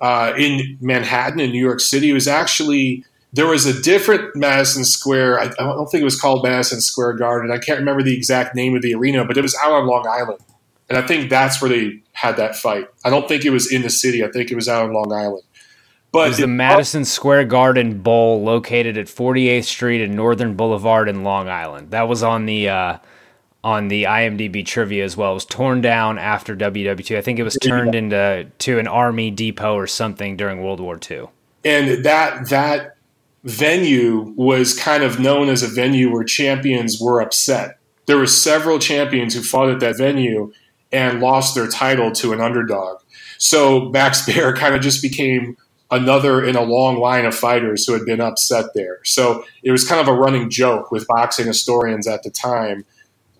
uh, 0.00 0.32
in 0.36 0.78
Manhattan 0.80 1.40
in 1.40 1.52
New 1.52 1.64
York 1.64 1.80
City. 1.80 2.10
It 2.10 2.14
was 2.14 2.26
actually 2.26 3.04
there 3.32 3.46
was 3.46 3.66
a 3.66 3.80
different 3.82 4.34
Madison 4.34 4.84
Square. 4.84 5.38
I, 5.38 5.44
I, 5.44 5.64
don't 5.64 5.88
think 5.88 6.00
it 6.00 6.04
was 6.04 6.20
called 6.20 6.42
Madison 6.42 6.80
Square 6.80 7.14
Garden. 7.14 7.52
I 7.52 7.58
can't 7.58 7.78
remember 7.78 8.02
the 8.02 8.16
exact 8.16 8.56
name 8.56 8.74
of 8.74 8.82
the 8.82 8.94
arena, 8.94 9.24
but 9.24 9.36
it 9.36 9.42
was 9.42 9.56
out 9.62 9.72
on 9.72 9.86
Long 9.86 10.06
Island, 10.08 10.40
and 10.90 10.98
I 10.98 11.06
think 11.06 11.30
that's 11.30 11.62
where 11.62 11.70
they 11.70 12.00
had 12.12 12.36
that 12.36 12.56
fight. 12.56 12.88
I 13.04 13.10
don't 13.10 13.28
think 13.28 13.44
it 13.44 13.50
was 13.50 13.72
in 13.72 13.82
the 13.82 13.90
city. 13.90 14.24
I 14.24 14.30
think 14.30 14.50
it 14.50 14.56
was 14.56 14.68
out 14.68 14.84
on 14.84 14.92
Long 14.92 15.12
Island. 15.12 15.44
But 16.12 16.26
it 16.26 16.28
was 16.30 16.38
the 16.38 16.48
Madison 16.48 17.04
Square 17.04 17.44
Garden 17.44 18.00
Bowl 18.00 18.42
located 18.42 18.98
at 18.98 19.06
48th 19.06 19.64
Street 19.64 20.02
and 20.02 20.16
Northern 20.16 20.56
Boulevard 20.56 21.08
in 21.08 21.22
Long 21.22 21.48
Island. 21.48 21.92
That 21.92 22.08
was 22.08 22.24
on 22.24 22.46
the 22.46 22.68
uh, 22.68 22.98
on 23.62 23.86
the 23.86 24.04
IMDb 24.04 24.66
trivia 24.66 25.04
as 25.04 25.16
well. 25.16 25.30
It 25.30 25.34
was 25.34 25.44
torn 25.44 25.80
down 25.80 26.18
after 26.18 26.56
WW2. 26.56 27.16
I 27.16 27.20
think 27.20 27.38
it 27.38 27.44
was 27.44 27.56
turned 27.62 27.94
into 27.94 28.50
to 28.58 28.78
an 28.80 28.88
army 28.88 29.30
depot 29.30 29.74
or 29.74 29.86
something 29.86 30.36
during 30.36 30.64
World 30.64 30.80
War 30.80 30.98
II. 31.08 31.26
And 31.64 32.04
that 32.04 32.48
that 32.48 32.96
venue 33.44 34.34
was 34.36 34.76
kind 34.76 35.04
of 35.04 35.20
known 35.20 35.48
as 35.48 35.62
a 35.62 35.68
venue 35.68 36.12
where 36.12 36.24
champions 36.24 37.00
were 37.00 37.20
upset. 37.20 37.78
There 38.06 38.16
were 38.16 38.26
several 38.26 38.80
champions 38.80 39.34
who 39.34 39.42
fought 39.42 39.70
at 39.70 39.78
that 39.78 39.96
venue 39.96 40.52
and 40.92 41.20
lost 41.20 41.54
their 41.54 41.68
title 41.68 42.10
to 42.12 42.32
an 42.32 42.40
underdog. 42.40 42.98
So 43.38 43.88
Max 43.90 44.26
Baer 44.26 44.54
kind 44.54 44.74
of 44.74 44.80
just 44.80 45.02
became 45.02 45.56
another 45.90 46.44
in 46.44 46.56
a 46.56 46.62
long 46.62 46.98
line 46.98 47.24
of 47.24 47.34
fighters 47.34 47.86
who 47.86 47.92
had 47.92 48.04
been 48.04 48.20
upset 48.20 48.66
there. 48.74 49.00
So 49.04 49.44
it 49.62 49.72
was 49.72 49.86
kind 49.86 50.00
of 50.00 50.08
a 50.08 50.16
running 50.16 50.48
joke 50.48 50.90
with 50.90 51.06
boxing 51.06 51.46
historians 51.46 52.06
at 52.06 52.22
the 52.22 52.30
time. 52.30 52.84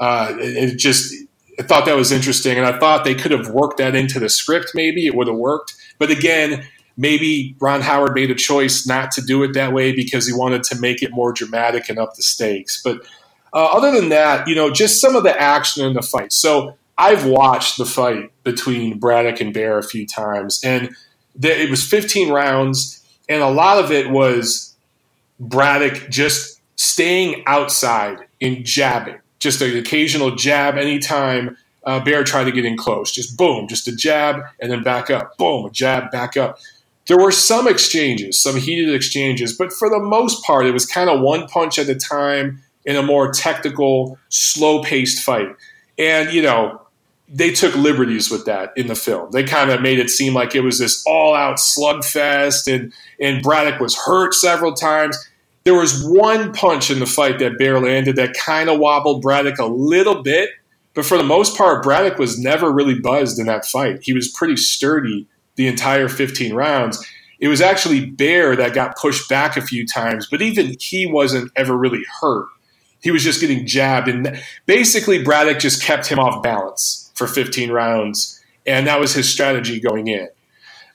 Uh, 0.00 0.34
it, 0.38 0.72
it 0.72 0.76
just 0.76 1.14
I 1.58 1.62
thought 1.62 1.84
that 1.84 1.96
was 1.96 2.10
interesting, 2.10 2.56
and 2.56 2.66
I 2.66 2.78
thought 2.78 3.04
they 3.04 3.14
could 3.14 3.32
have 3.32 3.50
worked 3.50 3.76
that 3.78 3.94
into 3.94 4.18
the 4.18 4.30
script. 4.30 4.70
Maybe 4.74 5.06
it 5.06 5.14
would 5.14 5.26
have 5.26 5.36
worked, 5.36 5.74
but 5.98 6.10
again, 6.10 6.64
maybe 6.96 7.54
Ron 7.60 7.82
Howard 7.82 8.14
made 8.14 8.30
a 8.30 8.34
choice 8.34 8.86
not 8.86 9.10
to 9.12 9.22
do 9.22 9.42
it 9.42 9.52
that 9.52 9.72
way 9.72 9.92
because 9.94 10.26
he 10.26 10.32
wanted 10.32 10.62
to 10.64 10.80
make 10.80 11.02
it 11.02 11.12
more 11.12 11.32
dramatic 11.32 11.88
and 11.88 11.98
up 11.98 12.14
the 12.14 12.22
stakes. 12.22 12.80
But 12.82 13.02
uh, 13.52 13.66
other 13.72 13.92
than 13.92 14.08
that, 14.08 14.48
you 14.48 14.54
know, 14.54 14.70
just 14.70 15.00
some 15.00 15.16
of 15.16 15.22
the 15.22 15.38
action 15.38 15.84
in 15.84 15.92
the 15.94 16.02
fight. 16.02 16.32
So 16.32 16.76
I've 17.00 17.24
watched 17.24 17.78
the 17.78 17.86
fight 17.86 18.30
between 18.44 18.98
Braddock 18.98 19.40
and 19.40 19.54
Baer 19.54 19.78
a 19.78 19.82
few 19.82 20.06
times, 20.06 20.60
and 20.62 20.94
it 21.42 21.70
was 21.70 21.82
15 21.82 22.30
rounds, 22.30 23.02
and 23.26 23.42
a 23.42 23.48
lot 23.48 23.82
of 23.82 23.90
it 23.90 24.10
was 24.10 24.76
Braddock 25.40 26.10
just 26.10 26.60
staying 26.76 27.42
outside 27.46 28.18
and 28.42 28.66
jabbing, 28.66 29.18
just 29.38 29.62
an 29.62 29.74
occasional 29.78 30.36
jab 30.36 30.76
anytime 30.76 31.56
uh, 31.84 32.00
Baer 32.00 32.22
tried 32.22 32.44
to 32.44 32.52
get 32.52 32.66
in 32.66 32.76
close. 32.76 33.10
Just 33.10 33.34
boom, 33.34 33.66
just 33.66 33.88
a 33.88 33.96
jab, 33.96 34.42
and 34.60 34.70
then 34.70 34.82
back 34.82 35.08
up. 35.08 35.38
Boom, 35.38 35.64
a 35.64 35.70
jab, 35.70 36.10
back 36.10 36.36
up. 36.36 36.58
There 37.08 37.16
were 37.16 37.32
some 37.32 37.66
exchanges, 37.66 38.38
some 38.38 38.56
heated 38.56 38.94
exchanges, 38.94 39.56
but 39.56 39.72
for 39.72 39.88
the 39.88 39.98
most 39.98 40.44
part, 40.44 40.66
it 40.66 40.72
was 40.72 40.84
kind 40.84 41.08
of 41.08 41.22
one 41.22 41.48
punch 41.48 41.78
at 41.78 41.88
a 41.88 41.94
time 41.94 42.62
in 42.84 42.96
a 42.96 43.02
more 43.02 43.32
technical, 43.32 44.18
slow 44.28 44.82
paced 44.82 45.24
fight. 45.24 45.48
And, 45.98 46.30
you 46.30 46.42
know, 46.42 46.82
they 47.32 47.52
took 47.52 47.74
liberties 47.76 48.28
with 48.28 48.44
that 48.46 48.72
in 48.76 48.88
the 48.88 48.96
film. 48.96 49.30
They 49.30 49.44
kind 49.44 49.70
of 49.70 49.80
made 49.80 50.00
it 50.00 50.10
seem 50.10 50.34
like 50.34 50.54
it 50.56 50.62
was 50.62 50.80
this 50.80 51.04
all 51.06 51.34
out 51.34 51.56
slugfest, 51.56 52.72
and, 52.72 52.92
and 53.20 53.42
Braddock 53.42 53.80
was 53.80 53.96
hurt 53.96 54.34
several 54.34 54.74
times. 54.74 55.16
There 55.62 55.74
was 55.74 56.04
one 56.04 56.52
punch 56.52 56.90
in 56.90 56.98
the 56.98 57.06
fight 57.06 57.38
that 57.38 57.56
Baer 57.56 57.78
landed 57.80 58.16
that 58.16 58.34
kind 58.34 58.68
of 58.68 58.80
wobbled 58.80 59.22
Braddock 59.22 59.58
a 59.58 59.66
little 59.66 60.22
bit, 60.22 60.50
but 60.94 61.04
for 61.04 61.16
the 61.16 61.24
most 61.24 61.56
part, 61.56 61.84
Braddock 61.84 62.18
was 62.18 62.36
never 62.36 62.72
really 62.72 62.98
buzzed 62.98 63.38
in 63.38 63.46
that 63.46 63.64
fight. 63.64 64.00
He 64.02 64.12
was 64.12 64.28
pretty 64.28 64.56
sturdy 64.56 65.28
the 65.54 65.68
entire 65.68 66.08
15 66.08 66.52
rounds. 66.52 67.06
It 67.38 67.46
was 67.46 67.60
actually 67.60 68.06
Baer 68.06 68.56
that 68.56 68.74
got 68.74 68.96
pushed 68.96 69.28
back 69.28 69.56
a 69.56 69.62
few 69.62 69.86
times, 69.86 70.26
but 70.28 70.42
even 70.42 70.74
he 70.80 71.06
wasn't 71.06 71.52
ever 71.54 71.76
really 71.76 72.02
hurt. 72.20 72.48
He 73.02 73.12
was 73.12 73.22
just 73.22 73.40
getting 73.40 73.66
jabbed. 73.66 74.08
And 74.08 74.42
basically, 74.66 75.22
Braddock 75.22 75.60
just 75.60 75.82
kept 75.82 76.06
him 76.08 76.18
off 76.18 76.42
balance 76.42 76.99
for 77.20 77.26
15 77.26 77.70
rounds. 77.70 78.40
And 78.66 78.86
that 78.86 78.98
was 78.98 79.12
his 79.12 79.28
strategy 79.28 79.78
going 79.78 80.08
in. 80.08 80.28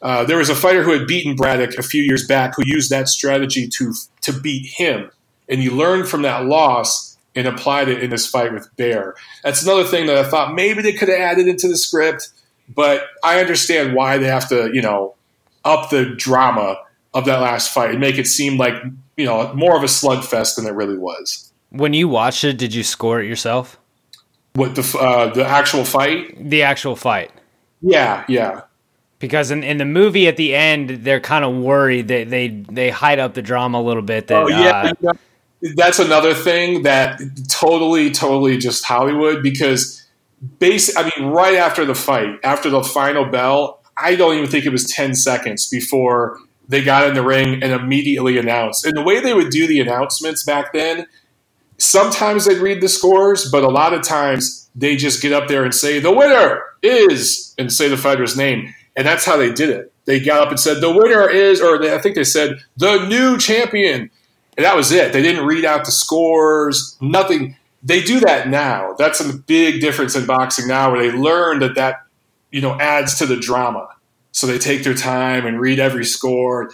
Uh, 0.01 0.23
there 0.23 0.37
was 0.37 0.49
a 0.49 0.55
fighter 0.55 0.83
who 0.83 0.91
had 0.91 1.07
beaten 1.07 1.35
Braddock 1.35 1.77
a 1.77 1.83
few 1.83 2.01
years 2.03 2.27
back 2.27 2.55
who 2.55 2.63
used 2.65 2.89
that 2.89 3.07
strategy 3.07 3.67
to 3.67 3.93
to 4.21 4.33
beat 4.33 4.67
him, 4.67 5.09
and 5.49 5.61
he 5.61 5.69
learned 5.69 6.07
from 6.07 6.21
that 6.23 6.45
loss 6.45 7.17
and 7.35 7.47
applied 7.47 7.89
it 7.89 8.03
in 8.03 8.09
this 8.09 8.27
fight 8.27 8.53
with 8.53 8.69
Baer. 8.77 9.15
That's 9.43 9.63
another 9.63 9.83
thing 9.83 10.05
that 10.07 10.17
I 10.17 10.23
thought 10.23 10.53
maybe 10.53 10.81
they 10.81 10.93
could 10.93 11.09
have 11.09 11.19
added 11.19 11.47
into 11.47 11.67
the 11.67 11.77
script, 11.77 12.29
but 12.73 13.03
I 13.23 13.39
understand 13.39 13.95
why 13.95 14.17
they 14.17 14.27
have 14.27 14.47
to, 14.49 14.69
you 14.73 14.81
know, 14.81 15.15
up 15.63 15.89
the 15.89 16.05
drama 16.05 16.77
of 17.13 17.25
that 17.25 17.41
last 17.41 17.73
fight 17.73 17.91
and 17.91 17.99
make 17.99 18.17
it 18.17 18.27
seem 18.27 18.57
like 18.57 18.75
you 19.17 19.25
know 19.25 19.53
more 19.53 19.75
of 19.75 19.83
a 19.83 19.87
slugfest 19.87 20.57
than 20.57 20.67
it 20.67 20.73
really 20.73 20.97
was. 20.97 21.51
When 21.69 21.93
you 21.93 22.07
watched 22.07 22.43
it, 22.43 22.57
did 22.57 22.73
you 22.73 22.83
score 22.83 23.21
it 23.21 23.27
yourself? 23.27 23.79
What 24.55 24.75
the 24.75 24.97
uh, 24.97 25.33
the 25.33 25.45
actual 25.45 25.85
fight? 25.85 26.49
The 26.49 26.63
actual 26.63 26.95
fight. 26.95 27.31
Yeah, 27.81 28.23
yeah. 28.27 28.61
Because 29.19 29.51
in, 29.51 29.63
in 29.63 29.77
the 29.77 29.85
movie 29.85 30.27
at 30.27 30.37
the 30.37 30.55
end, 30.55 30.89
they're 30.89 31.19
kind 31.19 31.45
of 31.45 31.55
worried 31.55 32.07
that 32.09 32.29
they, 32.29 32.49
they 32.49 32.89
hide 32.89 33.19
up 33.19 33.33
the 33.33 33.41
drama 33.41 33.79
a 33.79 33.81
little 33.81 34.01
bit. 34.01 34.27
That, 34.27 34.43
oh 34.43 34.47
yeah, 34.47 34.91
uh, 35.07 35.13
that's 35.75 35.99
another 35.99 36.33
thing 36.33 36.83
that 36.83 37.19
totally, 37.47 38.11
totally 38.11 38.57
just 38.57 38.83
Hollywood. 38.83 39.43
Because 39.43 40.05
base, 40.59 40.95
I 40.97 41.09
mean, 41.15 41.29
right 41.29 41.55
after 41.55 41.85
the 41.85 41.95
fight, 41.95 42.39
after 42.43 42.69
the 42.69 42.83
final 42.83 43.25
bell, 43.25 43.81
I 43.97 44.15
don't 44.15 44.35
even 44.35 44.49
think 44.49 44.65
it 44.65 44.71
was 44.71 44.85
ten 44.85 45.15
seconds 45.15 45.69
before 45.69 46.39
they 46.67 46.83
got 46.83 47.07
in 47.07 47.13
the 47.13 47.23
ring 47.23 47.61
and 47.61 47.71
immediately 47.71 48.37
announced. 48.37 48.85
And 48.85 48.97
the 48.97 49.03
way 49.03 49.19
they 49.19 49.33
would 49.33 49.49
do 49.49 49.67
the 49.67 49.79
announcements 49.81 50.43
back 50.43 50.73
then, 50.73 51.07
sometimes 51.77 52.45
they'd 52.45 52.59
read 52.59 52.81
the 52.81 52.89
scores, 52.89 53.49
but 53.51 53.63
a 53.63 53.69
lot 53.69 53.93
of 53.93 54.03
times 54.03 54.69
they 54.75 54.95
just 54.95 55.21
get 55.21 55.33
up 55.33 55.47
there 55.47 55.63
and 55.63 55.73
say, 55.73 55.99
the 55.99 56.11
winner 56.11 56.63
is, 56.81 57.53
and 57.57 57.71
say 57.71 57.87
the 57.87 57.97
fighter's 57.97 58.37
name. 58.37 58.73
And 58.95 59.05
that's 59.05 59.25
how 59.25 59.37
they 59.37 59.51
did 59.51 59.69
it. 59.69 59.91
They 60.05 60.19
got 60.19 60.41
up 60.41 60.49
and 60.49 60.59
said, 60.59 60.81
the 60.81 60.91
winner 60.91 61.29
is, 61.29 61.61
or 61.61 61.79
they, 61.79 61.93
I 61.93 61.97
think 61.97 62.15
they 62.15 62.23
said, 62.23 62.57
the 62.77 63.07
new 63.07 63.37
champion. 63.37 64.09
And 64.57 64.65
that 64.65 64.75
was 64.75 64.91
it. 64.91 65.11
They 65.11 65.21
didn't 65.21 65.45
read 65.45 65.65
out 65.65 65.85
the 65.85 65.91
scores, 65.91 66.97
nothing. 67.01 67.57
They 67.83 68.01
do 68.01 68.19
that 68.21 68.47
now. 68.47 68.95
That's 68.97 69.19
a 69.19 69.33
big 69.33 69.81
difference 69.81 70.15
in 70.15 70.25
boxing 70.25 70.67
now 70.67 70.91
where 70.91 71.01
they 71.01 71.17
learn 71.17 71.59
that 71.59 71.75
that, 71.75 72.03
you 72.51 72.61
know, 72.61 72.79
adds 72.79 73.17
to 73.19 73.25
the 73.25 73.35
drama 73.35 73.89
so 74.31 74.47
they 74.47 74.57
take 74.57 74.83
their 74.83 74.93
time 74.93 75.45
and 75.45 75.59
read 75.59 75.79
every 75.79 76.05
score. 76.05 76.69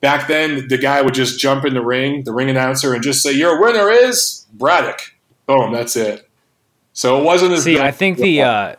Back 0.00 0.28
then, 0.28 0.68
the 0.68 0.78
guy 0.78 1.00
would 1.00 1.14
just 1.14 1.40
jump 1.40 1.64
in 1.64 1.74
the 1.74 1.84
ring, 1.84 2.24
the 2.24 2.32
ring 2.32 2.50
announcer, 2.50 2.92
and 2.94 3.02
just 3.02 3.22
say, 3.22 3.32
"Your 3.32 3.60
winner 3.60 3.90
is 3.90 4.46
Braddock." 4.52 5.14
Boom, 5.46 5.72
that's 5.72 5.96
it. 5.96 6.28
So 6.92 7.18
it 7.18 7.24
wasn't 7.24 7.52
as. 7.52 7.64
See, 7.64 7.78
I 7.78 7.90
think 7.90 8.18
the 8.18 8.42
uh, 8.42 8.76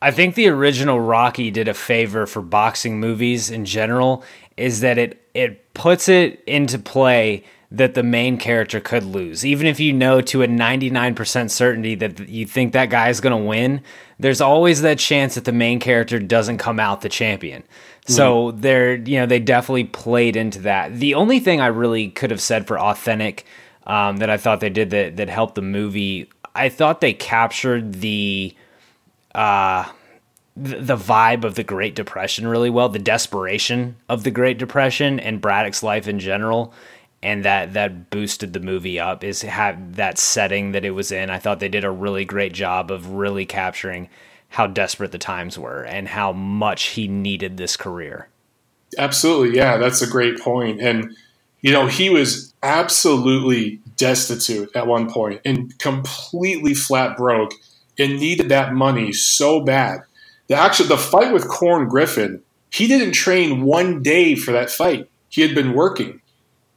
I 0.00 0.10
think 0.10 0.34
the 0.34 0.48
original 0.48 1.00
Rocky 1.00 1.50
did 1.50 1.68
a 1.68 1.74
favor 1.74 2.26
for 2.26 2.42
boxing 2.42 3.00
movies 3.00 3.50
in 3.50 3.64
general. 3.64 4.24
Is 4.56 4.80
that 4.80 4.98
it 4.98 5.28
it 5.34 5.74
puts 5.74 6.08
it 6.08 6.42
into 6.46 6.78
play 6.78 7.44
that 7.72 7.94
the 7.94 8.02
main 8.02 8.36
character 8.36 8.80
could 8.80 9.02
lose. 9.02 9.46
Even 9.46 9.66
if 9.66 9.80
you 9.80 9.94
know 9.94 10.20
to 10.20 10.42
a 10.42 10.46
99% 10.46 11.50
certainty 11.50 11.94
that 11.94 12.28
you 12.28 12.44
think 12.44 12.74
that 12.74 12.90
guy 12.90 13.08
is 13.08 13.20
going 13.20 13.36
to 13.36 13.48
win, 13.48 13.80
there's 14.18 14.42
always 14.42 14.82
that 14.82 14.98
chance 14.98 15.34
that 15.36 15.46
the 15.46 15.52
main 15.52 15.80
character 15.80 16.18
doesn't 16.18 16.58
come 16.58 16.78
out 16.78 17.00
the 17.00 17.08
champion. 17.08 17.64
So 18.06 18.52
mm. 18.52 18.60
they're, 18.60 18.94
you 18.94 19.18
know, 19.18 19.26
they 19.26 19.38
definitely 19.38 19.84
played 19.84 20.36
into 20.36 20.60
that. 20.60 20.94
The 20.98 21.14
only 21.14 21.40
thing 21.40 21.60
I 21.60 21.68
really 21.68 22.08
could 22.08 22.30
have 22.30 22.40
said 22.40 22.66
for 22.66 22.78
authentic 22.78 23.44
um, 23.86 24.18
that 24.18 24.30
I 24.30 24.36
thought 24.36 24.60
they 24.60 24.70
did 24.70 24.90
that, 24.90 25.16
that 25.16 25.28
helped 25.28 25.54
the 25.54 25.62
movie, 25.62 26.28
I 26.54 26.68
thought 26.68 27.00
they 27.00 27.12
captured 27.12 27.94
the, 27.94 28.54
uh, 29.34 29.90
the 30.56 30.96
vibe 30.96 31.44
of 31.44 31.54
the 31.54 31.64
Great 31.64 31.94
Depression 31.94 32.46
really 32.46 32.70
well, 32.70 32.88
the 32.88 32.98
desperation 32.98 33.96
of 34.08 34.24
the 34.24 34.30
Great 34.30 34.58
Depression 34.58 35.18
and 35.20 35.40
Braddock's 35.40 35.82
life 35.82 36.08
in 36.08 36.18
general 36.18 36.74
and 37.22 37.44
that 37.44 37.74
that 37.74 38.10
boosted 38.10 38.52
the 38.52 38.60
movie 38.60 38.98
up 38.98 39.22
is 39.22 39.42
have 39.42 39.96
that 39.96 40.18
setting 40.18 40.72
that 40.72 40.84
it 40.84 40.90
was 40.90 41.12
in. 41.12 41.30
I 41.30 41.38
thought 41.38 41.60
they 41.60 41.68
did 41.68 41.84
a 41.84 41.90
really 41.90 42.24
great 42.24 42.52
job 42.52 42.90
of 42.90 43.10
really 43.10 43.46
capturing 43.46 44.08
how 44.52 44.66
desperate 44.66 45.12
the 45.12 45.18
times 45.18 45.58
were 45.58 45.82
and 45.82 46.08
how 46.08 46.32
much 46.32 46.84
he 46.84 47.08
needed 47.08 47.56
this 47.56 47.76
career. 47.76 48.28
Absolutely, 48.98 49.56
yeah, 49.56 49.78
that's 49.78 50.02
a 50.02 50.06
great 50.06 50.38
point. 50.38 50.80
And 50.80 51.16
you 51.62 51.72
know, 51.72 51.86
he 51.86 52.10
was 52.10 52.52
absolutely 52.62 53.80
destitute 53.96 54.68
at 54.74 54.86
one 54.86 55.10
point 55.10 55.40
and 55.44 55.78
completely 55.78 56.74
flat 56.74 57.16
broke 57.16 57.52
and 57.98 58.18
needed 58.18 58.48
that 58.48 58.74
money 58.74 59.12
so 59.12 59.60
bad. 59.60 60.00
The 60.48 60.54
actually 60.54 60.88
the 60.88 60.98
fight 60.98 61.32
with 61.32 61.48
Corn 61.48 61.88
Griffin, 61.88 62.42
he 62.70 62.86
didn't 62.88 63.12
train 63.12 63.62
one 63.62 64.02
day 64.02 64.34
for 64.34 64.52
that 64.52 64.70
fight. 64.70 65.08
He 65.28 65.40
had 65.40 65.54
been 65.54 65.72
working 65.72 66.20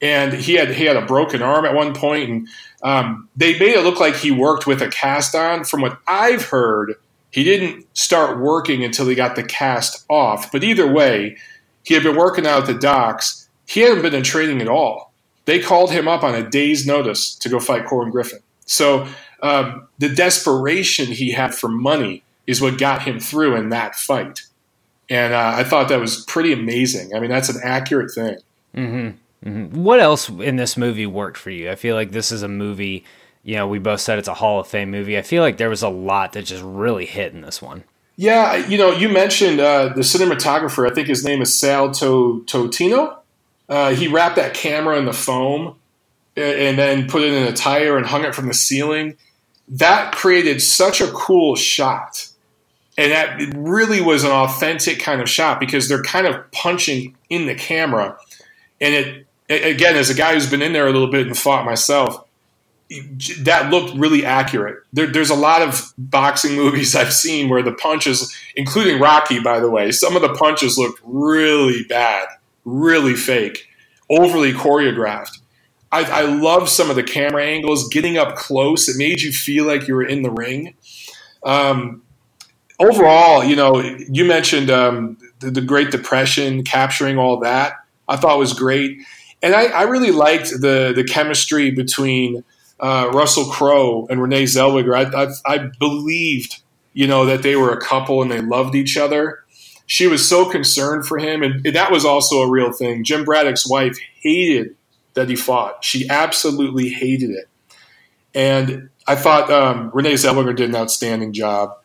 and 0.01 0.34
he 0.34 0.53
had 0.53 0.69
he 0.69 0.86
had 0.86 0.97
a 0.97 1.05
broken 1.05 1.41
arm 1.41 1.65
at 1.65 1.73
one 1.73 1.93
point, 1.93 2.30
and 2.30 2.47
um, 2.84 3.30
they 3.36 3.57
made 3.57 3.76
it 3.76 3.84
look 3.84 3.99
like 3.99 4.15
he 4.15 4.32
worked 4.32 4.67
with 4.67 4.82
a 4.82 4.89
cast 4.89 5.36
on. 5.36 5.63
From 5.63 5.82
what 5.82 5.99
I've 6.07 6.45
heard, 6.45 6.95
he 7.36 7.43
didn't 7.43 7.86
start 7.97 8.39
working 8.39 8.86
until 8.86 9.09
he 9.09 9.13
got 9.13 9.36
the 9.36 9.43
cast 9.43 10.05
off. 10.09 10.53
But 10.53 10.63
either 10.63 10.89
way, 10.89 11.36
he 11.83 11.93
had 11.93 12.01
been 12.01 12.15
working 12.15 12.47
out 12.47 12.61
at 12.61 12.65
the 12.65 12.79
docks. 12.79 13.49
He 13.67 13.81
hadn't 13.81 14.03
been 14.03 14.15
in 14.15 14.23
training 14.23 14.61
at 14.61 14.69
all. 14.69 15.11
They 15.43 15.59
called 15.59 15.91
him 15.91 16.07
up 16.07 16.23
on 16.23 16.33
a 16.33 16.49
day's 16.49 16.88
notice 16.88 17.36
to 17.36 17.49
go 17.49 17.59
fight 17.59 17.88
Corn 17.88 18.09
Griffin. 18.09 18.39
So 18.65 19.05
um, 19.43 19.86
the 19.97 20.07
desperation 20.07 21.07
he 21.07 21.31
had 21.31 21.53
for 21.53 21.67
money 21.67 22.23
is 22.47 22.61
what 22.61 22.77
got 22.77 23.01
him 23.01 23.19
through 23.19 23.57
in 23.57 23.67
that 23.67 23.95
fight. 23.95 24.43
And 25.09 25.33
uh, 25.33 25.55
I 25.57 25.65
thought 25.65 25.89
that 25.89 25.99
was 25.99 26.23
pretty 26.23 26.53
amazing. 26.53 27.13
I 27.13 27.19
mean, 27.19 27.31
that's 27.31 27.49
an 27.49 27.59
accurate 27.61 28.11
thing. 28.15 28.38
Mm-hmm. 28.77 29.49
Mm-hmm. 29.49 29.83
What 29.83 29.99
else 29.99 30.29
in 30.29 30.55
this 30.55 30.77
movie 30.77 31.05
worked 31.05 31.38
for 31.38 31.49
you? 31.49 31.69
I 31.69 31.75
feel 31.75 31.97
like 31.97 32.11
this 32.11 32.31
is 32.31 32.43
a 32.43 32.47
movie. 32.47 33.03
You 33.45 33.57
know, 33.57 33.67
we 33.67 33.77
both 33.77 34.01
said 34.01 34.17
it's 34.17 34.27
a 34.27 34.33
Hall 34.33 34.59
of 34.59 34.67
Fame 34.67 34.89
movie. 34.89 35.19
I 35.19 35.21
feel 35.21 35.43
like 35.43 35.57
there 35.57 35.69
was 35.69 35.83
a 35.83 35.87
lot 35.87 36.33
that 36.33 36.45
just 36.45 36.63
really 36.63 37.05
hit 37.05 37.31
in 37.31 37.41
this 37.41 37.61
one. 37.61 37.83
Yeah, 38.15 38.55
you 38.55 38.75
know, 38.75 38.91
you 38.91 39.07
mentioned 39.07 39.59
uh, 39.59 39.89
the 39.89 40.01
cinematographer. 40.01 40.89
I 40.89 40.93
think 40.93 41.07
his 41.07 41.23
name 41.23 41.43
is 41.43 41.53
Sal 41.53 41.91
to- 41.91 42.43
Totino. 42.47 43.17
Uh, 43.69 43.93
he 43.93 44.07
wrapped 44.07 44.37
that 44.37 44.55
camera 44.55 44.97
in 44.97 45.05
the 45.05 45.13
foam 45.13 45.75
and 46.35 46.77
then 46.77 47.07
put 47.07 47.21
it 47.21 47.33
in 47.33 47.43
a 47.43 47.53
tire 47.53 47.97
and 47.97 48.05
hung 48.07 48.25
it 48.25 48.33
from 48.33 48.47
the 48.47 48.53
ceiling. 48.53 49.15
That 49.67 50.11
created 50.13 50.59
such 50.61 50.99
a 50.99 51.11
cool 51.11 51.55
shot. 51.55 52.27
And 52.97 53.11
that 53.11 53.53
really 53.55 54.01
was 54.01 54.23
an 54.23 54.31
authentic 54.31 54.99
kind 54.99 55.21
of 55.21 55.29
shot 55.29 55.59
because 55.59 55.87
they're 55.87 56.03
kind 56.03 56.25
of 56.25 56.49
punching 56.51 57.15
in 57.29 57.45
the 57.45 57.55
camera. 57.55 58.17
And 58.81 58.95
it 58.95 59.25
again, 59.49 59.95
as 59.95 60.09
a 60.09 60.15
guy 60.15 60.33
who's 60.33 60.49
been 60.49 60.63
in 60.63 60.73
there 60.73 60.87
a 60.87 60.91
little 60.91 61.11
bit 61.11 61.27
and 61.27 61.37
fought 61.37 61.65
myself, 61.65 62.24
that 63.39 63.69
looked 63.71 63.95
really 63.95 64.25
accurate. 64.25 64.83
There, 64.93 65.07
there's 65.07 65.29
a 65.29 65.36
lot 65.36 65.61
of 65.61 65.93
boxing 65.97 66.55
movies 66.55 66.95
I've 66.95 67.13
seen 67.13 67.49
where 67.49 67.63
the 67.63 67.73
punches, 67.73 68.36
including 68.55 68.99
Rocky, 68.99 69.39
by 69.39 69.59
the 69.59 69.69
way, 69.69 69.91
some 69.91 70.15
of 70.15 70.21
the 70.21 70.33
punches 70.33 70.77
looked 70.77 71.01
really 71.03 71.83
bad, 71.83 72.27
really 72.63 73.15
fake, 73.15 73.67
overly 74.09 74.53
choreographed. 74.53 75.39
I, 75.91 76.03
I 76.03 76.21
love 76.23 76.67
some 76.69 76.89
of 76.89 76.95
the 76.95 77.03
camera 77.03 77.45
angles, 77.45 77.88
getting 77.89 78.17
up 78.17 78.36
close. 78.36 78.89
It 78.89 78.97
made 78.97 79.21
you 79.21 79.31
feel 79.31 79.65
like 79.65 79.88
you 79.88 79.95
were 79.95 80.05
in 80.05 80.23
the 80.23 80.31
ring. 80.31 80.75
Um, 81.43 82.03
overall, 82.79 83.43
you 83.43 83.55
know, 83.55 83.79
you 83.79 84.25
mentioned 84.25 84.69
um, 84.69 85.17
the, 85.39 85.51
the 85.51 85.61
Great 85.61 85.91
Depression, 85.91 86.63
capturing 86.63 87.17
all 87.17 87.39
that. 87.39 87.75
I 88.07 88.17
thought 88.17 88.38
was 88.38 88.53
great 88.53 88.99
and 89.45 89.53
I, 89.53 89.65
I 89.65 89.83
really 89.83 90.11
liked 90.11 90.49
the 90.49 90.91
the 90.95 91.03
chemistry 91.03 91.69
between 91.71 92.43
uh, 92.80 93.09
Russell 93.13 93.45
Crowe 93.45 94.07
and 94.09 94.21
Renee 94.21 94.43
Zellweger. 94.43 94.95
I, 94.95 95.23
I, 95.23 95.53
I 95.53 95.69
believed, 95.80 96.61
you 96.93 97.07
know, 97.07 97.26
that 97.26 97.43
they 97.43 97.55
were 97.55 97.71
a 97.71 97.82
couple 97.82 98.21
and 98.21 98.32
they 98.32 98.41
loved 98.41 98.76
each 98.76 98.97
other. 98.97 99.43
She 99.88 100.07
was 100.07 100.28
so 100.28 100.49
concerned 100.49 101.05
for 101.05 101.19
him, 101.19 101.43
and 101.43 101.63
that 101.63 101.91
was 101.91 102.05
also 102.05 102.41
a 102.41 102.49
real 102.49 102.71
thing. 102.71 103.03
Jim 103.03 103.23
Braddock's 103.23 103.69
wife 103.69 103.97
hated 104.21 104.76
that 105.13 105.30
he 105.30 105.36
fought. 105.36 105.84
She 105.86 106.09
absolutely 106.09 106.89
hated 106.89 107.30
it, 107.30 107.47
and 108.34 108.89
I 109.05 109.15
thought 109.15 109.51
um, 109.51 109.91
Renee 109.93 110.13
Zellweger 110.13 110.55
did 110.55 110.69
an 110.69 110.76
outstanding 110.76 111.34
job. 111.34 111.78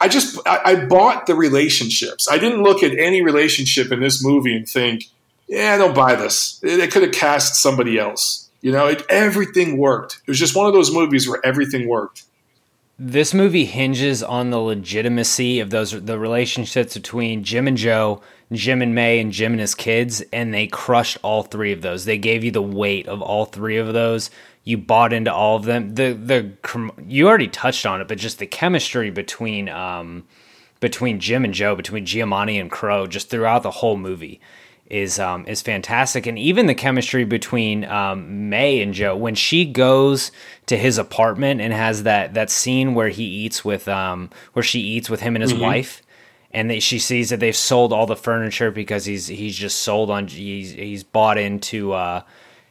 I 0.00 0.08
just 0.08 0.36
I, 0.44 0.60
I 0.64 0.84
bought 0.86 1.26
the 1.26 1.36
relationships. 1.36 2.26
I 2.28 2.38
didn't 2.38 2.64
look 2.64 2.82
at 2.82 2.98
any 2.98 3.22
relationship 3.22 3.92
in 3.92 4.00
this 4.00 4.24
movie 4.24 4.56
and 4.56 4.68
think 4.68 5.04
yeah, 5.48 5.74
I 5.74 5.78
don't 5.78 5.94
buy 5.94 6.14
this. 6.14 6.58
They 6.60 6.88
could 6.88 7.02
have 7.02 7.12
cast 7.12 7.56
somebody 7.56 7.98
else. 7.98 8.43
You 8.64 8.72
know, 8.72 8.86
it, 8.86 9.04
everything 9.10 9.76
worked. 9.76 10.22
It 10.26 10.30
was 10.30 10.38
just 10.38 10.56
one 10.56 10.66
of 10.66 10.72
those 10.72 10.90
movies 10.90 11.28
where 11.28 11.38
everything 11.44 11.86
worked. 11.86 12.24
This 12.98 13.34
movie 13.34 13.66
hinges 13.66 14.22
on 14.22 14.48
the 14.48 14.58
legitimacy 14.58 15.60
of 15.60 15.68
those 15.68 15.90
the 15.90 16.18
relationships 16.18 16.94
between 16.94 17.44
Jim 17.44 17.68
and 17.68 17.76
Joe, 17.76 18.22
Jim 18.50 18.80
and 18.80 18.94
May, 18.94 19.20
and 19.20 19.32
Jim 19.32 19.52
and 19.52 19.60
his 19.60 19.74
kids, 19.74 20.22
and 20.32 20.54
they 20.54 20.66
crushed 20.66 21.18
all 21.22 21.42
three 21.42 21.72
of 21.72 21.82
those. 21.82 22.06
They 22.06 22.16
gave 22.16 22.42
you 22.42 22.52
the 22.52 22.62
weight 22.62 23.06
of 23.06 23.20
all 23.20 23.44
three 23.44 23.76
of 23.76 23.92
those. 23.92 24.30
You 24.62 24.78
bought 24.78 25.12
into 25.12 25.30
all 25.30 25.56
of 25.56 25.64
them. 25.64 25.94
The 25.94 26.14
the 26.14 26.94
you 27.06 27.28
already 27.28 27.48
touched 27.48 27.84
on 27.84 28.00
it, 28.00 28.08
but 28.08 28.16
just 28.16 28.38
the 28.38 28.46
chemistry 28.46 29.10
between 29.10 29.68
um, 29.68 30.24
between 30.80 31.20
Jim 31.20 31.44
and 31.44 31.52
Joe, 31.52 31.76
between 31.76 32.06
Giamatti 32.06 32.58
and 32.58 32.70
Crowe, 32.70 33.06
just 33.06 33.28
throughout 33.28 33.62
the 33.62 33.70
whole 33.70 33.98
movie 33.98 34.40
is 34.90 35.18
um, 35.18 35.46
is 35.46 35.62
fantastic, 35.62 36.26
and 36.26 36.38
even 36.38 36.66
the 36.66 36.74
chemistry 36.74 37.24
between 37.24 37.84
um, 37.84 38.50
May 38.50 38.82
and 38.82 38.92
Joe 38.92 39.16
when 39.16 39.34
she 39.34 39.64
goes 39.64 40.30
to 40.66 40.76
his 40.76 40.98
apartment 40.98 41.60
and 41.60 41.72
has 41.72 42.02
that 42.02 42.34
that 42.34 42.50
scene 42.50 42.94
where 42.94 43.08
he 43.08 43.24
eats 43.24 43.64
with 43.64 43.88
um, 43.88 44.30
where 44.52 44.62
she 44.62 44.80
eats 44.80 45.08
with 45.08 45.20
him 45.20 45.36
and 45.36 45.42
his 45.42 45.52
mm-hmm. 45.52 45.62
wife, 45.62 46.02
and 46.50 46.70
they, 46.70 46.80
she 46.80 46.98
sees 46.98 47.30
that 47.30 47.40
they've 47.40 47.56
sold 47.56 47.92
all 47.92 48.06
the 48.06 48.16
furniture 48.16 48.70
because 48.70 49.06
he's 49.06 49.26
he's 49.26 49.56
just 49.56 49.80
sold 49.80 50.10
on 50.10 50.28
he's 50.28 50.72
he's 50.72 51.04
bought 51.04 51.38
into. 51.38 51.92
Uh, 51.92 52.22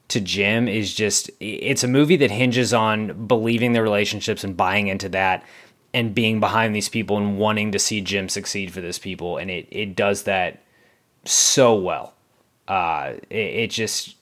to 0.10 0.20
Jim 0.20 0.68
is 0.68 0.94
just 0.94 1.32
it's 1.40 1.84
a 1.84 1.88
movie 1.88 2.18
that 2.18 2.30
hinges 2.30 2.74
on 2.74 3.26
believing 3.26 3.74
the 3.74 3.82
relationships 3.82 4.44
and 4.44 4.56
buying 4.56 4.88
into 4.88 5.10
that 5.10 5.44
and 5.94 6.14
being 6.14 6.40
behind 6.40 6.76
these 6.76 6.90
people 6.90 7.18
and 7.18 7.40
wanting 7.40 7.72
to 7.72 7.80
see 7.80 8.02
Jim 8.02 8.30
succeed 8.30 8.72
for 8.72 8.82
these 8.82 9.00
people 9.00 9.38
and 9.38 9.50
it 9.50 9.66
it 9.72 9.96
does 9.96 10.24
that 10.24 10.63
so 11.26 11.76
well. 11.76 12.14
Uh, 12.68 13.14
it, 13.30 13.36
it, 13.36 13.72
just, 13.72 14.16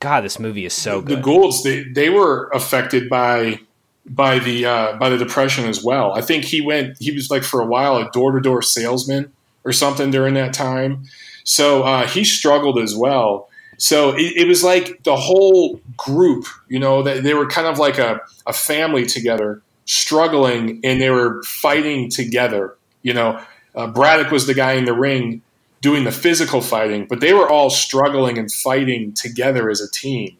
God, 0.00 0.22
this 0.22 0.38
movie 0.38 0.64
is 0.64 0.74
so 0.74 1.00
the, 1.00 1.06
good. 1.06 1.18
The 1.18 1.22
Goulds, 1.22 1.62
they, 1.62 1.82
they 1.82 2.10
were 2.10 2.48
affected 2.54 3.08
by 3.08 3.60
by 4.08 4.38
the 4.38 4.64
uh, 4.64 4.96
by 4.96 5.08
the 5.08 5.18
depression 5.18 5.66
as 5.66 5.82
well. 5.82 6.12
I 6.12 6.20
think 6.20 6.44
he 6.44 6.60
went. 6.60 6.96
He 6.98 7.10
was 7.10 7.30
like 7.30 7.42
for 7.42 7.60
a 7.60 7.66
while 7.66 7.96
a 7.96 8.10
door 8.12 8.32
to 8.32 8.40
door 8.40 8.62
salesman 8.62 9.32
or 9.64 9.72
something 9.72 10.10
during 10.10 10.34
that 10.34 10.52
time. 10.52 11.04
So 11.44 11.82
uh, 11.82 12.06
he 12.06 12.24
struggled 12.24 12.78
as 12.78 12.94
well. 12.94 13.48
So 13.78 14.16
it, 14.16 14.32
it, 14.36 14.48
was 14.48 14.64
like 14.64 15.02
the 15.02 15.16
whole 15.16 15.80
group, 15.96 16.46
you 16.68 16.78
know, 16.78 17.02
that 17.02 17.22
they 17.22 17.34
were 17.34 17.46
kind 17.46 17.66
of 17.66 17.78
like 17.78 17.98
a, 17.98 18.20
a 18.46 18.52
family 18.52 19.04
together, 19.04 19.60
struggling, 19.84 20.80
and 20.82 21.00
they 21.00 21.10
were 21.10 21.42
fighting 21.42 22.08
together. 22.08 22.74
You 23.02 23.12
know, 23.12 23.40
uh, 23.74 23.88
Braddock 23.88 24.32
was 24.32 24.46
the 24.46 24.54
guy 24.54 24.72
in 24.72 24.86
the 24.86 24.94
ring 24.94 25.42
doing 25.80 26.04
the 26.04 26.12
physical 26.12 26.60
fighting, 26.60 27.06
but 27.06 27.20
they 27.20 27.32
were 27.32 27.48
all 27.48 27.70
struggling 27.70 28.38
and 28.38 28.50
fighting 28.50 29.12
together 29.12 29.70
as 29.70 29.80
a 29.80 29.90
team. 29.90 30.36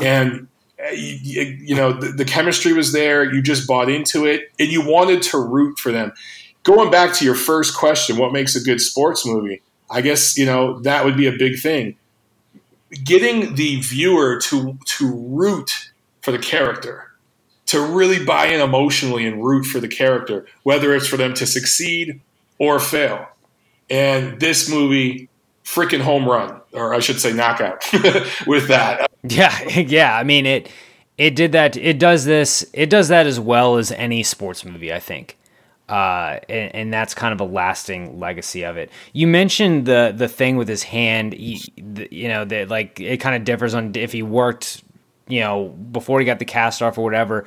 And 0.00 0.48
uh, 0.82 0.90
you, 0.90 1.42
you 1.42 1.74
know 1.74 1.92
the, 1.92 2.08
the, 2.08 2.24
chemistry 2.24 2.72
was 2.72 2.92
there. 2.92 3.24
You 3.24 3.40
just 3.40 3.66
bought 3.66 3.90
into 3.90 4.26
it, 4.26 4.50
and 4.58 4.68
you 4.68 4.86
wanted 4.86 5.22
to 5.22 5.38
root 5.38 5.78
for 5.78 5.90
them. 5.90 6.12
Going 6.64 6.90
back 6.90 7.14
to 7.14 7.24
your 7.24 7.34
first 7.34 7.76
question, 7.76 8.18
what 8.18 8.32
makes 8.32 8.54
a 8.56 8.60
good 8.60 8.80
sports 8.80 9.24
movie? 9.24 9.62
I 9.90 10.02
guess 10.02 10.36
you 10.36 10.44
know 10.44 10.78
that 10.80 11.04
would 11.04 11.16
be 11.16 11.26
a 11.26 11.32
big 11.32 11.58
thing. 11.58 11.96
Getting 13.04 13.54
the 13.54 13.80
viewer 13.80 14.38
to 14.42 14.78
to 14.98 15.12
root 15.14 15.90
for 16.20 16.32
the 16.32 16.38
character, 16.38 17.12
to 17.66 17.80
really 17.80 18.22
buy 18.22 18.46
in 18.46 18.60
emotionally 18.60 19.26
and 19.26 19.44
root 19.44 19.64
for 19.64 19.80
the 19.80 19.88
character, 19.88 20.46
whether 20.62 20.94
it's 20.94 21.06
for 21.06 21.16
them 21.16 21.32
to 21.34 21.46
succeed 21.46 22.20
or 22.58 22.78
fail. 22.78 23.28
And 23.88 24.40
this 24.40 24.68
movie, 24.68 25.28
freaking 25.64 26.00
home 26.00 26.28
run, 26.28 26.60
or 26.72 26.94
I 26.94 27.00
should 27.00 27.20
say 27.20 27.32
knockout 27.32 27.84
with 28.46 28.68
that. 28.68 29.10
Yeah, 29.22 29.62
yeah. 29.68 30.16
I 30.16 30.24
mean 30.24 30.46
it 30.46 30.70
it 31.18 31.34
did 31.34 31.52
that 31.52 31.76
it 31.76 31.98
does 31.98 32.24
this 32.24 32.68
it 32.72 32.90
does 32.90 33.08
that 33.08 33.26
as 33.26 33.40
well 33.40 33.76
as 33.76 33.92
any 33.92 34.22
sports 34.22 34.64
movie, 34.64 34.92
I 34.92 35.00
think. 35.00 35.36
Uh, 35.88 36.40
and, 36.48 36.74
and, 36.74 36.92
that's 36.92 37.14
kind 37.14 37.32
of 37.32 37.40
a 37.40 37.44
lasting 37.44 38.18
legacy 38.18 38.64
of 38.64 38.76
it. 38.76 38.90
You 39.12 39.28
mentioned 39.28 39.86
the 39.86 40.12
the 40.16 40.26
thing 40.26 40.56
with 40.56 40.66
his 40.66 40.82
hand, 40.82 41.32
you, 41.38 41.60
you 42.10 42.26
know, 42.26 42.44
that 42.44 42.68
like 42.68 42.98
it 42.98 43.18
kind 43.18 43.36
of 43.36 43.44
differs 43.44 43.72
on 43.72 43.92
if 43.94 44.10
he 44.10 44.20
worked, 44.20 44.82
you 45.28 45.38
know, 45.38 45.68
before 45.68 46.18
he 46.18 46.26
got 46.26 46.40
the 46.40 46.44
cast 46.44 46.82
off 46.82 46.98
or 46.98 47.04
whatever. 47.04 47.44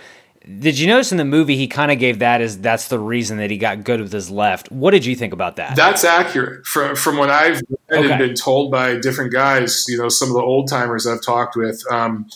Did 0.57 0.79
you 0.79 0.87
notice 0.87 1.11
in 1.11 1.19
the 1.19 1.25
movie 1.25 1.55
he 1.55 1.67
kind 1.67 1.91
of 1.91 1.99
gave 1.99 2.19
that 2.19 2.41
as 2.41 2.57
that's 2.57 2.87
the 2.87 2.97
reason 2.97 3.37
that 3.37 3.51
he 3.51 3.57
got 3.57 3.83
good 3.83 4.01
with 4.01 4.11
his 4.11 4.31
left? 4.31 4.71
What 4.71 4.91
did 4.91 5.05
you 5.05 5.15
think 5.15 5.31
about 5.31 5.57
that? 5.57 5.75
That's 5.75 6.03
accurate 6.03 6.65
from 6.65 6.95
from 6.95 7.17
what 7.17 7.29
I've 7.29 7.61
read 7.89 8.05
okay. 8.05 8.09
and 8.09 8.19
been 8.19 8.35
told 8.35 8.71
by 8.71 8.97
different 8.97 9.31
guys. 9.31 9.85
You 9.87 9.99
know, 9.99 10.09
some 10.09 10.29
of 10.29 10.33
the 10.33 10.41
old 10.41 10.67
timers 10.67 11.05
I've 11.05 11.21
talked 11.21 11.55
with. 11.55 11.83
Um, 11.91 12.27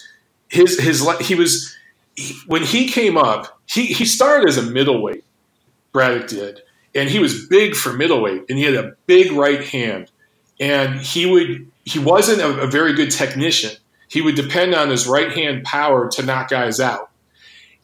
his 0.47 0.80
his 0.80 1.07
he 1.22 1.34
was 1.34 1.76
he, 2.16 2.36
when 2.45 2.61
he 2.61 2.88
came 2.88 3.18
up. 3.18 3.59
He 3.66 3.88
he 3.88 4.05
started 4.05 4.47
as 4.47 4.57
a 4.57 4.64
middleweight. 4.64 5.24
Braddock 5.91 6.28
did, 6.28 6.61
and 6.93 7.09
he 7.09 7.18
was 7.18 7.47
big 7.47 7.76
for 7.76 7.93
middleweight, 7.93 8.43
and 8.47 8.59
he 8.59 8.64
had 8.64 8.76
a 8.76 8.95
big 9.07 9.32
right 9.32 9.64
hand, 9.64 10.11
and 10.59 10.99
he 10.99 11.26
would 11.26 11.68
he 11.84 11.97
wasn't 11.97 12.41
a, 12.41 12.61
a 12.61 12.68
very 12.68 12.93
good 12.93 13.09
technician. 13.09 13.72
He 14.07 14.22
would 14.22 14.36
depend 14.36 14.76
on 14.76 14.91
his 14.91 15.07
right 15.07 15.32
hand 15.32 15.64
power 15.64 16.09
to 16.11 16.24
knock 16.24 16.49
guys 16.49 16.80
out 16.80 17.09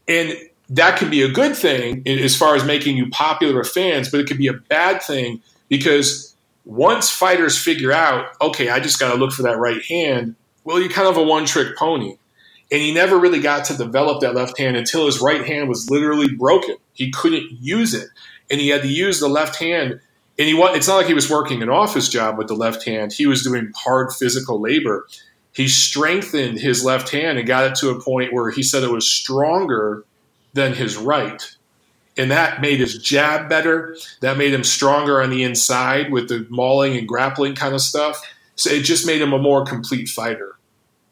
and 0.09 0.35
that 0.69 0.97
can 0.97 1.09
be 1.09 1.21
a 1.21 1.29
good 1.29 1.55
thing 1.55 2.03
as 2.05 2.35
far 2.35 2.55
as 2.55 2.65
making 2.65 2.97
you 2.97 3.09
popular 3.09 3.59
with 3.59 3.69
fans, 3.69 4.09
but 4.09 4.19
it 4.19 4.27
could 4.27 4.37
be 4.37 4.47
a 4.47 4.53
bad 4.53 5.01
thing 5.01 5.41
because 5.69 6.35
once 6.65 7.09
fighters 7.09 7.57
figure 7.57 7.91
out, 7.91 8.27
okay, 8.41 8.69
I 8.69 8.79
just 8.79 8.99
got 8.99 9.11
to 9.11 9.17
look 9.17 9.31
for 9.31 9.43
that 9.43 9.57
right 9.57 9.81
hand, 9.83 10.35
well, 10.63 10.79
you're 10.79 10.89
kind 10.89 11.07
of 11.07 11.17
a 11.17 11.23
one 11.23 11.45
trick 11.45 11.77
pony. 11.77 12.17
And 12.71 12.81
he 12.81 12.93
never 12.93 13.17
really 13.17 13.39
got 13.39 13.65
to 13.65 13.77
develop 13.77 14.21
that 14.21 14.35
left 14.35 14.59
hand 14.59 14.77
until 14.77 15.07
his 15.07 15.19
right 15.19 15.43
hand 15.43 15.69
was 15.69 15.89
literally 15.89 16.35
broken. 16.35 16.75
He 16.93 17.09
couldn't 17.11 17.49
use 17.59 17.95
it. 17.95 18.09
And 18.51 18.61
he 18.61 18.69
had 18.69 18.83
to 18.83 18.87
use 18.87 19.19
the 19.19 19.27
left 19.27 19.55
hand. 19.55 19.99
And 20.37 20.47
he 20.47 20.53
it's 20.53 20.87
not 20.87 20.97
like 20.97 21.07
he 21.07 21.15
was 21.15 21.29
working 21.29 21.63
an 21.63 21.69
office 21.69 22.09
job 22.09 22.37
with 22.37 22.47
the 22.47 22.53
left 22.53 22.85
hand. 22.85 23.11
He 23.11 23.25
was 23.25 23.43
doing 23.43 23.71
hard 23.75 24.13
physical 24.13 24.61
labor 24.61 25.07
he 25.59 25.67
strengthened 25.67 26.57
his 26.57 26.85
left 26.85 27.09
hand 27.09 27.37
and 27.37 27.45
got 27.45 27.65
it 27.69 27.75
to 27.75 27.89
a 27.89 28.01
point 28.01 28.31
where 28.31 28.49
he 28.49 28.63
said 28.63 28.81
it 28.81 28.89
was 28.89 29.11
stronger 29.11 30.05
than 30.53 30.73
his 30.73 30.95
right. 30.95 31.53
And 32.15 32.31
that 32.31 32.61
made 32.61 32.79
his 32.79 32.97
jab 32.97 33.49
better. 33.49 33.97
That 34.21 34.37
made 34.37 34.53
him 34.53 34.63
stronger 34.63 35.21
on 35.21 35.31
the 35.31 35.43
inside 35.43 36.13
with 36.13 36.29
the 36.29 36.47
mauling 36.49 36.95
and 36.95 37.05
grappling 37.05 37.55
kind 37.55 37.75
of 37.75 37.81
stuff. 37.81 38.21
So 38.55 38.69
it 38.69 38.83
just 38.83 39.05
made 39.05 39.21
him 39.21 39.33
a 39.33 39.37
more 39.37 39.65
complete 39.65 40.07
fighter. 40.07 40.57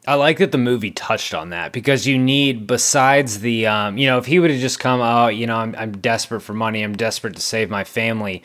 I 0.06 0.14
like 0.14 0.38
that 0.38 0.50
the 0.50 0.56
movie 0.56 0.92
touched 0.92 1.34
on 1.34 1.50
that 1.50 1.74
because 1.74 2.06
you 2.06 2.16
need, 2.16 2.66
besides 2.66 3.40
the, 3.40 3.66
um, 3.66 3.98
you 3.98 4.06
know, 4.06 4.16
if 4.16 4.24
he 4.24 4.38
would 4.38 4.50
have 4.50 4.60
just 4.60 4.80
come 4.80 5.02
oh, 5.02 5.28
you 5.28 5.46
know, 5.46 5.56
I'm, 5.56 5.74
I'm 5.76 5.92
desperate 5.98 6.40
for 6.40 6.54
money, 6.54 6.82
I'm 6.82 6.96
desperate 6.96 7.36
to 7.36 7.42
save 7.42 7.68
my 7.68 7.84
family 7.84 8.42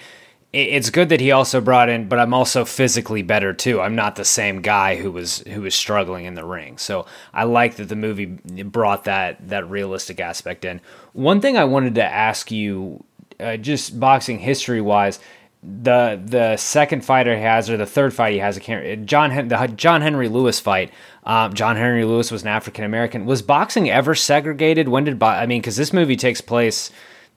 it's 0.54 0.92
good 0.92 1.10
that 1.10 1.20
he 1.20 1.32
also 1.32 1.60
brought 1.60 1.90
in, 1.90 2.08
but 2.08 2.20
I'm 2.20 2.34
also 2.34 2.64
physically 2.64 3.24
better 3.24 3.54
too. 3.54 3.82
I'm 3.82 3.96
not 3.96 4.16
the 4.16 4.24
same 4.24 4.62
guy 4.62 4.96
who 4.96 5.12
was 5.12 5.40
who 5.40 5.62
was 5.62 5.74
struggling 5.74 6.26
in 6.26 6.36
the 6.36 6.46
ring. 6.46 6.78
So 6.78 7.08
I 7.34 7.46
like 7.46 7.78
that 7.78 7.90
the 7.90 7.96
movie 7.96 8.28
brought 8.28 9.06
that 9.06 9.50
that 9.50 9.68
realistic 9.68 10.20
aspect 10.20 10.64
in. 10.64 10.80
One 11.14 11.42
thing 11.42 11.58
I 11.58 11.64
wanted 11.64 11.96
to 11.96 12.04
ask 12.04 12.52
you, 12.52 13.04
uh, 13.40 13.58
just 13.58 14.00
boxing 14.00 14.38
history 14.38 14.80
wise, 14.80 15.20
the 15.64 16.22
the 16.24 16.56
second 16.58 17.04
fighter 17.04 17.36
he 17.36 17.42
has 17.42 17.68
or 17.68 17.78
the 17.78 17.88
third 17.88 18.14
fight 18.14 18.34
he 18.34 18.40
has, 18.40 18.56
I 18.56 18.62
can't. 18.62 19.08
John 19.08 19.48
the 19.48 19.74
John 19.76 20.02
Henry 20.04 20.30
Lewis 20.30 20.60
fight. 20.60 20.92
Um, 21.24 21.54
John 21.56 21.78
Henry 21.78 22.06
Lewis 22.06 22.30
was 22.30 22.44
an 22.44 22.50
African 22.50 22.84
American. 22.84 23.26
Was 23.26 23.42
boxing 23.42 23.90
ever 23.90 24.14
segregated? 24.14 24.88
When 24.88 25.04
did 25.04 25.18
bo- 25.18 25.26
I 25.26 25.48
mean? 25.48 25.62
Because 25.62 25.78
this 25.78 25.94
movie 25.94 26.18
takes 26.18 26.42
place 26.42 26.92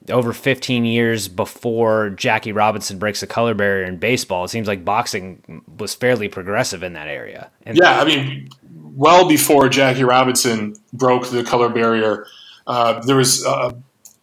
over 0.09 0.33
15 0.33 0.85
years 0.85 1.27
before 1.27 2.09
Jackie 2.11 2.51
Robinson 2.51 2.97
breaks 2.97 3.19
the 3.19 3.27
color 3.27 3.53
barrier 3.53 3.85
in 3.85 3.97
baseball. 3.97 4.45
It 4.45 4.49
seems 4.49 4.67
like 4.67 4.85
boxing 4.85 5.61
was 5.77 5.93
fairly 5.93 6.29
progressive 6.29 6.83
in 6.83 6.93
that 6.93 7.07
area. 7.07 7.51
And 7.65 7.77
yeah, 7.77 7.99
I 7.99 8.05
mean, 8.05 8.49
well 8.73 9.27
before 9.27 9.69
Jackie 9.69 10.03
Robinson 10.03 10.75
broke 10.93 11.29
the 11.29 11.43
color 11.43 11.69
barrier, 11.69 12.25
uh, 12.65 13.01
there 13.05 13.15
was 13.15 13.45
a, 13.45 13.75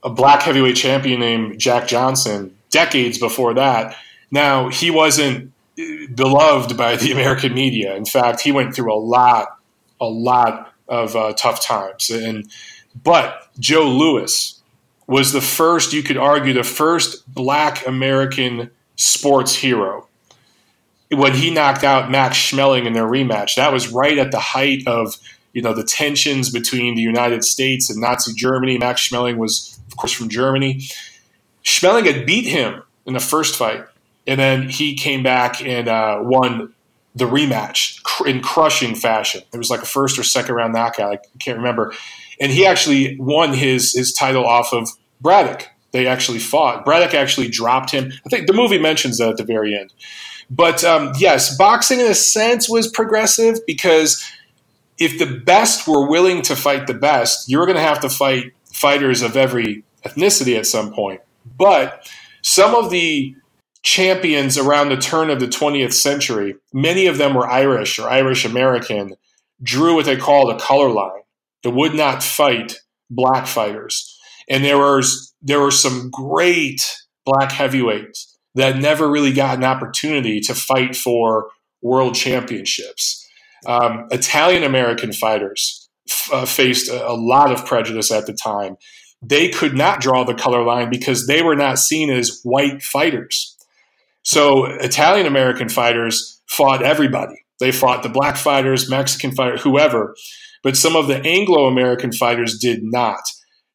a 0.03 0.11
black 0.11 0.43
heavyweight 0.43 0.77
champion 0.77 1.21
named 1.21 1.59
Jack 1.59 1.89
Johnson 1.89 2.57
decades 2.71 3.19
before 3.19 3.55
that. 3.55 3.97
Now, 4.31 4.69
he 4.69 4.91
wasn't 4.91 5.53
beloved 6.15 6.77
by 6.77 6.97
the 6.97 7.13
American 7.13 7.55
media. 7.55 7.95
In 7.95 8.05
fact, 8.05 8.41
he 8.41 8.53
went 8.53 8.75
through 8.75 8.93
a 8.93 8.99
lot, 8.99 9.59
a 10.01 10.07
lot 10.07 10.73
of 10.89 11.17
uh, 11.17 11.33
tough 11.35 11.61
times. 11.61 12.11
And 12.11 12.51
but 13.03 13.49
Joe 13.59 13.89
Louis, 13.89 14.54
was 15.07 15.33
the 15.33 15.41
first, 15.41 15.93
you 15.93 16.03
could 16.03 16.17
argue, 16.17 16.53
the 16.53 16.65
first 16.65 17.33
black 17.33 17.87
American 17.87 18.71
sports 18.97 19.55
hero. 19.55 20.07
When 21.11 21.35
he 21.35 21.53
knocked 21.53 21.85
out 21.85 22.11
Max 22.11 22.37
Schmeling 22.37 22.87
in 22.87 22.93
their 22.93 23.07
rematch, 23.07 23.57
that 23.57 23.73
was 23.73 23.89
right 23.89 24.19
at 24.19 24.31
the 24.31 24.41
height 24.41 24.83
of 24.87 25.17
you 25.53 25.63
know 25.63 25.73
the 25.73 25.85
tensions 25.85 26.51
between 26.51 26.97
the 26.97 27.03
United 27.03 27.45
States 27.45 27.89
and 27.89 28.01
Nazi 28.01 28.33
Germany. 28.35 28.79
Max 28.79 29.09
Schmeling 29.09 29.37
was, 29.37 29.79
of 29.89 29.97
course, 29.97 30.13
from 30.13 30.29
Germany. 30.29 30.81
Schmeling 31.63 32.07
had 32.07 32.27
beat 32.27 32.47
him 32.47 32.83
in 33.07 33.15
the 33.15 33.21
first 33.21 33.55
fight, 33.55 33.85
and 34.27 34.41
then 34.41 34.69
he 34.69 34.95
came 34.95 35.23
back 35.23 35.63
and 35.63 35.87
uh, 35.87 36.19
won 36.23 36.75
the 37.15 37.27
rematch 37.27 38.01
in 38.27 38.41
crushing 38.41 38.97
fashion. 38.97 39.43
It 39.53 39.59
was 39.59 39.71
like 39.71 39.83
a 39.83 39.87
first 39.87 40.19
or 40.19 40.25
second 40.25 40.57
round 40.57 40.73
knockout. 40.73 41.13
I 41.13 41.39
can't 41.39 41.59
remember 41.59 41.95
and 42.41 42.53
he 42.53 42.67
actually 42.67 43.17
won 43.19 43.53
his 43.53 43.95
his 43.95 44.13
title 44.13 44.45
off 44.45 44.73
of 44.73 44.89
Braddock. 45.21 45.69
They 45.93 46.07
actually 46.07 46.41
fought. 46.41 46.85
Braddock 46.85 47.15
actually 47.15 47.49
dropped 47.49 47.91
him. 47.91 48.13
I 48.27 48.29
think 48.29 48.47
the 48.47 48.53
movie 48.53 48.79
mentions 48.79 49.19
that 49.19 49.29
at 49.29 49.37
the 49.37 49.45
very 49.45 49.77
end. 49.79 49.93
But 50.51 50.83
um, 50.85 51.13
yes, 51.19 51.57
boxing 51.57 52.01
in 52.01 52.07
a 52.07 52.15
sense 52.15 52.69
was 52.69 52.89
progressive 52.89 53.59
because 53.67 54.25
if 54.99 55.19
the 55.19 55.41
best 55.41 55.87
were 55.89 56.09
willing 56.09 56.43
to 56.43 56.57
fight 56.57 56.87
the 56.87 56.95
best, 56.95 57.49
you're 57.49 57.67
going 57.67 57.77
to 57.77 57.83
have 57.83 58.01
to 58.01 58.09
fight 58.09 58.53
fighters 58.73 59.23
of 59.23 59.37
every 59.37 59.85
ethnicity 60.05 60.57
at 60.59 60.67
some 60.67 60.93
point. 60.93 61.21
But 61.57 62.11
some 62.43 62.75
of 62.75 62.91
the 62.91 63.35
champions 63.83 64.57
around 64.57 64.89
the 64.89 64.97
turn 64.97 65.31
of 65.31 65.41
the 65.41 65.47
20th 65.47 65.93
century, 65.93 66.57
many 66.73 67.07
of 67.07 67.19
them 67.19 67.35
were 67.35 67.47
Irish 67.47 67.99
or 67.99 68.09
Irish 68.09 68.45
American, 68.45 69.15
drew 69.63 69.95
what 69.95 70.07
they 70.07 70.17
called 70.17 70.51
a 70.51 70.59
color 70.59 70.91
line. 70.91 71.23
It 71.65 71.73
would 71.73 71.95
not 71.95 72.23
fight 72.23 72.79
black 73.11 73.47
fighters. 73.47 74.19
And 74.49 74.65
there 74.65 74.79
was 74.79 75.35
there 75.41 75.61
were 75.61 75.71
some 75.71 76.11
great 76.11 76.81
black 77.25 77.53
heavyweights 77.53 78.39
that 78.55 78.79
never 78.79 79.11
really 79.11 79.33
got 79.33 79.59
an 79.59 79.65
opportunity 79.65 80.41
to 80.41 80.55
fight 80.55 80.95
for 80.97 81.51
world 81.83 82.15
championships. 82.15 83.27
Um, 83.67 84.07
Italian 84.11 84.63
American 84.63 85.13
fighters 85.13 85.89
f- 86.09 86.31
uh, 86.33 86.47
faced 86.47 86.91
a, 86.91 87.09
a 87.09 87.17
lot 87.17 87.51
of 87.51 87.67
prejudice 87.67 88.13
at 88.13 88.27
the 88.27 88.33
time. 88.35 88.77
They 89.23 89.49
could 89.49 89.75
not 89.75 90.01
draw 90.01 90.25
the 90.25 90.35
color 90.35 90.63
line 90.63 90.91
because 90.91 91.27
they 91.27 91.43
were 91.43 91.57
not 91.57 91.79
seen 91.79 92.11
as 92.11 92.41
white 92.43 92.83
fighters. 92.83 93.57
So 94.23 94.67
Italian 94.67 95.27
American 95.27 95.69
fighters 95.69 96.43
fought 96.47 96.83
everybody. 96.83 97.45
They 97.61 97.73
fought 97.73 98.03
the 98.03 98.09
black 98.09 98.37
fighters, 98.37 98.91
Mexican 98.91 99.33
fighters, 99.33 99.63
whoever. 99.63 100.15
But 100.65 100.77
some 100.77 100.97
of 100.97 101.07
the 101.07 101.21
Anglo 101.25 101.67
American 101.67 102.11
fighters 102.11 102.59
did 102.59 102.83
not. 102.83 103.21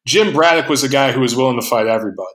Jim 0.06 0.32
Braddock 0.32 0.68
was 0.68 0.82
a 0.82 0.88
guy 0.88 1.12
who 1.12 1.20
was 1.20 1.36
willing 1.36 1.58
to 1.58 1.66
fight 1.66 1.86
everybody, 1.86 2.28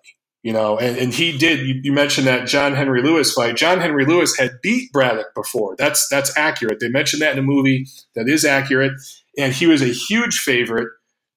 you 0.43 0.53
know, 0.53 0.78
and, 0.78 0.97
and 0.97 1.14
he 1.14 1.38
did. 1.38 1.60
You, 1.60 1.82
you 1.84 1.91
mentioned 1.91 2.26
that 2.26 2.47
John 2.47 2.74
Henry 2.74 3.03
Lewis 3.03 3.34
fight. 3.34 3.58
John 3.58 3.82
Henry 3.82 4.06
Lewis 4.06 4.38
had 4.38 4.51
beat 4.64 4.91
Braddock 4.93 5.36
before. 5.36 5.76
That's 5.78 6.08
that's 6.10 6.36
accurate. 6.38 6.80
They 6.80 6.89
mentioned 6.89 7.22
that 7.22 7.32
in 7.32 7.38
the 7.38 7.41
movie. 7.43 7.86
That 8.16 8.30
is 8.30 8.45
accurate. 8.45 8.93
And 9.38 9.53
he 9.53 9.68
was 9.68 9.82
a 9.82 9.88
huge 9.88 10.39
favorite 10.39 10.88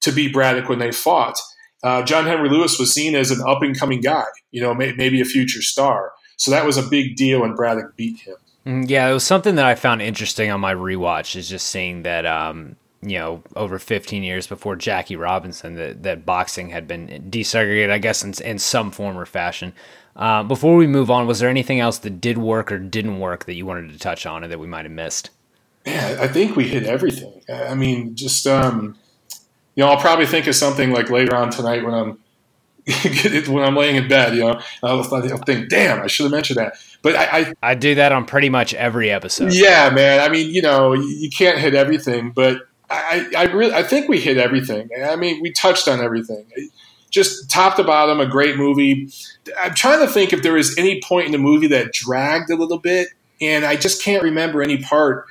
to 0.01 0.11
beat 0.11 0.31
Braddock 0.31 0.69
when 0.69 0.79
they 0.79 0.91
fought. 0.91 1.37
Uh, 1.83 2.03
John 2.03 2.25
Henry 2.25 2.49
Lewis 2.49 2.79
was 2.79 2.93
seen 2.93 3.15
as 3.15 3.31
an 3.31 3.41
up 3.47 3.61
and 3.61 3.77
coming 3.77 4.01
guy, 4.01 4.25
you 4.51 4.61
know, 4.61 4.73
may, 4.73 4.93
maybe 4.93 5.21
a 5.21 5.25
future 5.25 5.61
star. 5.61 6.11
So 6.37 6.51
that 6.51 6.65
was 6.65 6.77
a 6.77 6.83
big 6.83 7.15
deal 7.15 7.41
when 7.41 7.55
Braddock 7.55 7.95
beat 7.97 8.19
him. 8.19 8.35
Mm, 8.65 8.89
yeah, 8.89 9.09
it 9.09 9.13
was 9.13 9.23
something 9.23 9.55
that 9.55 9.65
I 9.65 9.75
found 9.75 10.01
interesting 10.01 10.51
on 10.51 10.59
my 10.59 10.73
rewatch 10.73 11.35
is 11.35 11.49
just 11.49 11.67
seeing 11.67 12.03
that 12.03 12.25
um, 12.25 12.75
you 13.01 13.17
know 13.17 13.43
over 13.55 13.79
15 13.79 14.23
years 14.23 14.47
before 14.47 14.75
Jackie 14.75 15.15
Robinson 15.15 15.75
that, 15.75 16.03
that 16.03 16.25
boxing 16.25 16.69
had 16.69 16.87
been 16.87 17.29
desegregated, 17.29 17.91
I 17.91 17.97
guess 17.97 18.23
in, 18.23 18.33
in 18.43 18.59
some 18.59 18.91
form 18.91 19.17
or 19.17 19.25
fashion. 19.25 19.73
Uh, 20.15 20.43
before 20.43 20.75
we 20.75 20.85
move 20.85 21.09
on, 21.09 21.27
was 21.27 21.39
there 21.39 21.49
anything 21.49 21.79
else 21.79 21.99
that 21.99 22.19
did 22.19 22.37
work 22.37 22.71
or 22.71 22.77
didn't 22.77 23.19
work 23.19 23.45
that 23.45 23.53
you 23.53 23.65
wanted 23.65 23.91
to 23.91 23.97
touch 23.97 24.25
on 24.25 24.43
or 24.43 24.47
that 24.49 24.59
we 24.59 24.67
might 24.67 24.83
have 24.83 24.91
missed? 24.91 25.29
Yeah, 25.85 26.17
I 26.19 26.27
think 26.27 26.55
we 26.55 26.67
hit 26.67 26.83
everything. 26.83 27.41
I 27.49 27.73
mean, 27.73 28.15
just 28.15 28.45
um, 28.45 28.97
you 29.75 29.83
know, 29.83 29.89
I'll 29.89 30.01
probably 30.01 30.25
think 30.25 30.47
of 30.47 30.55
something 30.55 30.91
like 30.91 31.09
later 31.09 31.35
on 31.35 31.51
tonight 31.51 31.85
when 31.85 31.93
I'm 31.93 32.19
when 33.47 33.63
I'm 33.63 33.75
laying 33.75 33.95
in 33.95 34.09
bed. 34.09 34.35
You 34.35 34.41
know, 34.41 34.61
I'll, 34.83 35.13
I'll 35.13 35.37
think, 35.37 35.69
"Damn, 35.69 36.01
I 36.01 36.07
should 36.07 36.23
have 36.23 36.31
mentioned 36.31 36.57
that." 36.57 36.73
But 37.01 37.15
I, 37.15 37.23
I, 37.23 37.53
I 37.63 37.75
do 37.75 37.95
that 37.95 38.11
on 38.11 38.25
pretty 38.25 38.49
much 38.49 38.73
every 38.73 39.09
episode. 39.09 39.53
Yeah, 39.53 39.89
man. 39.89 40.19
I 40.19 40.27
mean, 40.27 40.53
you 40.53 40.61
know, 40.61 40.93
you 40.93 41.29
can't 41.29 41.57
hit 41.57 41.75
everything, 41.75 42.31
but 42.31 42.67
I, 42.89 43.31
I 43.37 43.43
really, 43.45 43.73
I 43.73 43.83
think 43.83 44.09
we 44.09 44.19
hit 44.19 44.37
everything. 44.37 44.89
I 45.03 45.15
mean, 45.15 45.41
we 45.41 45.51
touched 45.51 45.87
on 45.87 46.01
everything. 46.01 46.45
Just 47.11 47.49
top 47.49 47.75
to 47.75 47.83
bottom, 47.83 48.19
a 48.19 48.27
great 48.27 48.57
movie. 48.57 49.09
I'm 49.59 49.73
trying 49.73 50.05
to 50.05 50.11
think 50.11 50.33
if 50.33 50.43
there 50.43 50.53
was 50.53 50.77
any 50.77 51.01
point 51.01 51.27
in 51.27 51.31
the 51.31 51.37
movie 51.37 51.67
that 51.67 51.93
dragged 51.93 52.49
a 52.49 52.55
little 52.55 52.79
bit, 52.79 53.09
and 53.41 53.65
I 53.65 53.75
just 53.75 54.01
can't 54.03 54.23
remember 54.23 54.61
any 54.61 54.77
part. 54.77 55.25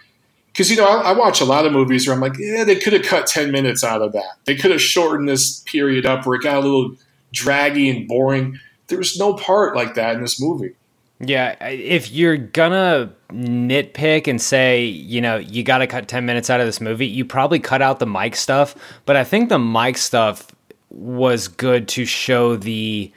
Because 0.52 0.70
you 0.70 0.76
know, 0.76 0.86
I, 0.86 1.10
I 1.10 1.12
watch 1.12 1.40
a 1.40 1.44
lot 1.44 1.66
of 1.66 1.72
movies 1.72 2.06
where 2.06 2.14
I'm 2.14 2.20
like, 2.20 2.36
yeah, 2.38 2.64
they 2.64 2.76
could 2.76 2.92
have 2.92 3.02
cut 3.02 3.26
ten 3.26 3.52
minutes 3.52 3.84
out 3.84 4.02
of 4.02 4.12
that. 4.12 4.38
They 4.44 4.56
could 4.56 4.70
have 4.70 4.82
shortened 4.82 5.28
this 5.28 5.60
period 5.60 6.06
up 6.06 6.26
where 6.26 6.36
it 6.36 6.42
got 6.42 6.56
a 6.56 6.60
little 6.60 6.96
draggy 7.32 7.90
and 7.90 8.08
boring. 8.08 8.58
There 8.88 8.98
was 8.98 9.18
no 9.18 9.34
part 9.34 9.76
like 9.76 9.94
that 9.94 10.16
in 10.16 10.22
this 10.22 10.40
movie. 10.40 10.74
Yeah, 11.20 11.56
if 11.66 12.12
you're 12.12 12.36
gonna 12.36 13.12
nitpick 13.32 14.28
and 14.28 14.40
say, 14.40 14.84
you 14.84 15.20
know, 15.20 15.36
you 15.36 15.62
got 15.62 15.78
to 15.78 15.86
cut 15.86 16.08
10 16.08 16.24
minutes 16.24 16.48
out 16.48 16.60
of 16.60 16.66
this 16.66 16.80
movie, 16.80 17.06
you 17.06 17.24
probably 17.24 17.58
cut 17.58 17.82
out 17.82 17.98
the 17.98 18.06
Mike 18.06 18.36
stuff, 18.36 18.74
but 19.04 19.16
I 19.16 19.24
think 19.24 19.48
the 19.48 19.58
Mike 19.58 19.98
stuff 19.98 20.46
was 20.90 21.48
good 21.48 21.88
to 21.88 22.04
show 22.04 22.56
the 22.56 23.12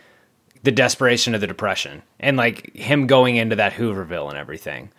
the 0.64 0.72
desperation 0.72 1.34
of 1.34 1.42
the 1.42 1.48
depression 1.48 2.04
and 2.20 2.38
like 2.38 2.76
him 2.76 3.08
going 3.08 3.36
into 3.36 3.56
that 3.56 3.74
Hooverville 3.74 4.30
and 4.30 4.38
everything. 4.38 4.92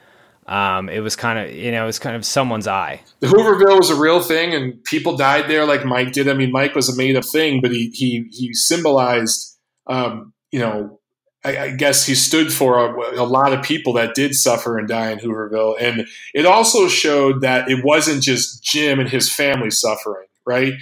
Um, 0.47 0.89
it 0.89 0.99
was 1.01 1.15
kind 1.15 1.39
of, 1.39 1.55
you 1.55 1.71
know, 1.71 1.85
it 1.85 1.87
was 1.87 2.01
kind 2.01 2.17
of 2.17 2.25
someone's 2.25 2.67
eye. 2.67 3.03
The 3.21 3.29
Hooverville 3.29 3.79
was 3.79 3.91
a 3.91 3.95
real 3.95 4.21
thing, 4.21 4.55
and 4.55 4.83
people 4.83 5.17
died 5.17 5.49
there, 5.49 5.65
like 5.65 5.85
Mike 5.85 6.11
did. 6.13 6.29
I 6.29 6.35
mean, 6.35 6.51
Mike 6.51 6.75
was 6.75 6.89
a 6.89 6.97
made 6.97 7.15
up 7.15 7.25
thing, 7.25 7.61
but 7.61 7.71
he 7.71 7.91
he 7.95 8.27
he 8.33 8.53
symbolized, 8.53 9.57
um, 9.87 10.33
you 10.51 10.59
know, 10.59 10.99
I, 11.45 11.59
I, 11.59 11.71
guess 11.71 12.07
he 12.07 12.15
stood 12.15 12.53
for 12.53 12.79
a, 12.79 13.21
a, 13.21 13.25
lot 13.25 13.53
of 13.53 13.63
people 13.65 13.95
that 13.95 14.15
did 14.15 14.35
suffer 14.35 14.79
and 14.79 14.87
die 14.87 15.11
in 15.11 15.19
Hooverville. 15.19 15.77
And 15.81 16.07
it 16.35 16.47
also 16.47 16.89
showed 16.89 17.41
that 17.41 17.69
it 17.69 17.85
wasn't 17.85 18.23
just 18.23 18.63
Jim 18.63 19.01
and 19.01 19.09
his 19.09 19.33
family 19.33 19.71
suffering, 19.71 20.27
right? 20.47 20.75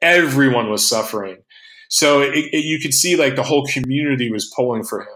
Everyone 0.00 0.70
was 0.70 0.88
suffering. 0.88 1.38
So 1.88 2.22
it, 2.22 2.34
it, 2.52 2.64
you 2.64 2.78
could 2.78 2.94
see 2.94 3.16
like 3.16 3.36
the 3.36 3.42
whole 3.42 3.66
community 3.66 4.30
was 4.30 4.52
pulling 4.54 4.84
for 4.84 5.02
him. 5.02 5.08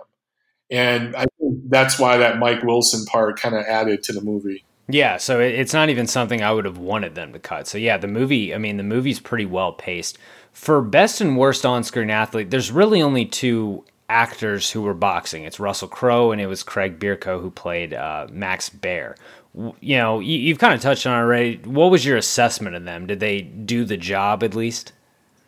And 0.70 1.16
I 1.16 1.26
think 1.38 1.59
that's 1.68 1.98
why 1.98 2.18
that 2.18 2.38
Mike 2.38 2.62
Wilson 2.62 3.05
part 3.07 3.40
kind 3.40 3.57
of 3.57 3.64
added 3.64 4.03
to 4.05 4.12
the 4.12 4.20
movie. 4.20 4.64
Yeah, 4.88 5.18
so 5.18 5.40
it's 5.40 5.72
not 5.72 5.88
even 5.88 6.07
something 6.07 6.42
I 6.42 6.53
would 6.53 6.64
have 6.64 6.78
wanted 6.78 7.14
them 7.14 7.32
to 7.32 7.38
cut. 7.38 7.68
So 7.68 7.78
yeah, 7.78 7.96
the 7.96 8.09
movie, 8.09 8.55
I 8.55 8.59
mean, 8.59 8.76
the 8.76 8.82
movie's 8.82 9.20
pretty 9.20 9.46
well 9.46 9.72
paced. 9.72 10.18
For 10.53 10.82
best 10.82 11.20
and 11.20 11.36
worst 11.36 11.64
on-screen 11.64 12.11
athlete, 12.11 12.51
there's 12.51 12.72
really 12.72 13.01
only 13.01 13.24
two 13.24 13.84
actors 14.11 14.70
who 14.72 14.82
were 14.82 14.94
boxing. 14.94 15.44
It's 15.44 15.61
Russell 15.61 15.88
Crowe 15.88 16.32
and 16.32 16.40
it 16.40 16.46
was 16.46 16.62
Craig 16.62 16.98
Bierko 16.98 17.40
who 17.40 17.50
played 17.50 17.94
uh, 17.94 18.26
Max 18.30 18.68
Baer. 18.68 19.16
You 19.54 19.96
know, 19.96 20.20
you, 20.20 20.52
have 20.52 20.58
kind 20.58 20.74
of 20.74 20.80
touched 20.80 21.06
on 21.06 21.16
it 21.16 21.22
already. 21.22 21.56
What 21.64 21.90
was 21.90 22.04
your 22.04 22.16
assessment 22.16 22.76
of 22.76 22.84
them? 22.84 23.06
Did 23.06 23.20
they 23.20 23.42
do 23.42 23.84
the 23.84 23.96
job 23.96 24.42
at 24.42 24.54
least? 24.54 24.92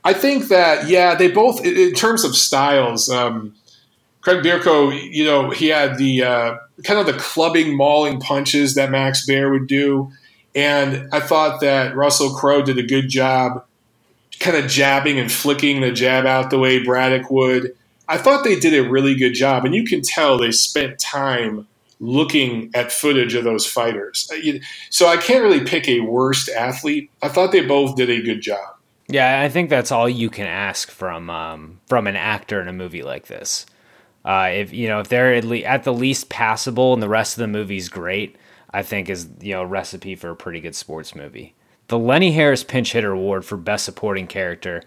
I 0.05 0.13
think 0.13 0.49
that 0.49 0.89
yeah, 0.89 1.15
they 1.15 1.31
both 1.31 1.65
in 1.65 1.93
terms 1.95 2.25
of 2.25 2.37
styles. 2.37 3.09
Um, 3.09 3.55
Craig 4.21 4.45
Bierko, 4.45 4.97
you 5.13 5.25
know, 5.25 5.51
he 5.51 5.69
had 5.69 5.99
the 5.99 6.23
uh, 6.23 6.57
kind 6.85 7.01
of 7.01 7.07
the 7.07 7.21
clubbing, 7.21 7.77
mauling 7.77 8.21
punches 8.21 8.75
that 8.75 8.91
Max 8.91 9.27
Baer 9.27 9.51
would 9.51 9.67
do, 9.67 10.11
and 10.55 11.09
I 11.13 11.21
thought 11.21 11.61
that 11.61 11.95
Russell 11.97 12.35
Crowe 12.35 12.63
did 12.63 12.79
a 12.79 12.83
good 12.83 13.09
job, 13.09 13.65
kind 14.41 14.57
of 14.57 14.69
jabbing 14.69 15.19
and 15.19 15.31
flicking 15.31 15.81
the 15.81 15.93
jab 15.93 16.27
out 16.27 16.51
the 16.51 16.59
way 16.59 16.83
Braddock 16.83 17.31
would. 17.31 17.77
I 18.09 18.19
thought 18.19 18.45
they 18.45 18.59
did 18.59 18.75
a 18.75 18.89
really 18.89 19.15
good 19.15 19.35
job, 19.35 19.65
and 19.65 19.75
you 19.75 19.85
can 19.85 20.03
tell 20.03 20.39
they 20.39 20.51
spent 20.51 20.99
time 20.99 21.67
looking 22.01 22.71
at 22.75 22.91
footage 22.91 23.35
of 23.35 23.45
those 23.45 23.67
fighters. 23.67 24.29
Uh, 24.33 24.59
so 24.91 25.07
I 25.07 25.17
can't 25.17 25.45
really 25.45 25.65
pick 25.65 25.89
a 25.89 26.01
worst 26.01 26.49
athlete. 26.49 27.11
I 27.23 27.29
thought 27.29 27.53
they 27.53 27.65
both 27.65 27.97
did 27.97 28.11
a 28.11 28.21
good 28.21 28.43
job. 28.43 28.77
Yeah, 29.09 29.41
I 29.41 29.49
think 29.49 29.71
that's 29.71 29.93
all 29.93 30.09
you 30.09 30.31
can 30.31 30.47
ask 30.47 30.91
from 30.91 31.31
um, 31.31 31.81
from 31.87 32.07
an 32.07 32.17
actor 32.17 32.61
in 32.61 32.69
a 32.69 32.73
movie 32.73 33.03
like 33.03 33.27
this. 33.27 33.67
Uh, 34.25 34.51
if 34.53 34.73
you 34.73 34.89
know 34.89 35.01
if 35.01 35.09
they're 35.09 35.35
at, 35.35 35.45
le- 35.45 35.59
at 35.59 35.85
the 35.85 35.93
least 35.93 36.29
passable 36.29 36.93
and 36.93 37.03
the 37.03 37.09
rest 37.09 37.37
of 37.37 37.41
the 37.41 37.49
movie's 37.49 37.89
great, 37.89 38.37
I 38.73 38.83
think 38.83 39.09
is 39.09 39.29
you 39.41 39.53
know 39.53 39.63
a 39.63 39.67
recipe 39.67 40.15
for 40.15 40.31
a 40.31 40.37
pretty 40.37 40.61
good 40.61 40.75
sports 40.75 41.15
movie. 41.15 41.55
The 41.89 41.99
Lenny 41.99 42.33
Harris 42.33 42.65
Pinch 42.65 42.93
Hitter 42.93 43.13
Award 43.13 43.45
for 43.45 43.57
Best 43.57 43.85
Supporting 43.85 44.27
Character 44.27 44.83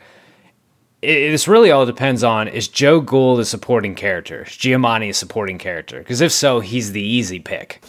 it, 1.01 1.31
this 1.31 1.47
really 1.47 1.71
all 1.71 1.85
depends 1.85 2.23
on 2.23 2.47
is 2.47 2.67
Joe 2.67 3.01
Gould 3.01 3.39
a 3.39 3.45
supporting 3.45 3.95
character? 3.95 4.43
Is 4.43 4.49
Giamatti 4.49 5.09
a 5.09 5.13
supporting 5.13 5.57
character? 5.57 5.99
Because 5.99 6.21
if 6.21 6.31
so, 6.31 6.59
he's 6.59 6.91
the 6.91 7.01
easy 7.01 7.39
pick. 7.39 7.83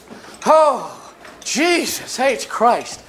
Oh, 0.44 1.14
Jesus 1.44 2.18
H. 2.18 2.48
Christ. 2.48 3.02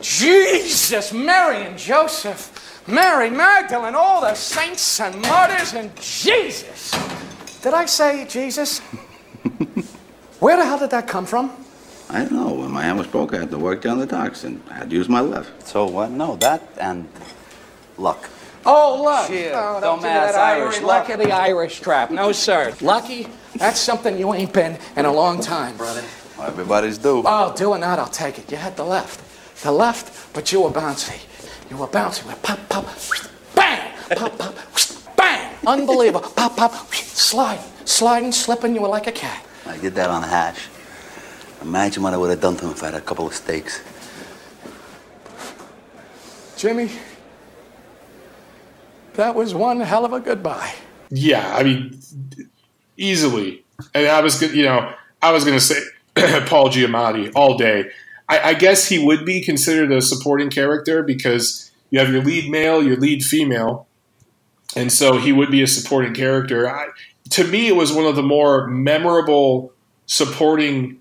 Jesus, 0.00 1.12
Mary 1.12 1.64
and 1.64 1.78
Joseph, 1.78 2.82
Mary 2.88 3.30
Magdalene, 3.30 3.94
all 3.94 4.20
the 4.20 4.34
saints 4.34 5.00
and 5.00 5.20
martyrs, 5.22 5.74
and 5.74 5.94
Jesus. 5.96 6.90
Did 7.62 7.74
I 7.74 7.86
say 7.86 8.26
Jesus? 8.26 8.80
Where 10.40 10.56
the 10.56 10.64
hell 10.64 10.80
did 10.80 10.90
that 10.90 11.06
come 11.06 11.24
from? 11.24 11.52
I 12.10 12.24
don't 12.24 12.32
know. 12.32 12.52
When 12.52 12.72
my 12.72 12.82
hand 12.82 12.98
was 12.98 13.06
broke, 13.06 13.32
I 13.32 13.38
had 13.38 13.50
to 13.52 13.58
work 13.58 13.80
down 13.80 13.98
the 13.98 14.06
docks, 14.06 14.42
and 14.42 14.60
I 14.68 14.74
had 14.74 14.90
to 14.90 14.96
use 14.96 15.08
my 15.08 15.20
left. 15.20 15.66
So 15.66 15.86
what? 15.86 16.10
No, 16.10 16.36
that 16.36 16.62
and 16.78 17.08
luck. 17.96 18.28
Oh, 18.64 19.02
luck. 19.02 19.28
Shit. 19.28 19.52
Oh, 19.54 19.80
don't 19.80 19.98
do 19.98 20.04
that 20.04 20.34
Irish 20.34 20.80
luck 20.80 21.08
of 21.08 21.18
the 21.18 21.32
Irish 21.32 21.80
trap. 21.80 22.10
No, 22.10 22.32
sir. 22.32 22.74
Lucky? 22.80 23.28
That's 23.56 23.80
something 23.80 24.18
you 24.18 24.32
ain't 24.32 24.52
been 24.52 24.78
in 24.96 25.04
a 25.04 25.12
long 25.12 25.40
time, 25.40 25.76
brother. 25.76 26.02
Well, 26.38 26.46
everybody's 26.46 26.98
due. 26.98 27.22
Oh, 27.26 27.54
doing 27.54 27.80
that, 27.80 27.98
I'll 27.98 28.06
take 28.06 28.38
it. 28.38 28.50
You 28.50 28.56
had 28.56 28.76
the 28.76 28.84
left. 28.84 29.20
The 29.62 29.72
left, 29.72 30.32
but 30.32 30.52
you 30.52 30.62
were 30.62 30.70
bouncy. 30.70 31.20
You 31.70 31.76
were 31.76 31.86
bouncy 31.86 32.26
with 32.26 32.42
pop, 32.42 32.58
pop, 32.68 32.86
bang, 33.54 33.92
pop, 34.16 34.38
pop, 34.38 34.54
bang. 35.16 35.56
Unbelievable. 35.66 36.28
Pop, 36.30 36.56
pop, 36.56 36.92
slide, 36.94 37.60
sliding, 37.84 38.32
slipping. 38.32 38.74
You 38.74 38.82
were 38.82 38.88
like 38.88 39.06
a 39.06 39.12
cat. 39.12 39.44
I 39.66 39.76
did 39.76 39.94
that 39.94 40.10
on 40.10 40.22
hash. 40.22 40.68
Imagine 41.62 42.02
what 42.02 42.12
I 42.12 42.16
would 42.16 42.30
have 42.30 42.40
done 42.40 42.56
to 42.56 42.66
him 42.66 42.72
if 42.72 42.82
I 42.82 42.86
had 42.86 42.94
a 42.94 43.00
couple 43.00 43.26
of 43.26 43.34
steaks. 43.34 43.82
Jimmy, 46.56 46.90
that 49.14 49.34
was 49.34 49.54
one 49.54 49.80
hell 49.80 50.04
of 50.04 50.12
a 50.12 50.20
goodbye. 50.20 50.74
Yeah, 51.10 51.54
I 51.54 51.62
mean, 51.62 52.00
easily. 52.96 53.64
And 53.94 54.06
I 54.06 54.20
was, 54.20 54.40
you 54.40 54.64
know, 54.64 54.92
I 55.20 55.32
was 55.32 55.44
going 55.44 55.58
to 55.58 55.64
say 55.64 55.80
Paul 56.46 56.70
Giamatti 56.70 57.32
all 57.34 57.56
day. 57.56 57.90
I, 58.28 58.50
I 58.50 58.54
guess 58.54 58.88
he 58.88 59.04
would 59.04 59.24
be 59.24 59.42
considered 59.42 59.92
a 59.92 60.00
supporting 60.00 60.50
character 60.50 61.02
because 61.02 61.70
you 61.90 61.98
have 61.98 62.10
your 62.10 62.22
lead 62.22 62.50
male, 62.50 62.82
your 62.82 62.96
lead 62.96 63.22
female, 63.22 63.86
and 64.74 64.90
so 64.90 65.18
he 65.18 65.32
would 65.32 65.50
be 65.50 65.62
a 65.62 65.66
supporting 65.66 66.14
character. 66.14 66.68
I, 66.68 66.88
to 67.30 67.44
me, 67.44 67.68
it 67.68 67.76
was 67.76 67.92
one 67.92 68.06
of 68.06 68.16
the 68.16 68.22
more 68.22 68.66
memorable 68.66 69.72
supporting 70.06 70.98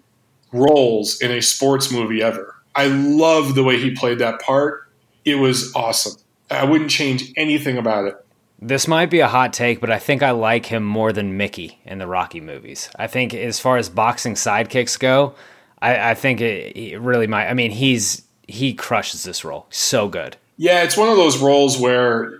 roles 0.51 1.22
in 1.22 1.32
a 1.32 1.41
sports 1.41 1.91
movie 1.91 2.22
ever. 2.22 2.55
I 2.76 2.88
love 2.88 3.55
the 3.55 3.64
way 3.64 3.80
he 3.80 3.91
played 3.91 4.20
that 4.20 4.41
part. 4.41 4.88
It 5.24 5.36
was 5.36 5.74
awesome. 5.76 6.21
I 6.52 6.66
wouldn't 6.66 6.89
change 6.89 7.32
anything 7.38 7.78
about 7.78 8.06
it. 8.06 8.26
This 8.60 8.88
might 8.88 9.10
be 9.10 9.22
a 9.22 9.28
hot 9.28 9.54
take, 9.54 9.82
but 9.82 9.89
I 9.89 9.97
think 9.97 10.22
I 10.22 10.32
like 10.32 10.68
him 10.68 10.84
more 10.84 11.12
than 11.12 11.38
Mickey 11.38 11.80
in 11.84 11.97
the 11.97 12.06
Rocky 12.06 12.41
movies. 12.41 12.89
I 12.97 13.08
think 13.08 13.34
as 13.34 13.60
far 13.60 13.78
as 13.78 13.89
boxing 13.89 14.36
sidekicks 14.36 14.99
go, 14.99 15.34
I, 15.82 16.12
I 16.12 16.14
think 16.14 16.41
it, 16.41 16.78
it 16.78 16.99
really 16.99 17.26
might. 17.26 17.47
I 17.47 17.54
mean, 17.54 17.72
he's 17.72 18.24
he 18.47 18.74
crushes 18.74 19.24
this 19.24 19.43
role 19.43 19.66
so 19.70 20.08
good. 20.08 20.38
Yeah, 20.58 20.84
it's 20.84 20.97
one 20.97 21.10
of 21.10 21.16
those 21.16 21.39
roles 21.39 21.80
where 21.80 22.39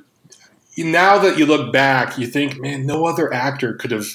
now 0.78 1.18
that 1.20 1.39
you 1.39 1.45
look 1.45 1.74
back, 1.74 2.18
you 2.20 2.28
think, 2.28 2.59
man, 2.59 2.86
no 2.86 3.05
other 3.05 3.34
actor 3.34 3.74
could 3.74 3.91
have 3.91 4.07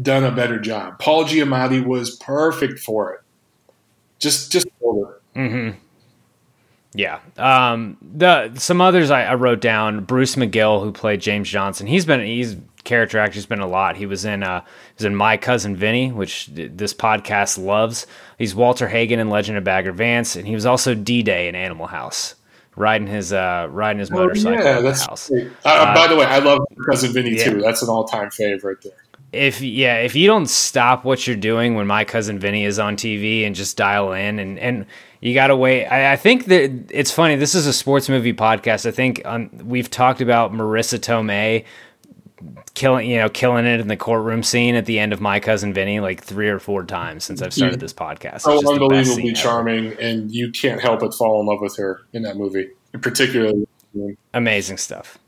done 0.00 0.24
a 0.24 0.32
better 0.32 0.58
job. 0.58 0.98
Paul 0.98 1.24
Giamatti 1.24 1.84
was 1.84 2.16
perfect 2.16 2.80
for 2.80 3.12
it. 3.12 3.20
Just, 4.18 4.50
just 4.50 4.66
Mm-hmm. 5.34 5.78
Yeah. 6.94 7.20
Um, 7.38 7.96
the 8.02 8.54
some 8.56 8.80
others 8.80 9.10
I, 9.10 9.24
I, 9.24 9.34
wrote 9.34 9.60
down. 9.60 10.04
Bruce 10.04 10.36
McGill, 10.36 10.82
who 10.82 10.92
played 10.92 11.20
James 11.20 11.48
Johnson. 11.48 11.86
He's 11.86 12.04
been 12.04 12.20
he's 12.20 12.56
character 12.84 13.18
actor. 13.18 13.34
He's 13.34 13.46
been 13.46 13.60
a 13.60 13.66
lot. 13.66 13.96
He 13.96 14.06
was 14.06 14.24
in 14.24 14.42
uh, 14.42 14.60
he 14.60 14.94
was 14.98 15.04
in 15.06 15.14
My 15.14 15.36
Cousin 15.36 15.74
Vinny, 15.74 16.12
which 16.12 16.48
this 16.52 16.92
podcast 16.92 17.62
loves. 17.62 18.06
He's 18.38 18.54
Walter 18.54 18.88
Hagen 18.88 19.18
in 19.18 19.30
Legend 19.30 19.56
of 19.56 19.64
Bagger 19.64 19.92
Vance, 19.92 20.36
and 20.36 20.46
he 20.46 20.54
was 20.54 20.66
also 20.66 20.94
D 20.94 21.22
Day 21.22 21.48
in 21.48 21.54
Animal 21.54 21.86
House, 21.86 22.34
riding 22.76 23.06
his 23.06 23.32
uh, 23.32 23.68
riding 23.70 24.00
his 24.00 24.10
motorcycle. 24.10 24.60
Oh, 24.60 24.62
yeah, 24.62 24.80
that's 24.80 25.06
house. 25.06 25.30
Uh, 25.30 25.48
uh, 25.64 25.94
by 25.94 26.06
the 26.08 26.16
way, 26.16 26.26
I 26.26 26.40
love 26.40 26.60
Cousin 26.90 27.12
Vinny 27.12 27.36
yeah. 27.36 27.44
too. 27.44 27.60
That's 27.62 27.82
an 27.82 27.88
all 27.88 28.04
time 28.04 28.30
favorite 28.30 28.82
there 28.82 28.92
if 29.32 29.62
yeah, 29.62 29.96
if 30.00 30.14
you 30.14 30.26
don't 30.26 30.46
stop 30.46 31.04
what 31.04 31.26
you're 31.26 31.36
doing 31.36 31.74
when 31.74 31.86
my 31.86 32.04
cousin 32.04 32.38
Vinny 32.38 32.64
is 32.64 32.78
on 32.78 32.96
TV 32.96 33.46
and 33.46 33.54
just 33.54 33.78
dial 33.78 34.12
in 34.12 34.38
and 34.38 34.58
and 34.58 34.86
you 35.22 35.34
got 35.34 35.46
to 35.46 35.56
wait. 35.56 35.86
I, 35.86 36.12
I, 36.12 36.16
think 36.16 36.46
that 36.46 36.90
it's 36.90 37.12
funny. 37.12 37.36
This 37.36 37.54
is 37.54 37.66
a 37.66 37.72
sports 37.72 38.08
movie 38.08 38.34
podcast. 38.34 38.84
I 38.84 38.90
think 38.90 39.22
um, 39.24 39.50
we've 39.64 39.88
talked 39.88 40.20
about 40.20 40.52
Marisa 40.52 40.98
Tomei 40.98 41.64
killing 42.74 43.08
you 43.08 43.18
know 43.18 43.28
killing 43.28 43.64
it 43.66 43.78
in 43.78 43.86
the 43.86 43.96
courtroom 43.96 44.42
scene 44.42 44.74
at 44.74 44.84
the 44.86 44.98
end 44.98 45.12
of 45.12 45.20
my 45.20 45.38
cousin 45.38 45.72
Vinny 45.72 46.00
like 46.00 46.20
three 46.20 46.48
or 46.48 46.58
four 46.58 46.84
times 46.84 47.22
since 47.22 47.40
I've 47.40 47.54
started 47.54 47.78
this 47.78 47.92
podcast. 47.92 48.40
So 48.40 48.58
unbelievably 48.68 49.34
charming, 49.34 49.92
and 50.00 50.32
you 50.32 50.50
can't 50.50 50.80
help 50.80 51.00
but 51.00 51.14
fall 51.14 51.40
in 51.40 51.46
love 51.46 51.60
with 51.60 51.76
her 51.76 52.00
in 52.12 52.22
that 52.22 52.36
movie, 52.36 52.70
particularly. 53.00 53.66
Amazing 54.34 54.78
stuff. 54.78 55.18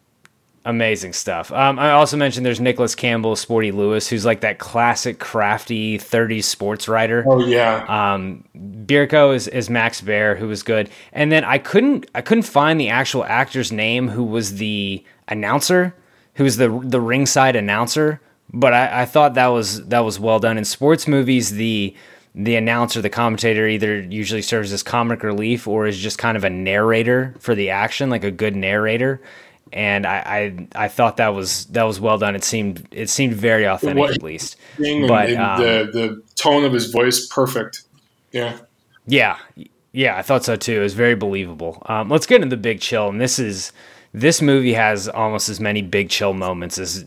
Amazing 0.67 1.13
stuff. 1.13 1.53
Um, 1.53 1.79
I 1.79 1.91
also 1.91 2.17
mentioned 2.17 2.47
there's 2.47 2.61
Nicholas 2.61 2.95
Campbell, 2.95 3.37
Sporty 3.37 3.71
Lewis, 3.71 4.09
who's 4.09 4.25
like 4.25 4.41
that 4.41 4.59
classic 4.59 5.19
crafty 5.19 5.99
30s 5.99 6.45
sports 6.45 6.89
writer. 6.89 7.23
Oh 7.27 7.45
yeah. 7.45 7.85
Um, 7.87 8.45
Bierko 8.57 9.35
is, 9.35 9.47
is 9.47 9.69
Max 9.69 10.01
Baer, 10.01 10.35
who 10.35 10.49
was 10.49 10.63
good, 10.63 10.89
and 11.13 11.31
then 11.31 11.45
I 11.45 11.59
couldn't 11.59 12.11
I 12.15 12.23
couldn't 12.23 12.45
find 12.45 12.81
the 12.81 12.89
actual 12.89 13.25
actor's 13.25 13.73
name 13.73 14.09
who 14.09 14.25
was 14.25 14.55
the 14.55 15.05
announcer, 15.29 15.95
who 16.37 16.45
was 16.45 16.57
the 16.57 16.71
the 16.83 17.01
ringside 17.01 17.57
announcer. 17.57 18.23
But 18.51 18.73
I, 18.73 19.03
I 19.03 19.05
thought 19.05 19.35
that 19.35 19.49
was 19.49 19.85
that 19.89 20.01
was 20.01 20.19
well 20.19 20.39
done 20.39 20.57
in 20.57 20.65
sports 20.65 21.07
movies. 21.07 21.51
The 21.51 21.95
the 22.35 22.57
announcer, 22.57 23.03
the 23.03 23.11
commentator, 23.11 23.69
either 23.69 24.01
usually 24.01 24.43
serves 24.43 24.73
as 24.73 24.83
comic 24.83 25.23
relief 25.23 25.69
or 25.69 25.87
is 25.87 25.99
just 25.99 26.17
kind 26.17 26.39
of 26.39 26.45
a 26.45 26.51
narrator 26.51 27.35
for 27.39 27.55
the 27.55 27.69
action, 27.69 28.09
like 28.09 28.25
a 28.25 28.31
good 28.31 28.57
narrator 28.57 29.21
and 29.73 30.07
I, 30.07 30.17
I, 30.75 30.85
I 30.85 30.89
thought 30.89 31.17
that 31.17 31.35
was 31.35 31.67
that 31.67 31.85
was 31.85 32.01
well 32.01 32.19
done. 32.19 32.37
It 32.37 32.45
seemed 32.45 32.87
it 32.91 33.11
seemed 33.11 33.35
very 33.35 33.67
authentic 33.67 33.99
what, 33.99 34.15
at 34.15 34.23
least. 34.23 34.57
But 34.79 35.31
and, 35.31 35.39
um, 35.39 35.61
the 35.61 35.91
the 35.93 36.23
tone 36.37 36.65
of 36.65 36.73
his 36.73 36.91
voice 36.91 37.27
perfect. 37.27 37.83
Yeah. 38.33 38.59
Yeah. 39.07 39.39
Yeah, 39.93 40.17
I 40.17 40.23
thought 40.23 40.45
so 40.45 40.57
too. 40.57 40.81
It 40.81 40.83
was 40.83 40.95
very 40.95 41.15
believable. 41.15 41.81
Um, 41.87 42.09
let's 42.09 42.27
get 42.27 42.43
into 42.43 42.57
the 42.57 42.61
big 42.61 42.81
chill, 42.81 43.09
and 43.09 43.21
this 43.21 43.39
is 43.39 43.73
this 44.13 44.43
movie 44.43 44.75
has 44.75 45.09
almost 45.09 45.49
as 45.49 45.61
many 45.61 45.83
big 45.83 46.09
chill 46.09 46.35
moments 46.35 46.79
as 46.79 47.05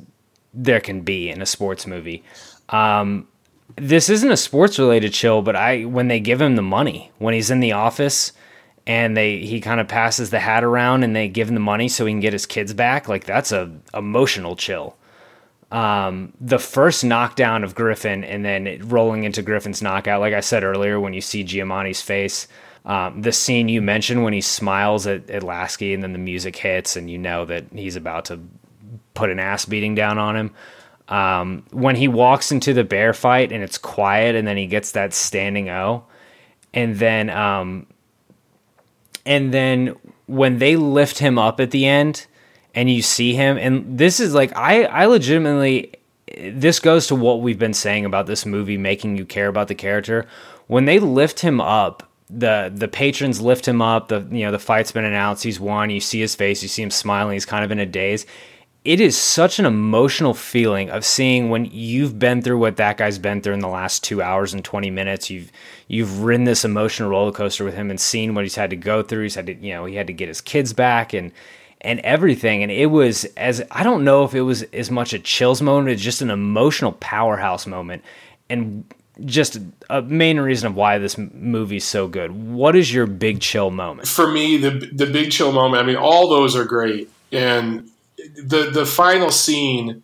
there 0.54 0.80
can 0.80 1.02
be 1.02 1.30
in 1.30 1.42
a 1.42 1.46
sports 1.46 1.86
movie. 1.86 2.24
Um, 2.70 3.28
this 3.76 4.10
isn't 4.10 4.32
a 4.32 4.38
sports 4.38 4.80
related 4.80 5.14
chill, 5.14 5.42
but 5.42 5.56
I 5.56 5.84
when 5.84 6.08
they 6.08 6.22
give 6.22 6.42
him 6.42 6.56
the 6.56 6.62
money 6.62 7.12
when 7.18 7.34
he's 7.34 7.52
in 7.52 7.60
the 7.60 7.74
office 7.74 8.32
and 8.88 9.16
they 9.16 9.38
he 9.38 9.62
kind 9.62 9.80
of 9.80 9.88
passes 9.88 10.32
the 10.32 10.40
hat 10.40 10.64
around 10.64 11.04
and 11.04 11.16
they 11.16 11.28
give 11.28 11.50
him 11.50 11.54
the 11.54 11.60
money 11.60 11.88
so 11.88 12.06
he 12.06 12.14
can 12.14 12.22
get 12.22 12.34
his 12.34 12.48
kids 12.48 12.74
back 12.74 13.08
like 13.08 13.26
that's 13.26 13.52
a 13.52 13.72
emotional 13.94 14.56
chill. 14.56 14.96
Um, 15.70 16.32
the 16.40 16.60
first 16.60 17.04
knockdown 17.04 17.66
of 17.66 17.76
griffin 17.76 18.24
and 18.24 18.46
then 18.46 18.88
rolling 18.88 19.26
into 19.26 19.42
griffin's 19.42 19.82
knockout 19.82 20.22
like 20.22 20.34
i 20.34 20.40
said 20.40 20.64
earlier 20.64 20.98
when 20.98 21.14
you 21.14 21.20
see 21.20 21.44
giamatti's 21.44 22.02
face 22.02 22.48
um, 22.88 23.22
the 23.22 23.34
scene 23.34 23.68
you 23.68 23.82
mentioned 23.82 24.24
when 24.24 24.32
he 24.32 24.40
smiles 24.40 25.06
at, 25.08 25.30
at 25.30 25.44
lasky 25.44 25.94
and 25.94 26.02
then 26.02 26.14
the 26.14 26.20
music 26.20 26.56
hits 26.56 26.96
and 26.96 27.12
you 27.12 27.18
know 27.18 27.44
that 27.44 27.66
he's 27.74 27.98
about 27.98 28.24
to 28.26 28.40
put 29.14 29.30
an 29.30 29.40
ass 29.40 29.66
beating 29.66 29.94
down 29.94 30.18
on 30.18 30.38
him. 30.38 30.52
Um, 31.10 31.66
when 31.72 31.98
he 31.98 32.08
walks 32.08 32.50
into 32.52 32.74
the 32.74 32.86
Baer 32.86 33.14
fight 33.14 33.52
and 33.52 33.62
it's 33.62 33.78
quiet 33.78 34.36
and 34.36 34.48
then 34.48 34.56
he 34.56 34.68
gets 34.68 34.94
that 34.94 35.14
standing 35.14 35.70
o 35.70 36.06
and 36.74 36.96
then 36.96 37.30
um, 37.30 37.88
and 39.28 39.54
then 39.54 39.96
when 40.26 40.58
they 40.58 40.76
lift 40.76 41.20
him 41.20 41.38
up 41.38 41.60
at 41.60 41.72
the 41.72 41.86
end 41.86 42.26
and 42.74 42.90
you 42.90 43.02
see 43.02 43.34
him 43.34 43.58
and 43.58 43.98
this 43.98 44.20
is 44.20 44.34
like 44.34 44.56
I 44.56 44.86
I 44.86 45.06
legitimately 45.06 45.94
this 46.38 46.80
goes 46.80 47.08
to 47.08 47.16
what 47.16 47.42
we've 47.42 47.60
been 47.60 47.74
saying 47.74 48.06
about 48.06 48.26
this 48.26 48.46
movie 48.46 48.78
making 48.78 49.18
you 49.18 49.26
care 49.26 49.48
about 49.48 49.70
the 49.70 49.76
character. 49.76 50.28
When 50.68 50.86
they 50.86 51.00
lift 51.00 51.42
him 51.42 51.62
up 51.62 52.04
the 52.30 52.72
the 52.74 52.88
patrons 52.88 53.40
lift 53.40 53.66
him 53.66 53.82
up 53.82 54.10
the 54.10 54.28
you 54.32 54.44
know 54.44 54.52
the 54.52 54.60
fight's 54.60 54.92
been 54.92 55.06
announced 55.06 55.44
he's 55.44 55.62
won 55.62 55.90
you 55.90 56.02
see 56.02 56.20
his 56.20 56.36
face 56.36 56.62
you 56.62 56.68
see 56.68 56.82
him 56.82 56.92
smiling 56.92 57.34
he's 57.34 57.46
kind 57.46 57.64
of 57.64 57.72
in 57.72 57.80
a 57.80 57.86
daze 57.86 58.26
it 58.88 59.02
is 59.02 59.18
such 59.18 59.60
an 59.60 59.66
emotional 59.66 60.34
feeling 60.34 60.90
of 60.90 61.04
seeing 61.04 61.50
when 61.50 61.66
you've 61.66 62.18
been 62.18 62.42
through 62.42 62.58
what 62.58 62.78
that 62.78 62.96
guy's 62.96 63.20
been 63.20 63.42
through 63.42 63.54
in 63.54 63.60
the 63.60 63.68
last 63.68 64.02
two 64.02 64.22
hours 64.22 64.54
and 64.54 64.64
20 64.64 64.90
minutes. 64.92 65.30
You've 65.30 65.52
you've 65.90 66.24
ridden 66.24 66.46
this 66.46 66.64
emotional 66.64 67.10
roller 67.10 67.34
coaster 67.34 67.66
with 67.66 67.74
him 67.74 67.90
and 67.90 68.00
seen 68.00 68.34
what 68.34 68.46
he's 68.46 68.56
had 68.56 68.70
to 68.70 68.78
go 68.78 69.04
through. 69.04 69.24
He's 69.24 69.36
had 69.36 69.48
to, 69.48 69.56
you 69.56 69.74
know, 69.74 69.84
he 69.84 69.96
had 69.96 70.08
to 70.08 70.14
get 70.14 70.30
his 70.30 70.40
kids 70.40 70.72
back 70.72 71.14
and 71.14 71.34
and 71.82 72.00
everything. 72.00 72.64
And 72.64 72.72
it 72.72 72.86
was 72.86 73.26
as 73.36 73.62
I 73.72 73.84
don't 73.84 74.06
know 74.06 74.24
if 74.24 74.34
it 74.34 74.44
was 74.44 74.64
as 74.64 74.90
much 74.90 75.12
a 75.12 75.20
chills 75.20 75.62
moment, 75.62 75.90
it's 75.90 76.02
just 76.02 76.22
an 76.22 76.32
emotional 76.32 76.94
powerhouse 76.94 77.68
moment. 77.68 78.04
And 78.50 78.86
just 79.26 79.58
a 79.90 80.02
main 80.02 80.40
reason 80.40 80.68
of 80.68 80.76
why 80.76 80.98
this 80.98 81.18
movie's 81.18 81.84
so 81.84 82.08
good. 82.08 82.32
What 82.32 82.74
is 82.78 82.94
your 82.94 83.06
big 83.06 83.42
chill 83.42 83.70
moment? 83.70 84.08
For 84.08 84.32
me, 84.32 84.56
the 84.56 84.70
the 84.94 85.08
big 85.08 85.32
chill 85.32 85.52
moment. 85.52 85.84
I 85.84 85.86
mean, 85.86 85.98
all 85.98 86.30
those 86.30 86.56
are 86.56 86.64
great, 86.64 87.10
and 87.34 87.92
the 88.36 88.70
the 88.72 88.86
final 88.86 89.32
scene 89.32 90.04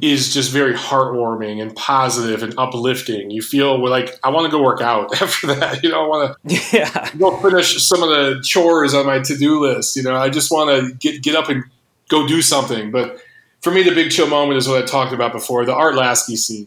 is 0.00 0.32
just 0.32 0.50
very 0.50 0.72
heartwarming 0.72 1.60
and 1.60 1.76
positive 1.76 2.42
and 2.42 2.54
uplifting. 2.56 3.30
You 3.30 3.42
feel 3.42 3.86
like 3.86 4.18
I 4.24 4.30
want 4.30 4.46
to 4.46 4.50
go 4.50 4.62
work 4.62 4.80
out 4.80 5.14
after 5.22 5.48
that. 5.48 5.82
You 5.82 5.90
know, 5.90 6.04
I 6.04 6.08
want 6.08 6.36
to 6.48 6.60
yeah. 6.72 7.10
go 7.18 7.36
finish 7.38 7.82
some 7.86 8.02
of 8.02 8.08
the 8.08 8.40
chores 8.42 8.94
on 8.94 9.06
my 9.06 9.18
to 9.20 9.36
do 9.36 9.60
list. 9.60 9.96
You 9.96 10.02
know, 10.02 10.16
I 10.16 10.30
just 10.30 10.50
want 10.50 10.70
to 10.70 10.94
get 10.94 11.22
get 11.22 11.34
up 11.34 11.48
and 11.48 11.64
go 12.08 12.26
do 12.26 12.42
something. 12.42 12.90
But 12.90 13.18
for 13.60 13.70
me, 13.70 13.82
the 13.82 13.94
big 13.94 14.10
chill 14.10 14.28
moment 14.28 14.58
is 14.58 14.68
what 14.68 14.82
I 14.82 14.86
talked 14.86 15.12
about 15.12 15.32
before, 15.32 15.64
the 15.64 15.74
Art 15.74 15.94
Lasky 15.94 16.36
scene, 16.36 16.66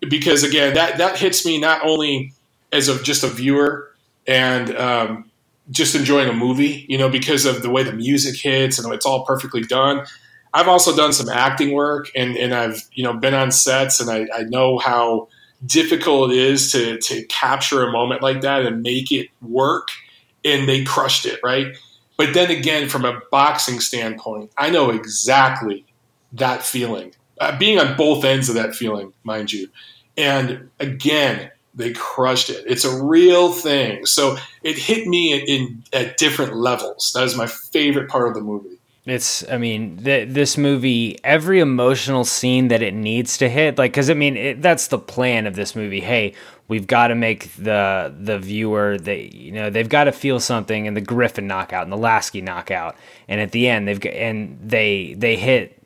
because 0.00 0.42
again, 0.42 0.74
that 0.74 0.98
that 0.98 1.18
hits 1.18 1.46
me 1.46 1.58
not 1.58 1.84
only 1.84 2.32
as 2.72 2.88
of 2.88 3.02
just 3.02 3.22
a 3.22 3.28
viewer 3.28 3.90
and 4.26 4.76
um, 4.76 5.30
just 5.70 5.94
enjoying 5.94 6.28
a 6.28 6.32
movie, 6.32 6.84
you 6.88 6.98
know, 6.98 7.08
because 7.08 7.44
of 7.44 7.62
the 7.62 7.70
way 7.70 7.82
the 7.82 7.92
music 7.92 8.36
hits 8.36 8.78
and 8.78 8.92
it's 8.92 9.06
all 9.06 9.24
perfectly 9.24 9.62
done. 9.62 10.04
I've 10.56 10.68
also 10.68 10.96
done 10.96 11.12
some 11.12 11.28
acting 11.28 11.72
work 11.72 12.10
and, 12.16 12.34
and 12.34 12.54
I've, 12.54 12.82
you 12.94 13.04
know, 13.04 13.12
been 13.12 13.34
on 13.34 13.50
sets 13.50 14.00
and 14.00 14.08
I, 14.08 14.26
I 14.34 14.44
know 14.44 14.78
how 14.78 15.28
difficult 15.66 16.30
it 16.30 16.38
is 16.38 16.72
to, 16.72 16.98
to 16.98 17.24
capture 17.26 17.82
a 17.82 17.92
moment 17.92 18.22
like 18.22 18.40
that 18.40 18.64
and 18.64 18.80
make 18.80 19.12
it 19.12 19.28
work. 19.42 19.88
And 20.46 20.66
they 20.66 20.82
crushed 20.82 21.26
it, 21.26 21.40
right? 21.44 21.76
But 22.16 22.32
then 22.32 22.50
again, 22.50 22.88
from 22.88 23.04
a 23.04 23.20
boxing 23.30 23.80
standpoint, 23.80 24.50
I 24.56 24.70
know 24.70 24.88
exactly 24.88 25.84
that 26.32 26.62
feeling, 26.62 27.12
uh, 27.38 27.58
being 27.58 27.78
on 27.78 27.94
both 27.98 28.24
ends 28.24 28.48
of 28.48 28.54
that 28.54 28.74
feeling, 28.74 29.12
mind 29.24 29.52
you. 29.52 29.68
And 30.16 30.70
again, 30.80 31.50
they 31.74 31.92
crushed 31.92 32.48
it. 32.48 32.64
It's 32.66 32.86
a 32.86 33.02
real 33.04 33.52
thing. 33.52 34.06
So 34.06 34.38
it 34.62 34.78
hit 34.78 35.06
me 35.06 35.34
in, 35.34 35.40
in, 35.46 35.84
at 35.92 36.16
different 36.16 36.56
levels. 36.56 37.12
That 37.14 37.24
is 37.24 37.36
my 37.36 37.46
favorite 37.46 38.08
part 38.08 38.28
of 38.28 38.34
the 38.34 38.40
movie. 38.40 38.75
It's, 39.06 39.48
I 39.48 39.56
mean, 39.56 39.98
th- 40.02 40.30
this 40.30 40.58
movie, 40.58 41.16
every 41.22 41.60
emotional 41.60 42.24
scene 42.24 42.68
that 42.68 42.82
it 42.82 42.92
needs 42.92 43.38
to 43.38 43.48
hit, 43.48 43.78
like, 43.78 43.92
because 43.92 44.10
I 44.10 44.14
mean, 44.14 44.36
it, 44.36 44.60
that's 44.60 44.88
the 44.88 44.98
plan 44.98 45.46
of 45.46 45.54
this 45.54 45.76
movie. 45.76 46.00
Hey, 46.00 46.34
we've 46.66 46.88
got 46.88 47.08
to 47.08 47.14
make 47.14 47.54
the 47.54 48.12
the 48.18 48.36
viewer, 48.40 48.98
they, 48.98 49.30
you 49.32 49.52
know, 49.52 49.70
they've 49.70 49.88
got 49.88 50.04
to 50.04 50.12
feel 50.12 50.40
something 50.40 50.86
in 50.86 50.94
the 50.94 51.00
Griffin 51.00 51.46
knockout 51.46 51.84
and 51.84 51.92
the 51.92 51.96
Lasky 51.96 52.40
knockout, 52.40 52.96
and 53.28 53.40
at 53.40 53.52
the 53.52 53.68
end, 53.68 53.86
they've 53.86 54.00
got, 54.00 54.12
and 54.12 54.58
they 54.60 55.14
they 55.16 55.36
hit, 55.36 55.80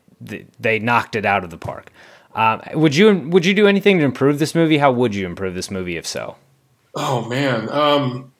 they 0.58 0.78
knocked 0.78 1.14
it 1.14 1.26
out 1.26 1.44
of 1.44 1.50
the 1.50 1.58
park. 1.58 1.92
Um, 2.34 2.62
would 2.72 2.96
you 2.96 3.28
would 3.28 3.44
you 3.44 3.52
do 3.52 3.66
anything 3.66 3.98
to 3.98 4.04
improve 4.04 4.38
this 4.38 4.54
movie? 4.54 4.78
How 4.78 4.92
would 4.92 5.14
you 5.14 5.26
improve 5.26 5.54
this 5.54 5.70
movie 5.70 5.98
if 5.98 6.06
so? 6.06 6.36
Oh 6.94 7.28
man, 7.28 7.68
um, 7.70 8.32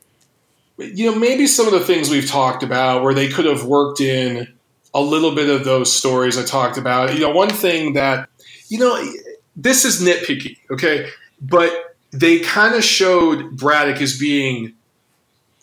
you 0.79 1.11
know, 1.11 1.19
maybe 1.19 1.47
some 1.47 1.67
of 1.67 1.73
the 1.75 1.81
things 1.81 2.09
we've 2.09 2.29
talked 2.29 2.63
about 2.63 3.03
where 3.03 3.13
they 3.13 3.29
could 3.29 3.45
have 3.45 3.65
worked 3.65 4.01
in 4.01 4.55
a 4.95 5.01
little 5.01 5.35
bit 5.35 5.49
of 5.49 5.65
those 5.65 5.93
stories 5.93 6.37
I 6.37 6.45
talked 6.45 6.79
about. 6.79 7.15
You 7.15 7.21
know, 7.21 7.31
one 7.31 7.51
thing 7.51 7.95
that, 7.95 8.29
you 8.69 8.79
know, 8.79 9.13
this 9.57 9.85
is 9.85 10.03
nitpicky, 10.03 10.59
okay? 10.71 11.09
But 11.41 11.97
they 12.11 12.41
kind 12.41 12.75
of 12.75 12.83
showed 12.83 13.57
Braddock 13.57 14.01
as 14.01 14.19
being 14.19 14.75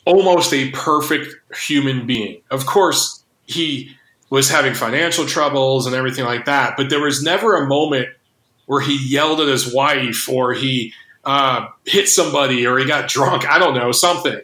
almost 0.06 0.54
a 0.54 0.72
perfect 0.72 1.36
human 1.58 2.08
being. 2.08 2.42
Of 2.50 2.66
course, 2.66 3.24
he 3.46 3.92
was 4.30 4.50
having 4.50 4.74
financial 4.74 5.26
troubles 5.26 5.86
and 5.86 5.96
everything 5.96 6.26
like 6.26 6.46
that, 6.46 6.76
but 6.78 6.90
there 6.90 7.02
was 7.02 7.22
never 7.24 7.56
a 7.56 7.68
moment 7.68 8.10
where 8.66 8.82
he 8.82 8.98
yelled 9.10 9.40
at 9.40 9.48
his 9.48 9.74
wife 9.74 10.28
or 10.30 10.54
he 10.54 10.94
uh, 11.24 11.68
hit 11.86 12.08
somebody 12.08 12.66
or 12.66 12.78
he 12.78 12.86
got 12.86 13.10
drunk. 13.10 13.48
I 13.50 13.60
don't 13.60 13.74
know, 13.74 13.92
something. 13.92 14.40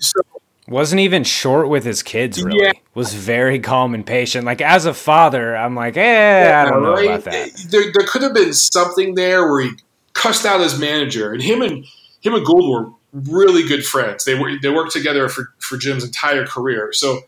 So 0.00 0.20
wasn't 0.68 1.00
even 1.00 1.24
short 1.24 1.68
with 1.68 1.84
his 1.84 2.02
kids, 2.02 2.42
really. 2.42 2.62
Yeah. 2.62 2.72
Was 2.94 3.14
very 3.14 3.58
calm 3.60 3.94
and 3.94 4.04
patient. 4.04 4.44
Like 4.44 4.60
as 4.60 4.84
a 4.86 4.94
father, 4.94 5.56
I'm 5.56 5.74
like, 5.74 5.96
eh, 5.96 6.52
I 6.52 6.68
don't 6.68 6.82
know 6.82 6.92
right? 6.92 7.06
about 7.06 7.24
that. 7.24 7.52
There, 7.70 7.92
there 7.92 8.06
could 8.06 8.22
have 8.22 8.34
been 8.34 8.52
something 8.52 9.14
there 9.14 9.48
where 9.48 9.62
he 9.62 9.70
cussed 10.14 10.44
out 10.44 10.60
his 10.60 10.78
manager, 10.78 11.32
and 11.32 11.42
him 11.42 11.62
and 11.62 11.84
him 12.20 12.34
and 12.34 12.44
Gould 12.44 12.70
were 12.70 12.92
really 13.12 13.66
good 13.66 13.84
friends. 13.84 14.24
They 14.24 14.34
were 14.34 14.52
they 14.60 14.70
worked 14.70 14.92
together 14.92 15.28
for 15.28 15.52
for 15.58 15.76
Jim's 15.76 16.04
entire 16.04 16.46
career. 16.46 16.92
So 16.92 17.20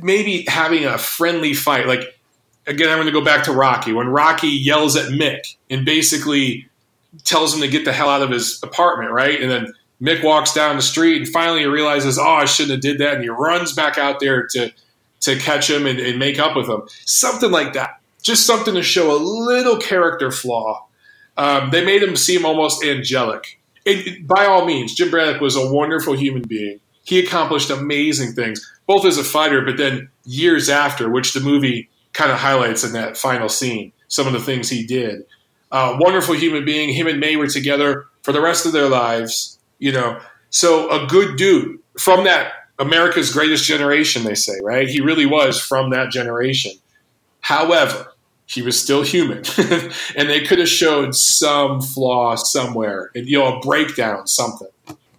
maybe 0.00 0.44
having 0.46 0.84
a 0.84 0.98
friendly 0.98 1.54
fight, 1.54 1.86
like 1.86 2.18
again, 2.66 2.88
I'm 2.88 2.96
going 2.96 3.06
to 3.06 3.12
go 3.12 3.24
back 3.24 3.44
to 3.44 3.52
Rocky 3.52 3.92
when 3.92 4.08
Rocky 4.08 4.48
yells 4.48 4.96
at 4.96 5.10
Mick 5.10 5.56
and 5.68 5.84
basically 5.84 6.68
tells 7.24 7.54
him 7.54 7.60
to 7.60 7.68
get 7.68 7.84
the 7.84 7.92
hell 7.92 8.08
out 8.08 8.22
of 8.22 8.30
his 8.30 8.60
apartment, 8.62 9.12
right? 9.12 9.40
And 9.40 9.50
then 9.50 9.74
Mick 10.04 10.22
walks 10.22 10.52
down 10.52 10.76
the 10.76 10.82
street 10.82 11.16
and 11.16 11.28
finally 11.28 11.60
he 11.60 11.66
realizes, 11.66 12.18
oh, 12.18 12.22
I 12.22 12.44
shouldn't 12.44 12.72
have 12.72 12.80
did 12.82 12.98
that, 12.98 13.14
and 13.14 13.22
he 13.22 13.30
runs 13.30 13.72
back 13.72 13.96
out 13.96 14.20
there 14.20 14.46
to 14.48 14.72
to 15.20 15.38
catch 15.38 15.70
him 15.70 15.86
and, 15.86 15.98
and 15.98 16.18
make 16.18 16.38
up 16.38 16.54
with 16.54 16.68
him. 16.68 16.82
Something 17.06 17.50
like 17.50 17.72
that. 17.72 18.00
Just 18.22 18.46
something 18.46 18.74
to 18.74 18.82
show 18.82 19.16
a 19.16 19.16
little 19.16 19.78
character 19.78 20.30
flaw. 20.30 20.86
Um, 21.38 21.70
they 21.70 21.82
made 21.82 22.02
him 22.02 22.14
seem 22.14 22.44
almost 22.44 22.84
angelic. 22.84 23.58
And 23.86 24.26
by 24.28 24.44
all 24.44 24.66
means, 24.66 24.94
Jim 24.94 25.10
Braddock 25.10 25.40
was 25.40 25.56
a 25.56 25.72
wonderful 25.72 26.14
human 26.14 26.42
being. 26.42 26.80
He 27.04 27.18
accomplished 27.18 27.70
amazing 27.70 28.32
things, 28.32 28.70
both 28.86 29.06
as 29.06 29.16
a 29.16 29.24
fighter, 29.24 29.62
but 29.62 29.78
then 29.78 30.10
years 30.24 30.68
after, 30.68 31.08
which 31.08 31.32
the 31.32 31.40
movie 31.40 31.88
kind 32.12 32.30
of 32.30 32.38
highlights 32.38 32.84
in 32.84 32.92
that 32.92 33.16
final 33.16 33.48
scene. 33.48 33.92
Some 34.08 34.26
of 34.26 34.34
the 34.34 34.40
things 34.40 34.68
he 34.68 34.86
did. 34.86 35.24
Uh, 35.72 35.96
wonderful 35.98 36.34
human 36.34 36.66
being. 36.66 36.92
Him 36.92 37.06
and 37.06 37.18
May 37.18 37.36
were 37.36 37.48
together 37.48 38.06
for 38.22 38.32
the 38.32 38.42
rest 38.42 38.66
of 38.66 38.72
their 38.72 38.88
lives 38.88 39.53
you 39.84 39.92
know. 39.92 40.18
So 40.48 40.88
a 40.90 41.06
good 41.06 41.36
dude 41.36 41.78
from 41.98 42.24
that 42.24 42.52
America's 42.78 43.32
greatest 43.32 43.64
generation, 43.64 44.24
they 44.24 44.34
say, 44.34 44.54
right? 44.62 44.88
He 44.88 45.00
really 45.00 45.26
was 45.26 45.60
from 45.60 45.90
that 45.90 46.10
generation. 46.10 46.72
However, 47.40 48.12
he 48.46 48.62
was 48.62 48.80
still 48.80 49.02
human, 49.02 49.44
and 50.16 50.28
they 50.28 50.40
could 50.40 50.58
have 50.58 50.68
showed 50.68 51.14
some 51.14 51.80
flaw 51.80 52.34
somewhere, 52.36 53.10
and 53.14 53.26
you 53.26 53.38
know, 53.38 53.58
a 53.58 53.60
breakdown, 53.60 54.26
something. 54.26 54.68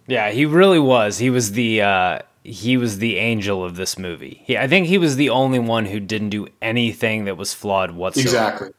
Yeah, 0.08 0.30
he 0.30 0.46
really 0.46 0.78
was. 0.78 1.18
He 1.18 1.30
was 1.30 1.52
the 1.52 1.82
uh, 1.82 2.18
he 2.42 2.76
was 2.76 2.98
the 2.98 3.16
angel 3.16 3.64
of 3.64 3.76
this 3.76 3.98
movie. 3.98 4.42
He, 4.44 4.56
I 4.56 4.68
think 4.68 4.86
he 4.86 4.98
was 4.98 5.16
the 5.16 5.30
only 5.30 5.58
one 5.58 5.86
who 5.86 6.00
didn't 6.00 6.30
do 6.30 6.48
anything 6.60 7.24
that 7.24 7.36
was 7.36 7.54
flawed 7.54 7.92
whatsoever. 7.92 8.28
Exactly. 8.28 8.70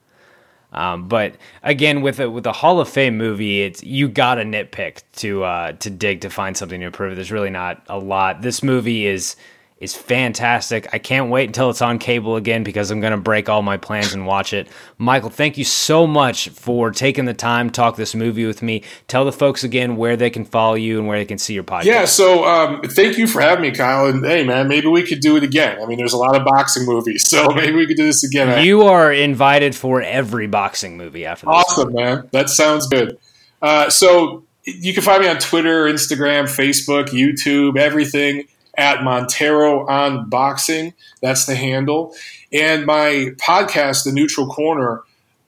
Um, 0.78 1.08
but 1.08 1.36
again, 1.64 2.02
with 2.02 2.20
a 2.20 2.30
with 2.30 2.46
a 2.46 2.52
Hall 2.52 2.80
of 2.80 2.88
Fame 2.88 3.18
movie, 3.18 3.64
it's 3.64 3.84
you 3.84 4.08
got 4.08 4.36
to 4.36 4.44
nitpick 4.44 5.02
to 5.18 5.44
uh, 5.44 5.72
to 5.74 5.90
dig 5.90 6.22
to 6.22 6.30
find 6.30 6.56
something 6.56 6.80
to 6.80 6.86
improve. 6.86 7.16
There's 7.16 7.32
really 7.32 7.50
not 7.50 7.84
a 7.90 7.98
lot. 7.98 8.44
This 8.44 8.62
movie 8.62 9.08
is 9.08 9.36
is 9.80 9.96
fantastic. 9.96 10.88
I 10.92 10.98
can't 10.98 11.30
wait 11.30 11.46
until 11.46 11.70
it's 11.70 11.82
on 11.82 12.00
cable 12.00 12.36
again 12.36 12.64
because 12.64 12.90
I'm 12.90 13.00
going 13.00 13.12
to 13.12 13.18
break 13.18 13.48
all 13.48 13.62
my 13.62 13.78
plans 13.78 14.14
and 14.14 14.26
watch 14.26 14.52
it. 14.52 14.68
Michael, 14.98 15.30
thank 15.30 15.58
you 15.58 15.64
so 15.64 16.08
much 16.08 16.50
for 16.50 16.90
taking 16.90 17.26
the 17.26 17.34
time 17.34 17.70
to 17.70 17.74
talk 17.74 17.96
this 17.96 18.16
movie 18.16 18.46
with 18.46 18.64
me. 18.64 18.84
Tell 19.08 19.24
the 19.24 19.32
folks 19.32 19.64
again 19.64 19.96
where 19.96 20.18
they 20.18 20.32
can 20.32 20.46
follow 20.46 20.74
you 20.74 20.98
and 20.98 21.08
where 21.08 21.20
they 21.20 21.26
can 21.26 21.38
see 21.38 21.54
your 21.54 21.64
podcast. 21.64 21.86
Yeah, 21.86 22.06
so 22.06 22.46
um, 22.46 22.82
thank 22.82 23.18
you 23.18 23.28
for 23.28 23.40
having 23.40 23.62
me, 23.62 23.72
Kyle. 23.72 24.08
And 24.08 24.26
hey, 24.26 24.44
man, 24.44 24.68
maybe 24.68 24.88
we 24.88 25.04
could 25.04 25.20
do 25.20 25.38
it 25.38 25.44
again. 25.44 25.80
I 25.82 25.86
mean, 25.86 25.98
there's 25.98 26.14
a 26.14 26.18
lot 26.18 26.36
of 26.36 26.44
boxing 26.44 26.86
movies, 26.86 27.28
so 27.28 27.48
maybe 27.56 27.74
we 27.74 27.86
could 27.86 27.98
do 27.98 28.06
this 28.06 28.24
again. 28.24 28.66
You 28.66 28.84
are 28.84 29.14
invited 29.14 29.76
for 29.76 30.02
every 30.02 30.48
boxing 30.48 30.98
movie 30.98 31.26
after 31.26 31.46
this. 31.46 31.54
Awesome, 31.54 31.94
man. 31.94 32.28
That 32.32 32.50
sounds 32.50 32.88
good. 32.88 33.20
Uh, 33.62 33.92
so 33.92 34.44
you 34.66 34.94
can 34.94 35.04
find 35.04 35.22
me 35.22 35.28
on 35.28 35.38
Twitter, 35.38 35.86
Instagram, 35.86 36.46
Facebook, 36.46 37.10
YouTube, 37.10 37.78
everything 37.78 38.48
at 38.78 39.04
Montero 39.04 39.88
on 39.88 40.30
Boxing. 40.30 40.94
That's 41.22 41.46
the 41.46 41.56
handle. 41.56 42.16
And 42.54 42.86
my 42.86 43.32
podcast, 43.38 44.04
The 44.06 44.12
Neutral 44.12 44.48
Corner, 44.48 45.02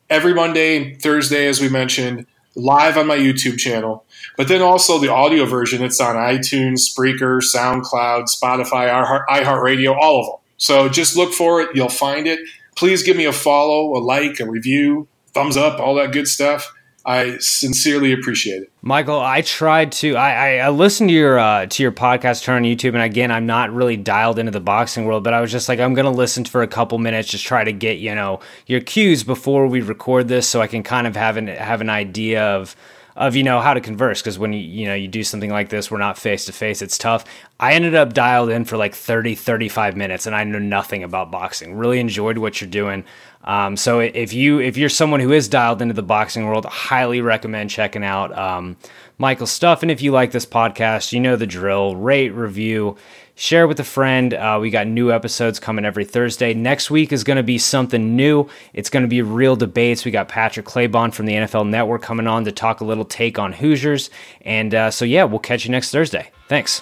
every 0.09 0.33
Monday 0.33 0.77
and 0.77 1.01
Thursday, 1.01 1.47
as 1.47 1.61
we 1.61 1.69
mentioned, 1.69 2.25
live 2.55 2.97
on 2.97 3.07
my 3.07 3.17
YouTube 3.17 3.57
channel. 3.57 4.03
But 4.35 4.47
then 4.47 4.61
also 4.61 4.97
the 4.97 5.11
audio 5.11 5.45
version, 5.45 5.83
it's 5.83 6.01
on 6.01 6.15
iTunes, 6.15 6.81
Spreaker, 6.89 7.41
SoundCloud, 7.41 8.23
Spotify, 8.23 9.25
iHeartRadio, 9.29 9.95
all 9.95 10.19
of 10.19 10.25
them. 10.25 10.35
So 10.57 10.89
just 10.89 11.15
look 11.15 11.33
for 11.33 11.61
it. 11.61 11.69
You'll 11.75 11.89
find 11.89 12.27
it. 12.27 12.39
Please 12.75 13.03
give 13.03 13.15
me 13.15 13.25
a 13.25 13.33
follow, 13.33 13.95
a 13.95 13.99
like, 13.99 14.39
a 14.39 14.49
review, 14.49 15.07
thumbs 15.33 15.55
up, 15.55 15.79
all 15.79 15.95
that 15.95 16.11
good 16.11 16.27
stuff. 16.27 16.73
I 17.05 17.37
sincerely 17.39 18.11
appreciate 18.11 18.63
it. 18.63 18.71
Michael, 18.81 19.19
I 19.19 19.41
tried 19.41 19.91
to. 19.93 20.15
I, 20.15 20.31
I, 20.31 20.57
I 20.57 20.69
listened 20.69 21.09
to 21.09 21.13
your 21.13 21.39
uh, 21.39 21.65
to 21.65 21.83
your 21.83 21.91
podcast 21.91 22.43
turn 22.43 22.57
on 22.57 22.63
YouTube, 22.63 22.93
and 22.93 23.01
again, 23.01 23.31
I'm 23.31 23.45
not 23.45 23.73
really 23.73 23.97
dialed 23.97 24.39
into 24.39 24.51
the 24.51 24.59
boxing 24.59 25.05
world, 25.05 25.23
but 25.23 25.33
I 25.33 25.41
was 25.41 25.51
just 25.51 25.69
like, 25.69 25.79
I'm 25.79 25.93
gonna 25.93 26.11
listen 26.11 26.45
for 26.45 26.61
a 26.61 26.67
couple 26.67 26.97
minutes, 26.97 27.29
just 27.29 27.45
try 27.45 27.63
to 27.63 27.73
get 27.73 27.99
you 27.99 28.13
know 28.13 28.39
your 28.67 28.81
cues 28.81 29.23
before 29.23 29.67
we 29.67 29.81
record 29.81 30.27
this, 30.27 30.47
so 30.47 30.61
I 30.61 30.67
can 30.67 30.83
kind 30.83 31.07
of 31.07 31.15
have 31.15 31.37
an 31.37 31.47
have 31.47 31.81
an 31.81 31.89
idea 31.89 32.43
of 32.43 32.75
of 33.19 33.35
you 33.35 33.43
know 33.43 33.59
how 33.59 33.73
to 33.73 33.81
converse 33.81 34.21
because 34.21 34.39
when 34.39 34.53
you 34.53 34.61
you 34.61 34.87
know 34.87 34.95
you 34.95 35.07
do 35.07 35.23
something 35.23 35.51
like 35.51 35.67
this 35.67 35.91
we're 35.91 35.97
not 35.97 36.17
face 36.17 36.45
to 36.45 36.53
face 36.53 36.81
it's 36.81 36.97
tough. 36.97 37.25
I 37.59 37.73
ended 37.73 37.93
up 37.93 38.13
dialed 38.13 38.49
in 38.49 38.63
for 38.63 38.77
like 38.77 38.95
30 38.95 39.35
35 39.35 39.97
minutes 39.97 40.25
and 40.25 40.33
i 40.35 40.43
know 40.45 40.57
nothing 40.57 41.03
about 41.03 41.29
boxing. 41.29 41.75
Really 41.75 41.99
enjoyed 41.99 42.37
what 42.37 42.59
you're 42.61 42.69
doing. 42.69 43.03
Um, 43.43 43.77
so 43.77 43.99
if 43.99 44.33
you 44.33 44.59
if 44.59 44.77
you're 44.77 44.89
someone 44.89 45.19
who 45.19 45.31
is 45.31 45.47
dialed 45.47 45.81
into 45.81 45.93
the 45.93 46.03
boxing 46.03 46.45
world, 46.45 46.65
highly 46.65 47.21
recommend 47.21 47.69
checking 47.69 48.03
out 48.03 48.37
um, 48.37 48.77
Michael's 49.17 49.51
stuff. 49.51 49.81
And 49.81 49.91
if 49.91 50.01
you 50.01 50.11
like 50.11 50.31
this 50.31 50.45
podcast, 50.45 51.13
you 51.13 51.19
know 51.19 51.35
the 51.35 51.47
drill: 51.47 51.95
rate, 51.95 52.29
review, 52.29 52.97
share 53.39 53.69
with 53.69 53.79
a 53.79 53.83
friend. 53.85 54.33
Uh, 54.33 54.57
we 54.61 54.69
got 54.69 54.85
new 54.85 55.13
episodes 55.13 55.59
coming 55.59 55.85
every 55.85 56.03
Thursday. 56.03 56.53
Next 56.53 56.91
week 56.91 57.13
is 57.13 57.23
going 57.23 57.37
to 57.37 57.43
be 57.43 57.57
something 57.57 58.15
new. 58.17 58.49
It's 58.73 58.89
going 58.89 59.03
to 59.03 59.09
be 59.09 59.21
real 59.21 59.55
debates. 59.55 60.03
We 60.03 60.11
got 60.11 60.27
Patrick 60.27 60.65
Claybon 60.65 61.13
from 61.13 61.25
the 61.25 61.33
NFL 61.33 61.69
Network 61.69 62.01
coming 62.01 62.27
on 62.27 62.43
to 62.45 62.51
talk 62.51 62.81
a 62.81 62.85
little 62.85 63.05
take 63.05 63.39
on 63.39 63.53
Hoosiers. 63.53 64.09
And 64.41 64.75
uh, 64.75 64.91
so 64.91 65.05
yeah, 65.05 65.23
we'll 65.23 65.39
catch 65.39 65.63
you 65.63 65.71
next 65.71 65.91
Thursday. 65.91 66.31
Thanks. 66.49 66.81